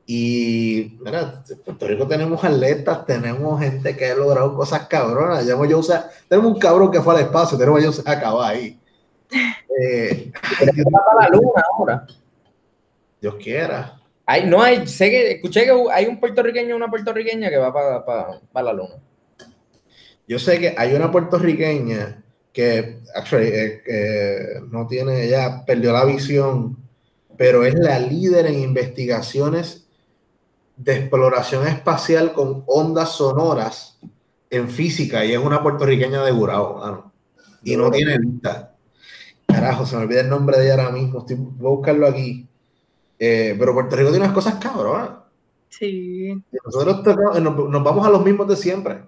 y 0.07 0.99
mira, 1.01 1.43
en 1.49 1.59
Puerto 1.59 1.89
Rico 1.89 2.07
tenemos 2.07 2.43
atletas, 2.45 3.05
tenemos 3.05 3.61
gente 3.61 3.97
que 3.97 4.07
ha 4.07 4.15
logrado 4.15 4.55
cosas 4.55 4.87
cabronas. 4.87 5.45
yo 5.45 5.79
usa, 5.79 6.09
tenemos 6.29 6.53
un 6.53 6.59
cabrón 6.61 6.93
que 6.93 7.01
fue 7.01 7.15
al 7.17 7.23
espacio, 7.23 7.59
tenemos 7.59 7.83
yo 7.83 7.91
acaba 8.05 8.49
ahí. 8.49 8.79
Eh, 9.83 10.31
para 10.93 11.29
la 11.29 11.37
luna 11.37 11.63
ahora. 11.73 12.07
Dios 13.21 13.35
quiera. 13.35 14.01
No 14.47 14.63
hay, 14.63 14.87
sé 14.87 15.11
que 15.11 15.31
escuché 15.33 15.65
que 15.65 15.73
hay 15.93 16.07
un 16.07 16.21
puertorriqueño 16.21 16.77
una 16.77 16.89
puertorriqueña 16.89 17.51
que 17.51 17.57
va 17.57 17.73
para, 17.73 18.05
para, 18.05 18.41
para 18.53 18.67
la 18.67 18.73
luna. 18.73 18.95
Yo 20.29 20.39
sé 20.39 20.59
que 20.61 20.75
hay 20.77 20.95
una 20.95 21.11
puertorriqueña 21.11 22.23
que 22.53 23.01
actually, 23.15 23.49
eh, 23.49 23.83
eh, 23.87 24.61
no 24.71 24.87
tiene, 24.87 25.29
ya 25.29 25.65
perdió 25.67 25.93
la 25.93 26.05
visión, 26.05 26.77
pero 27.37 27.65
es 27.65 27.75
la 27.75 27.99
líder 27.99 28.47
en 28.47 28.61
investigaciones 28.61 29.86
de 30.77 30.97
exploración 30.97 31.67
espacial 31.67 32.33
con 32.33 32.65
ondas 32.67 33.13
sonoras 33.13 33.99
en 34.51 34.69
física 34.69 35.25
y 35.25 35.33
es 35.33 35.39
una 35.39 35.63
puertorriqueña 35.63 36.23
de 36.23 36.33
Burao, 36.33 37.13
Y 37.65 37.77
no 37.77 37.91
tiene 37.91 38.19
lista. 38.19 38.75
Carajo, 39.47 39.87
se 39.87 39.97
me 39.97 40.03
olvida 40.03 40.21
el 40.21 40.29
nombre 40.29 40.59
de 40.59 40.65
ella 40.65 40.75
ahora 40.75 40.91
mismo. 40.91 41.21
Estoy, 41.21 41.37
voy 41.37 41.73
a 41.73 41.77
buscarlo 41.77 42.07
aquí. 42.07 42.47
Eh, 43.19 43.57
pero 43.59 43.73
Puerto 43.73 43.97
Rico 43.97 44.11
tiene 44.11 44.25
unas 44.25 44.35
cosas 44.35 44.57
cabronas. 44.57 45.11
Sí. 45.69 46.33
nosotros 46.65 47.41
nos, 47.41 47.85
vamos 47.85 48.07
a 48.07 48.11
los 48.11 48.25
mismos 48.25 48.49
de 48.49 48.57
siempre. 48.57 49.03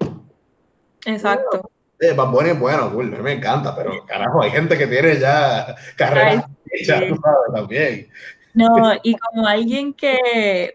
Exacto. 1.04 1.70
Eh, 2.00 2.12
Bad 2.12 2.30
Bunny 2.30 2.50
es 2.50 2.60
bueno, 2.60 2.92
cool, 2.92 3.10
me 3.22 3.32
encanta, 3.32 3.74
pero 3.74 4.04
carajo, 4.06 4.42
hay 4.42 4.50
gente 4.50 4.78
que 4.78 4.86
tiene 4.86 5.18
ya 5.18 5.74
carreras 5.96 6.44
sí. 6.72 6.84
sabes, 6.84 7.14
también. 7.52 8.08
No, 8.54 8.92
y 9.02 9.16
como 9.16 9.46
alguien 9.46 9.92
que, 9.94 10.74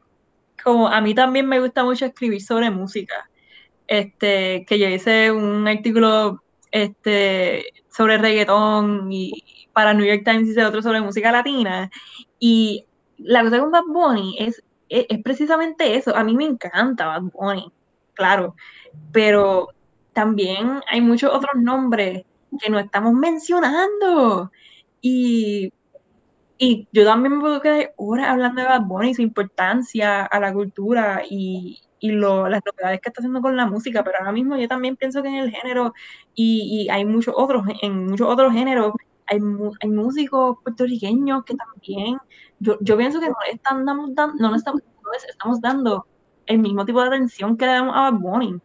como 0.64 0.88
a 0.88 1.02
mí 1.02 1.14
también 1.14 1.48
me 1.48 1.60
gusta 1.60 1.84
mucho 1.84 2.06
escribir 2.06 2.42
sobre 2.42 2.72
música, 2.72 3.30
este, 3.88 4.66
que 4.68 4.80
yo 4.80 4.88
hice 4.88 5.32
un 5.32 5.68
artículo 5.68 6.42
este, 6.72 7.66
sobre 7.90 8.18
reggaetón 8.18 9.12
y 9.12 9.68
para 9.74 9.94
New 9.94 10.06
York 10.06 10.24
Times 10.24 10.50
hice 10.50 10.64
otro 10.64 10.82
sobre 10.82 11.02
música 11.02 11.32
latina, 11.32 11.90
y 12.40 12.86
la 13.18 13.44
cosa 13.44 13.60
con 13.60 13.72
Bad 13.72 13.86
Bunny 13.88 14.38
es, 14.40 14.64
es, 14.90 15.06
es 15.10 15.24
precisamente 15.24 15.96
eso, 15.96 16.16
a 16.16 16.24
mí 16.24 16.36
me 16.36 16.46
encanta 16.46 17.08
Bad 17.08 17.24
Bunny, 17.34 17.72
claro, 18.14 18.56
pero 19.12 19.70
también 20.14 20.82
hay 20.90 21.02
muchos 21.02 21.32
otros 21.34 21.56
nombres 21.56 22.24
que 22.60 22.70
no 22.70 22.80
estamos 22.80 23.14
mencionando, 23.14 24.52
y 25.02 25.74
y 26.58 26.88
yo 26.92 27.06
también 27.06 27.36
me 27.36 27.42
puedo 27.42 27.62
quedar 27.62 27.94
horas 27.98 28.28
hablando 28.28 28.62
de 28.62 28.68
Bad 28.68 28.84
Bunny, 28.84 29.14
su 29.14 29.22
importancia 29.22 30.24
a 30.26 30.40
la 30.40 30.54
cultura 30.54 31.24
y, 31.30 31.82
y 32.00 32.12
lo, 32.12 32.48
las 32.48 32.62
novedades 32.66 33.02
que 33.02 33.10
está 33.10 33.22
haciendo 33.22 33.42
con 33.42 33.56
la 33.56 33.66
música, 33.66 34.04
pero 34.04 34.18
ahora 34.20 34.32
mismo 34.32 34.58
yo 34.58 34.68
también 34.68 34.96
pienso 34.96 35.22
que 35.22 35.30
en 35.30 35.36
el 35.36 35.52
género, 35.52 35.94
y, 36.36 36.84
y 36.86 36.90
hay 36.90 37.06
muchos 37.06 37.34
otros, 37.38 37.64
en 37.82 38.06
muchos 38.08 38.28
otros 38.28 38.54
géneros, 38.54 38.94
hay, 39.28 39.40
hay 39.82 39.90
músicos 39.90 40.58
puertorriqueños 40.64 41.44
que 41.46 41.56
también, 41.56 42.18
yo, 42.60 42.78
yo 42.82 42.98
pienso 42.98 43.20
que 43.20 43.30
no 43.30 43.36
le 43.46 43.54
están 43.54 43.86
no 43.86 44.56
estamos, 44.56 44.82
estamos 45.28 45.62
dando 45.62 46.06
el 46.46 46.60
mismo 46.60 46.86
tipo 46.86 47.02
de 47.02 47.08
atención 47.08 47.58
que 47.58 47.66
le 47.66 47.72
damos 47.72 47.96
a 47.96 48.12
Bad 48.12 48.20
Bunny. 48.20 48.60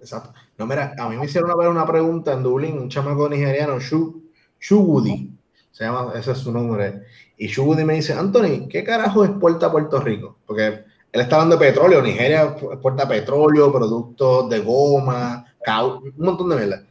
Exacto. 0.00 0.32
No, 0.56 0.66
mira, 0.66 0.94
a 0.98 1.08
mí 1.08 1.16
me 1.16 1.24
hicieron 1.24 1.50
una 1.50 1.86
pregunta 1.86 2.32
en 2.32 2.42
Dublín, 2.42 2.78
un 2.78 2.88
chamaco 2.88 3.28
nigeriano, 3.28 3.80
Shu, 3.80 4.30
Shugudi, 4.60 5.37
se 5.78 5.84
llama, 5.84 6.12
ese 6.16 6.32
es 6.32 6.38
su 6.38 6.50
nombre. 6.50 7.02
Y 7.36 7.46
Shugudi 7.46 7.84
me 7.84 7.94
dice, 7.94 8.12
Anthony, 8.12 8.66
¿qué 8.68 8.82
carajo 8.82 9.24
exporta 9.24 9.70
Puerto 9.70 10.00
Rico? 10.00 10.38
Porque 10.44 10.66
él 11.12 11.20
está 11.20 11.36
hablando 11.36 11.56
de 11.56 11.66
petróleo, 11.66 12.02
Nigeria 12.02 12.56
exporta 12.72 13.06
petróleo, 13.06 13.72
productos 13.72 14.50
de 14.50 14.58
goma, 14.58 15.54
un 15.84 16.12
montón 16.16 16.48
de 16.48 16.56
mierda. 16.56 16.84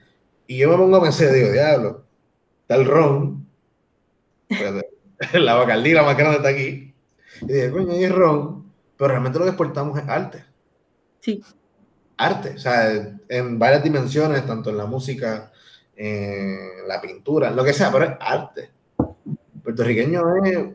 Y 0.48 0.60
yo 0.60 0.70
me 0.70 0.78
pongo 0.78 0.96
a 0.96 1.02
pensar, 1.02 1.34
digo, 1.34 1.52
diablo, 1.52 2.06
está 2.62 2.76
el 2.76 2.86
ron, 2.86 3.46
la 5.34 5.56
Bacardí, 5.56 5.92
la 5.92 6.04
más 6.04 6.16
grande 6.16 6.38
está 6.38 6.48
aquí. 6.48 6.96
Y 7.42 7.46
dije, 7.46 7.70
coño, 7.70 7.92
hay 7.92 8.08
ron, 8.08 8.72
pero 8.96 9.10
realmente 9.10 9.38
lo 9.38 9.44
que 9.44 9.50
exportamos 9.50 10.00
es 10.00 10.08
arte 10.08 10.46
Sí, 11.20 11.44
arte, 12.16 12.54
o 12.56 12.58
sea, 12.58 13.20
en 13.28 13.60
varias 13.60 13.84
dimensiones, 13.84 14.46
tanto 14.46 14.70
en 14.70 14.78
la 14.78 14.86
música, 14.86 15.52
en 15.94 16.88
la 16.88 17.02
pintura, 17.02 17.52
lo 17.52 17.66
que 17.66 17.74
sea, 17.74 17.92
pero 17.92 18.06
es 18.06 18.12
arte. 18.18 18.77
Puertorriqueño 19.68 20.22
es 20.46 20.66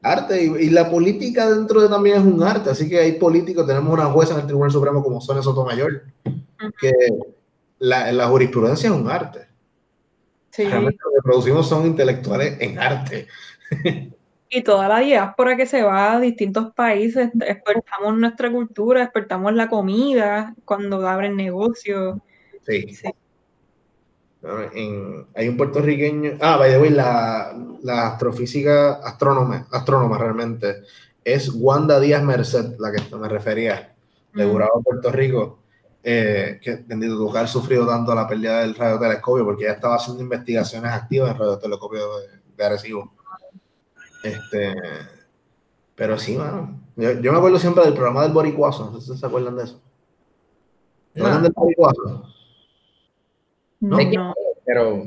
arte 0.00 0.44
y, 0.44 0.66
y 0.66 0.70
la 0.70 0.88
política 0.88 1.50
dentro 1.50 1.80
de 1.80 1.88
también 1.88 2.18
es 2.18 2.22
un 2.22 2.40
arte, 2.40 2.70
así 2.70 2.88
que 2.88 3.00
hay 3.00 3.12
políticos, 3.18 3.66
tenemos 3.66 3.92
una 3.92 4.04
jueza 4.04 4.34
en 4.34 4.40
el 4.42 4.46
Tribunal 4.46 4.70
Supremo 4.70 5.02
como 5.02 5.20
Sonia 5.20 5.42
Sotomayor, 5.42 6.04
que 6.80 6.92
la, 7.80 8.12
la 8.12 8.28
jurisprudencia 8.28 8.90
es 8.90 8.94
un 8.94 9.10
arte. 9.10 9.48
sí. 10.52 10.66
Realmente 10.68 11.00
lo 11.04 11.10
que 11.10 11.24
producimos 11.24 11.68
son 11.68 11.84
intelectuales 11.84 12.60
en 12.60 12.78
arte. 12.78 13.26
Y 14.48 14.62
toda 14.62 14.86
la 14.86 15.00
diáspora 15.00 15.56
que 15.56 15.66
se 15.66 15.82
va 15.82 16.12
a 16.12 16.20
distintos 16.20 16.72
países, 16.74 17.30
exportamos 17.44 18.16
nuestra 18.18 18.52
cultura, 18.52 19.02
exportamos 19.02 19.52
la 19.52 19.68
comida 19.68 20.54
cuando 20.64 21.04
abren 21.08 21.34
negocios. 21.34 22.18
Sí. 22.64 22.94
Sí. 22.94 23.08
En- 24.74 25.26
hay 25.34 25.48
un 25.48 25.56
puertorriqueño. 25.56 26.38
Ah, 26.40 26.56
by 26.56 26.70
the 26.72 26.78
way, 26.78 26.90
la, 26.90 27.56
la 27.82 28.08
astrofísica, 28.08 28.94
astrónoma, 28.94 29.66
astrónoma 29.70 30.18
realmente, 30.18 30.82
es 31.24 31.50
Wanda 31.54 32.00
Díaz 32.00 32.22
Merced, 32.22 32.76
la 32.78 32.90
que 32.92 33.02
me 33.16 33.28
refería, 33.28 33.94
de 34.32 34.46
Mm. 34.46 34.50
Gurabo, 34.50 34.82
Puerto 34.82 35.10
Rico, 35.12 35.58
eh, 36.02 36.58
que 36.62 36.76
bendito 36.86 37.30
que 37.30 37.38
haber 37.38 37.48
sufrido 37.50 37.86
tanto 37.86 38.14
la 38.14 38.26
pérdida 38.26 38.60
del 38.60 38.74
radiotelescopio, 38.74 39.44
porque 39.44 39.64
ella 39.64 39.74
estaba 39.74 39.96
haciendo 39.96 40.22
investigaciones 40.22 40.90
activas 40.92 41.32
en 41.32 41.38
radiotelescopio 41.38 42.18
de, 42.18 42.26
de 42.56 42.64
Arecibo. 42.64 43.12
Este, 44.22 44.74
pero 45.94 46.18
sí, 46.18 46.36
mano. 46.36 46.80
Yo, 46.96 47.12
yo 47.20 47.32
me 47.32 47.38
acuerdo 47.38 47.58
siempre 47.58 47.84
del 47.84 47.94
programa 47.94 48.22
del 48.22 48.32
Boricuazo, 48.32 48.90
no 48.90 49.00
sé 49.00 49.12
si 49.14 49.20
se 49.20 49.26
acuerdan 49.26 49.56
de 49.56 49.64
eso. 49.64 49.80
¿Se 51.14 51.20
acuerdan 51.20 51.42
del 51.42 51.52
Boricuazo? 51.52 52.24
No, 53.80 53.96
Sé 53.96 54.06
no. 54.06 54.34
pero 54.64 55.06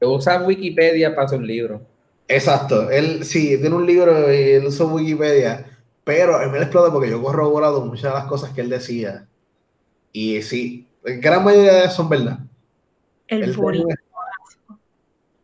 que 0.00 0.06
usa 0.06 0.42
Wikipedia 0.44 1.14
para 1.14 1.28
sus 1.28 1.40
libros. 1.40 1.80
Exacto, 2.28 2.90
él 2.90 3.24
sí, 3.24 3.58
tiene 3.58 3.74
un 3.74 3.86
libro 3.86 4.32
y 4.32 4.36
él 4.52 4.66
usa 4.66 4.86
Wikipedia, 4.86 5.66
pero 6.04 6.36
a 6.36 6.46
mí 6.46 6.52
me 6.52 6.58
explota 6.58 6.92
porque 6.92 7.10
yo 7.10 7.18
he 7.18 7.22
corroborado 7.22 7.84
muchas 7.84 8.12
de 8.12 8.18
las 8.18 8.26
cosas 8.26 8.50
que 8.52 8.62
él 8.62 8.70
decía. 8.70 9.28
Y 10.12 10.42
sí, 10.42 10.86
gran 11.02 11.44
mayoría 11.44 11.72
de 11.72 11.78
ellas 11.80 11.94
son 11.94 12.08
verdad. 12.08 12.38
El 13.28 13.42
Él, 13.44 13.86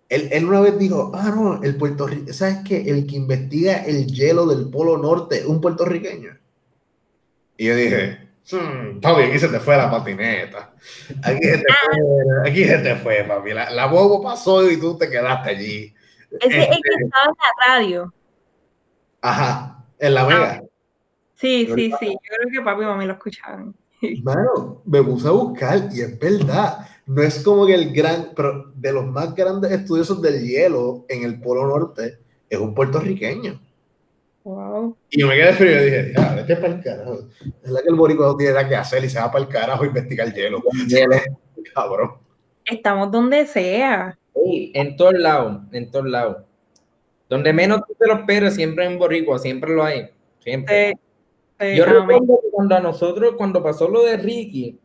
él, 0.08 0.28
él 0.32 0.44
una 0.44 0.60
vez 0.60 0.78
dijo, 0.78 1.12
ah, 1.14 1.30
no, 1.34 1.62
el 1.62 1.76
puertorriqueño, 1.76 2.32
¿sabes 2.32 2.58
qué? 2.66 2.82
El 2.90 3.06
que 3.06 3.16
investiga 3.16 3.84
el 3.84 4.06
hielo 4.06 4.46
del 4.46 4.70
Polo 4.70 4.96
Norte 4.98 5.38
es 5.38 5.46
un 5.46 5.60
puertorriqueño. 5.60 6.38
Y 7.56 7.66
yo 7.66 7.76
dije, 7.76 8.27
hmm, 8.50 9.00
papi, 9.00 9.22
aquí 9.22 9.38
se 9.38 9.48
te 9.48 9.60
fue 9.60 9.76
la 9.76 9.90
patineta. 9.90 10.72
Aquí 11.22 11.44
se 11.44 11.58
te 11.58 11.64
fue, 11.64 12.50
aquí 12.50 12.64
se 12.64 12.78
te 12.78 12.96
fue, 12.96 13.24
papi. 13.24 13.52
La, 13.52 13.70
la 13.70 13.86
bobo 13.86 14.22
pasó 14.22 14.68
y 14.70 14.78
tú 14.78 14.96
te 14.96 15.08
quedaste 15.10 15.50
allí. 15.50 15.94
Ese 16.40 16.58
es 16.58 16.68
el 16.68 16.82
que 16.82 17.04
estaba 17.04 17.26
en 17.26 17.34
la 17.38 17.66
radio. 17.66 18.14
Ajá, 19.20 19.84
en 19.98 20.14
la 20.14 20.24
mega. 20.24 20.62
Sí, 21.34 21.68
sí, 21.74 21.92
sí. 21.98 22.06
Yo 22.06 22.36
creo 22.36 22.50
que 22.52 22.60
papi 22.62 22.82
y 22.82 22.86
mami 22.86 23.06
lo 23.06 23.12
escucharon. 23.14 23.76
Mano, 24.22 24.82
me 24.84 25.02
puse 25.02 25.28
a 25.28 25.32
buscar 25.32 25.88
y 25.92 26.00
es 26.00 26.18
verdad. 26.18 26.86
No 27.06 27.22
es 27.22 27.42
como 27.42 27.66
que 27.66 27.74
el 27.74 27.92
gran, 27.92 28.32
pero 28.36 28.70
de 28.74 28.92
los 28.92 29.06
más 29.06 29.34
grandes 29.34 29.72
estudiosos 29.72 30.20
del 30.22 30.46
hielo 30.46 31.04
en 31.08 31.24
el 31.24 31.40
Polo 31.40 31.66
Norte 31.66 32.18
es 32.48 32.58
un 32.58 32.74
puertorriqueño. 32.74 33.60
Wow. 34.48 34.96
Y 35.10 35.20
yo 35.20 35.26
me 35.26 35.34
quedé 35.34 35.52
frío 35.52 35.72
y 35.72 35.84
dije, 35.84 36.12
ya, 36.16 36.34
vete 36.34 36.56
para 36.56 36.72
el 36.72 36.82
carajo. 36.82 37.18
Es 37.62 37.70
la 37.70 37.82
que 37.82 37.88
el 37.88 37.96
boricua 37.96 38.28
no 38.28 38.36
tiene 38.36 38.54
nada 38.54 38.66
que 38.66 38.76
hacer 38.76 39.04
y 39.04 39.10
se 39.10 39.20
va 39.20 39.30
para 39.30 39.44
el 39.44 39.50
carajo 39.50 39.84
a 39.84 39.86
investigar 39.86 40.32
hielo. 40.32 40.62
Cabrón. 41.74 42.12
Estamos 42.64 43.10
donde 43.10 43.44
sea. 43.46 44.18
Sí, 44.34 44.72
en 44.74 44.96
todos 44.96 45.12
lados, 45.18 45.60
en 45.72 45.90
todos 45.90 46.08
lados. 46.08 46.44
Donde 47.28 47.52
menos 47.52 47.82
tú 47.86 47.94
te 47.98 48.06
lo 48.06 48.14
esperes, 48.14 48.54
siempre 48.54 48.86
en 48.86 48.98
Boricua, 48.98 49.38
siempre 49.38 49.74
lo 49.74 49.84
hay. 49.84 50.08
Siempre. 50.38 50.92
Sí, 50.92 50.96
sí, 51.60 51.76
Yo 51.76 51.84
recuerdo 51.84 52.40
que 52.40 52.50
cuando 52.50 52.74
a 52.74 52.80
nosotros, 52.80 53.34
cuando 53.36 53.62
pasó 53.62 53.86
lo 53.86 54.02
de 54.02 54.16
Ricky, 54.16 54.80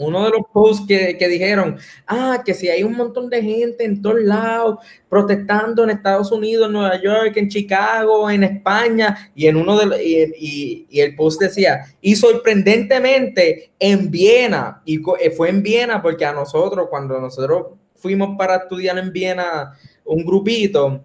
uno 0.00 0.24
de 0.24 0.30
los 0.30 0.40
posts 0.52 0.86
que, 0.86 1.16
que 1.18 1.28
dijeron, 1.28 1.76
ah, 2.06 2.42
que 2.44 2.54
si 2.54 2.68
hay 2.68 2.82
un 2.82 2.94
montón 2.94 3.28
de 3.28 3.42
gente 3.42 3.84
en 3.84 4.00
todos 4.00 4.20
lados 4.22 4.78
protestando 5.08 5.84
en 5.84 5.90
Estados 5.90 6.32
Unidos, 6.32 6.66
en 6.66 6.72
Nueva 6.72 7.00
York, 7.00 7.36
en 7.36 7.48
Chicago, 7.48 8.30
en 8.30 8.42
España, 8.44 9.30
y 9.34 9.46
en 9.46 9.56
uno 9.56 9.78
de 9.78 9.86
los- 9.86 10.00
y, 10.00 10.22
y- 10.38 10.86
y 10.90 11.00
el 11.00 11.14
post 11.14 11.40
decía, 11.40 11.84
y 12.00 12.16
sorprendentemente 12.16 13.72
en 13.78 14.10
Viena, 14.10 14.80
y 14.84 15.00
eh, 15.20 15.30
fue 15.30 15.50
en 15.50 15.62
Viena 15.62 16.00
porque 16.02 16.24
a 16.24 16.32
nosotros, 16.32 16.86
cuando 16.90 17.20
nosotros 17.20 17.66
fuimos 17.96 18.36
para 18.38 18.56
estudiar 18.56 18.98
en 18.98 19.12
Viena, 19.12 19.72
un 20.04 20.24
grupito, 20.24 21.04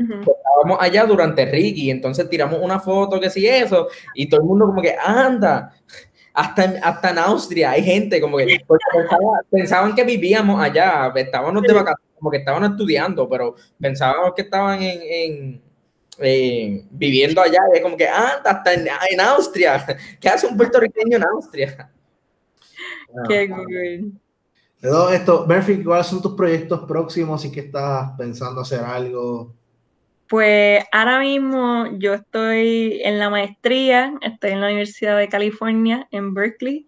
Ujú. 0.00 0.14
estábamos 0.20 0.78
allá 0.80 1.04
durante 1.04 1.44
Ricky, 1.46 1.90
entonces 1.90 2.28
tiramos 2.28 2.58
una 2.60 2.80
foto 2.80 3.20
que 3.20 3.30
sí 3.30 3.46
eso, 3.46 3.88
y 4.14 4.28
todo 4.28 4.40
el 4.40 4.46
mundo 4.46 4.66
como 4.66 4.82
que 4.82 4.96
anda, 4.98 5.72
hasta 6.34 6.64
en, 6.64 6.82
hasta 6.82 7.10
en 7.10 7.18
Austria 7.18 7.70
hay 7.72 7.82
gente 7.82 8.20
como 8.20 8.36
que 8.38 8.46
pensaba- 8.46 9.40
pensaban 9.50 9.94
que 9.94 10.04
vivíamos 10.04 10.60
allá, 10.60 11.12
estábamos 11.16 11.62
de 11.62 11.72
vacaciones, 11.72 12.14
como 12.18 12.30
que 12.30 12.38
estaban 12.38 12.64
estudiando, 12.64 13.28
pero 13.28 13.54
pensábamos 13.80 14.32
que 14.34 14.42
estaban 14.42 14.80
en, 14.82 15.00
en- 15.02 15.62
en- 16.18 16.88
viviendo 16.90 17.40
allá, 17.40 17.60
y 17.72 17.76
es 17.78 17.82
como 17.82 17.96
que 17.96 18.08
anda, 18.08 18.42
hasta 18.50 18.74
en, 18.74 18.86
en 19.10 19.20
Austria, 19.20 19.84
¿qué 20.20 20.28
hace 20.28 20.46
un 20.46 20.56
puertorriqueño 20.56 21.16
en 21.16 21.24
Austria? 21.24 21.90
Qué 23.28 23.48
cool. 23.50 24.12
De 24.80 24.88
todo 24.88 25.12
esto, 25.12 25.46
Murphy, 25.46 25.84
¿cuáles 25.84 26.06
son 26.06 26.20
tus 26.22 26.34
proyectos 26.34 26.80
próximos 26.88 27.44
y 27.44 27.52
que 27.52 27.60
estás 27.60 28.10
pensando 28.18 28.62
hacer 28.62 28.80
algo? 28.80 29.54
Pues 30.32 30.82
ahora 30.92 31.20
mismo 31.20 31.88
yo 31.98 32.14
estoy 32.14 33.02
en 33.04 33.18
la 33.18 33.28
maestría, 33.28 34.14
estoy 34.22 34.52
en 34.52 34.62
la 34.62 34.68
Universidad 34.68 35.18
de 35.18 35.28
California, 35.28 36.08
en 36.10 36.32
Berkeley, 36.32 36.86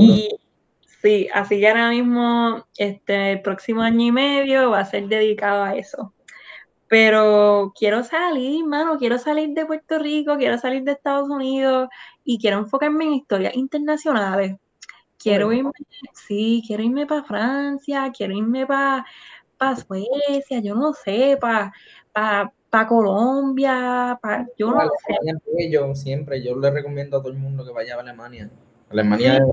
y 0.00 0.30
sí, 1.02 1.28
así 1.34 1.60
que 1.60 1.68
ahora 1.68 1.90
mismo 1.90 2.66
este, 2.78 3.32
el 3.32 3.42
próximo 3.42 3.82
año 3.82 4.06
y 4.06 4.10
medio 4.10 4.70
va 4.70 4.80
a 4.80 4.84
ser 4.86 5.06
dedicado 5.06 5.64
a 5.64 5.76
eso. 5.76 6.14
Pero 6.86 7.74
quiero 7.78 8.04
salir, 8.04 8.64
mano, 8.64 8.96
quiero 8.96 9.18
salir 9.18 9.50
de 9.50 9.66
Puerto 9.66 9.98
Rico, 9.98 10.38
quiero 10.38 10.56
salir 10.56 10.82
de 10.84 10.92
Estados 10.92 11.28
Unidos 11.28 11.90
y 12.24 12.38
quiero 12.38 12.56
enfocarme 12.56 13.04
en 13.04 13.12
historias 13.12 13.54
internacionales. 13.54 14.56
quiero 15.18 15.52
irme, 15.52 15.72
sí, 16.14 16.64
quiero 16.66 16.82
irme 16.84 17.06
para 17.06 17.24
Francia, 17.24 18.10
quiero 18.16 18.34
irme 18.34 18.66
para 18.66 19.04
pa 19.58 19.76
Suecia, 19.76 20.60
yo 20.60 20.74
no 20.74 20.94
sé, 20.94 21.36
para 21.38 21.72
pa, 22.12 22.54
Colombia, 22.88 24.18
para, 24.20 24.46
yo 24.58 24.70
no 24.70 24.80
sé. 25.06 25.70
Yo 25.70 25.94
siempre, 25.94 26.42
yo 26.42 26.58
le 26.58 26.70
recomiendo 26.70 27.18
a 27.18 27.20
todo 27.20 27.32
el 27.32 27.38
mundo 27.38 27.64
que 27.64 27.72
vaya 27.72 27.96
a 27.96 28.00
Alemania. 28.00 28.50
Alemania 28.90 29.46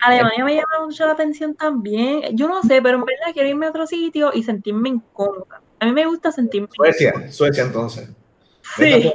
Alemania 0.00 0.44
me 0.44 0.54
llama 0.54 0.86
mucho 0.86 1.06
la 1.06 1.12
atención 1.12 1.54
también. 1.54 2.36
Yo 2.36 2.48
no 2.48 2.62
sé, 2.62 2.80
pero 2.82 2.98
en 2.98 3.04
verdad 3.04 3.32
quiero 3.32 3.48
irme 3.48 3.66
a 3.66 3.70
otro 3.70 3.86
sitio 3.86 4.30
y 4.34 4.42
sentirme 4.42 4.88
incómoda. 4.88 5.62
A 5.78 5.86
mí 5.86 5.92
me 5.92 6.06
gusta 6.06 6.32
sentirme 6.32 6.68
Suecia, 6.74 7.30
Suecia 7.30 7.64
entonces. 7.64 8.08
Sí. 8.76 9.12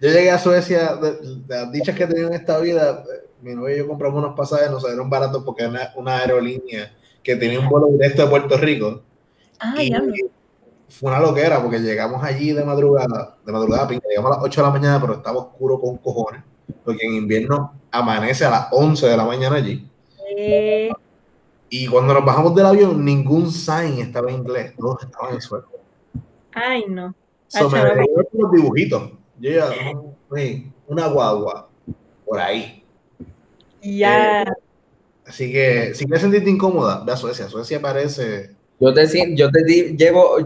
Yo 0.00 0.08
llegué 0.08 0.30
a 0.30 0.38
Suecia, 0.38 0.96
de, 0.96 1.18
las 1.46 1.70
dichas 1.72 1.96
que 1.96 2.04
he 2.04 2.06
tenido 2.06 2.28
en 2.28 2.34
esta 2.34 2.58
vida, 2.58 3.04
mi 3.40 3.54
novio 3.54 3.74
y 3.74 3.78
yo 3.78 3.88
compramos 3.88 4.18
unos 4.22 4.36
pasajes, 4.36 4.70
nos 4.70 4.82
salieron 4.82 5.08
baratos 5.08 5.44
porque 5.44 5.64
era 5.64 5.92
una, 5.96 6.18
aerolínea 6.18 6.92
que 7.22 7.36
tenía 7.36 7.60
un 7.60 7.68
vuelo 7.68 7.88
directo 7.88 8.22
de 8.22 8.28
Puerto 8.28 8.56
Rico. 8.56 9.02
Ah, 9.60 9.80
y 9.80 9.92
Fue 10.98 11.10
una 11.10 11.20
loquera 11.20 11.60
porque 11.62 11.78
llegamos 11.78 12.22
allí 12.22 12.52
de 12.52 12.64
madrugada, 12.64 13.36
de 13.44 13.52
madrugada, 13.52 13.88
llegamos 13.88 14.32
a 14.32 14.34
las 14.36 14.44
8 14.44 14.60
de 14.60 14.66
la 14.66 14.72
mañana, 14.72 15.00
pero 15.00 15.14
estaba 15.14 15.38
oscuro 15.38 15.80
con 15.80 15.96
cojones, 15.96 16.42
porque 16.84 17.06
en 17.06 17.14
invierno 17.14 17.72
amanece 17.90 18.44
a 18.44 18.50
las 18.50 18.68
11 18.72 19.06
de 19.06 19.16
la 19.16 19.24
mañana 19.24 19.56
allí. 19.56 19.88
Y 21.68 21.86
cuando 21.86 22.12
nos 22.12 22.24
bajamos 22.24 22.54
del 22.54 22.66
avión, 22.66 23.04
ningún 23.04 23.50
sign 23.50 24.00
estaba 24.00 24.30
en 24.30 24.36
inglés, 24.36 24.74
todos 24.78 25.02
estaban 25.02 25.34
en 25.34 25.40
suelo. 25.40 25.68
Ay, 26.54 26.84
no. 26.88 27.14
So, 27.48 27.68
me 27.70 27.80
unos 28.32 28.52
dibujitos. 28.52 29.10
Yo 29.38 29.50
ya, 29.50 29.70
una 30.86 31.06
guagua 31.06 31.68
por 32.24 32.38
ahí. 32.38 32.84
Ya. 33.82 34.42
Eh, 34.42 34.46
así 35.26 35.52
que, 35.52 35.94
si 35.94 36.04
quieres 36.04 36.22
sentirte 36.22 36.50
incómoda, 36.50 37.02
ve 37.04 37.12
a 37.12 37.16
Suecia. 37.16 37.48
Suecia 37.48 37.80
parece. 37.80 38.54
Yo 38.82 38.92
te, 38.92 39.36
yo 39.36 39.48
te 39.48 39.62
llevo, 39.96 40.38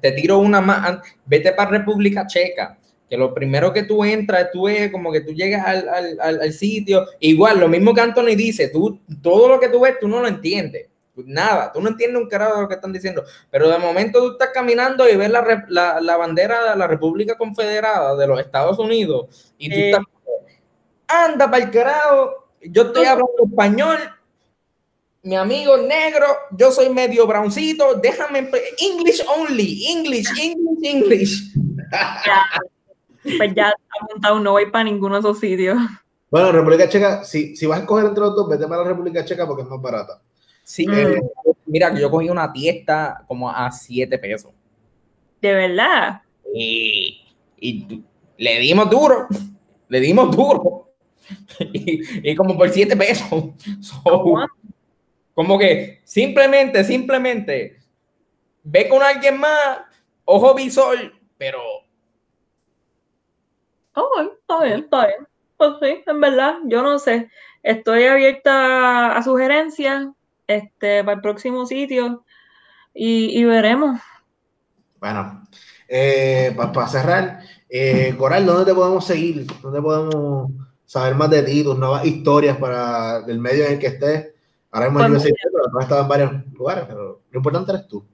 te 0.00 0.12
tiro 0.12 0.38
una 0.38 0.62
más. 0.62 0.98
Vete 1.26 1.52
para 1.52 1.72
República 1.72 2.26
Checa 2.26 2.78
que 3.08 3.16
lo 3.16 3.34
primero 3.34 3.72
que 3.72 3.84
tú 3.84 4.02
entras, 4.02 4.50
tú 4.50 4.66
es 4.66 4.90
como 4.90 5.12
que 5.12 5.20
tú 5.20 5.32
llegas 5.32 5.64
al, 5.66 5.88
al, 6.20 6.40
al, 6.40 6.52
sitio, 6.52 7.06
igual, 7.20 7.60
lo 7.60 7.68
mismo 7.68 7.94
que 7.94 8.00
Anthony 8.00 8.34
dice, 8.36 8.68
tú, 8.68 8.98
todo 9.22 9.48
lo 9.48 9.60
que 9.60 9.68
tú 9.68 9.80
ves, 9.80 9.98
tú 10.00 10.08
no 10.08 10.20
lo 10.20 10.26
entiendes, 10.26 10.88
nada, 11.14 11.70
tú 11.72 11.80
no 11.80 11.90
entiendes 11.90 12.20
un 12.20 12.28
carajo 12.28 12.56
de 12.56 12.62
lo 12.62 12.68
que 12.68 12.74
están 12.74 12.92
diciendo, 12.92 13.24
pero 13.48 13.68
de 13.68 13.78
momento 13.78 14.20
tú 14.20 14.32
estás 14.32 14.50
caminando 14.52 15.08
y 15.08 15.14
ves 15.14 15.30
la, 15.30 15.66
la, 15.68 16.00
la 16.00 16.16
bandera 16.16 16.72
de 16.72 16.76
la 16.76 16.88
República 16.88 17.36
Confederada 17.36 18.16
de 18.16 18.26
los 18.26 18.40
Estados 18.40 18.76
Unidos, 18.78 19.54
y 19.56 19.70
tú 19.70 19.76
estás, 19.76 20.00
anda 21.06 21.48
para 21.48 21.64
el 21.64 21.70
carajo, 21.70 22.48
yo 22.60 22.82
estoy 22.82 23.06
hablando 23.06 23.44
español, 23.48 23.98
mi 25.26 25.34
amigo 25.34 25.76
negro, 25.76 26.24
yo 26.52 26.70
soy 26.70 26.88
medio 26.88 27.26
browncito, 27.26 27.94
déjame, 27.96 28.48
English 28.78 29.20
only, 29.36 29.84
English, 29.88 30.28
English, 30.40 30.84
English. 30.84 31.52
pues 33.36 33.52
ya 33.56 33.72
apuntado, 34.00 34.38
no 34.38 34.52
voy 34.52 34.70
para 34.70 34.84
ninguno 34.84 35.14
de 35.16 35.20
esos 35.20 35.40
sitios. 35.40 35.78
Bueno, 36.30 36.52
República 36.52 36.88
Checa, 36.88 37.24
si, 37.24 37.56
si 37.56 37.66
vas 37.66 37.78
a 37.78 37.80
escoger 37.80 38.06
entre 38.06 38.22
los 38.22 38.36
dos, 38.36 38.48
vete 38.48 38.68
para 38.68 38.82
la 38.82 38.88
República 38.88 39.24
Checa 39.24 39.44
porque 39.48 39.62
es 39.64 39.68
más 39.68 39.82
barata. 39.82 40.22
Sí, 40.62 40.86
eh, 40.88 41.20
mira, 41.66 41.92
que 41.92 42.00
yo 42.00 42.08
cogí 42.08 42.30
una 42.30 42.52
tiesta 42.52 43.24
como 43.26 43.50
a 43.50 43.72
7 43.72 44.16
pesos. 44.18 44.52
¿De 45.42 45.54
verdad? 45.54 46.22
Y, 46.54 47.20
y 47.58 48.04
le 48.38 48.60
dimos 48.60 48.88
duro, 48.88 49.26
le 49.88 50.00
dimos 50.00 50.34
duro. 50.34 50.84
Y, 51.72 52.30
y 52.30 52.36
como 52.36 52.56
por 52.56 52.68
7 52.70 52.96
pesos. 52.96 53.46
Como 55.36 55.56
que 55.56 56.00
simplemente, 56.02 56.82
simplemente, 56.82 57.78
ve 58.64 58.88
con 58.88 59.04
alguien 59.04 59.38
más, 59.38 59.82
ojo 60.24 60.52
visor, 60.54 61.12
pero 61.38 61.60
Oh, 63.96 64.20
está 64.20 64.62
bien, 64.62 64.80
está 64.80 65.06
bien. 65.06 65.26
Pues 65.56 65.70
sí, 65.80 66.02
en 66.06 66.20
verdad, 66.20 66.56
yo 66.66 66.82
no 66.82 66.98
sé. 66.98 67.30
Estoy 67.62 68.04
abierta 68.04 69.16
a 69.16 69.22
sugerencias 69.22 70.08
este, 70.46 71.02
para 71.02 71.14
el 71.14 71.22
próximo 71.22 71.64
sitio 71.64 72.22
y, 72.92 73.42
veremos. 73.44 73.98
Bueno, 75.00 75.42
eh, 75.88 76.54
para 76.56 76.88
cerrar, 76.88 77.40
eh, 77.70 78.14
Coral, 78.18 78.44
¿dónde 78.44 78.66
te 78.66 78.74
podemos 78.74 79.06
seguir? 79.06 79.46
¿Dónde 79.62 79.80
podemos 79.80 80.50
saber 80.84 81.14
más 81.14 81.30
de 81.30 81.42
ti, 81.42 81.64
tus 81.64 81.78
nuevas 81.78 82.04
historias 82.04 82.58
para 82.58 83.24
el 83.26 83.38
medio 83.38 83.64
en 83.64 83.72
el 83.72 83.78
que 83.78 83.86
estés? 83.86 84.35
Ahora 84.76 84.88
hemos 84.88 85.22
pues 85.22 85.32
estado 85.80 86.02
en 86.02 86.08
varios 86.08 86.32
lugares, 86.52 86.84
pero 86.86 87.22
lo 87.30 87.38
importante 87.38 87.72
eres 87.72 87.88
tú. 87.88 88.04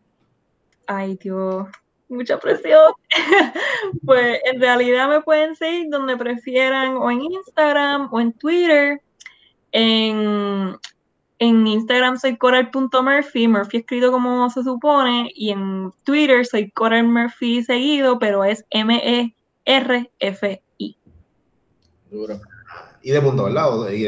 Ay, 0.87 1.17
Dios 1.17 1.67
mucha 2.13 2.39
presión. 2.39 2.93
pues 4.05 4.39
en 4.45 4.61
realidad 4.61 5.09
me 5.09 5.23
pueden 5.23 5.57
seguir 5.57 5.89
donde 5.91 6.17
prefieran 6.17 6.97
o 6.97 7.11
en 7.11 7.23
Instagram 7.23 8.09
o 8.13 8.21
en 8.21 8.33
Twitter. 8.35 9.03
En, 9.73 10.77
en 11.39 11.67
Instagram 11.67 12.19
soy 12.19 12.37
coral.murphy, 12.37 13.49
Murphy 13.49 13.79
escrito 13.79 14.13
como 14.13 14.49
se 14.51 14.63
supone, 14.63 15.33
y 15.35 15.51
en 15.51 15.91
Twitter 16.05 16.47
soy 16.47 16.71
Coral 16.71 17.09
Murphy 17.09 17.65
seguido, 17.65 18.19
pero 18.19 18.45
es 18.45 18.65
M-E-R-F-I. 18.71 19.37
Duro. 22.11 22.41
Y 23.03 23.11
de 23.11 23.21
punto, 23.21 23.45
¿verdad? 23.45 23.75
O 23.75 23.85
de, 23.85 23.97
y, 23.97 24.05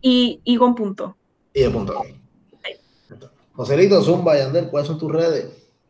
y, 0.00 0.40
y 0.44 0.56
con 0.56 0.74
punto. 0.74 1.16
Y 1.52 1.62
de 1.62 1.70
punto. 1.70 2.02
Joselito, 3.54 4.00
Zumba, 4.02 4.38
Yandel, 4.38 4.68
¿cuáles 4.68 4.86
son 4.86 4.98
tus 4.98 5.10
redes? 5.10 5.48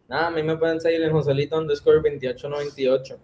Nada, 0.08 0.28
a 0.28 0.30
mí 0.30 0.42
me 0.42 0.56
pueden 0.56 0.80
seguir 0.80 1.02
en 1.02 1.12
Joselito 1.12 1.58
underscore 1.58 1.96
2898. 1.96 3.18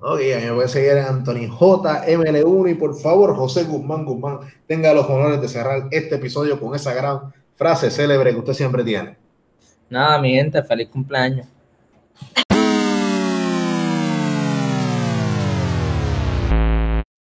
Ok, 0.00 0.20
a 0.20 0.38
mí 0.38 0.44
me 0.44 0.52
pueden 0.52 0.68
seguir 0.68 0.90
en 0.90 1.04
Anthony 1.04 1.48
JML1 1.48 2.70
y 2.70 2.74
por 2.74 2.94
favor, 3.00 3.34
José 3.34 3.64
Guzmán 3.64 4.04
Guzmán, 4.04 4.40
tenga 4.66 4.92
los 4.92 5.06
honores 5.06 5.40
de 5.40 5.48
cerrar 5.48 5.88
este 5.90 6.16
episodio 6.16 6.60
con 6.60 6.74
esa 6.74 6.92
gran 6.92 7.32
frase 7.56 7.90
célebre 7.90 8.32
que 8.32 8.38
usted 8.38 8.52
siempre 8.52 8.84
tiene. 8.84 9.16
Nada, 9.88 10.20
mi 10.20 10.34
gente, 10.34 10.62
feliz 10.62 10.88
cumpleaños. 10.88 11.46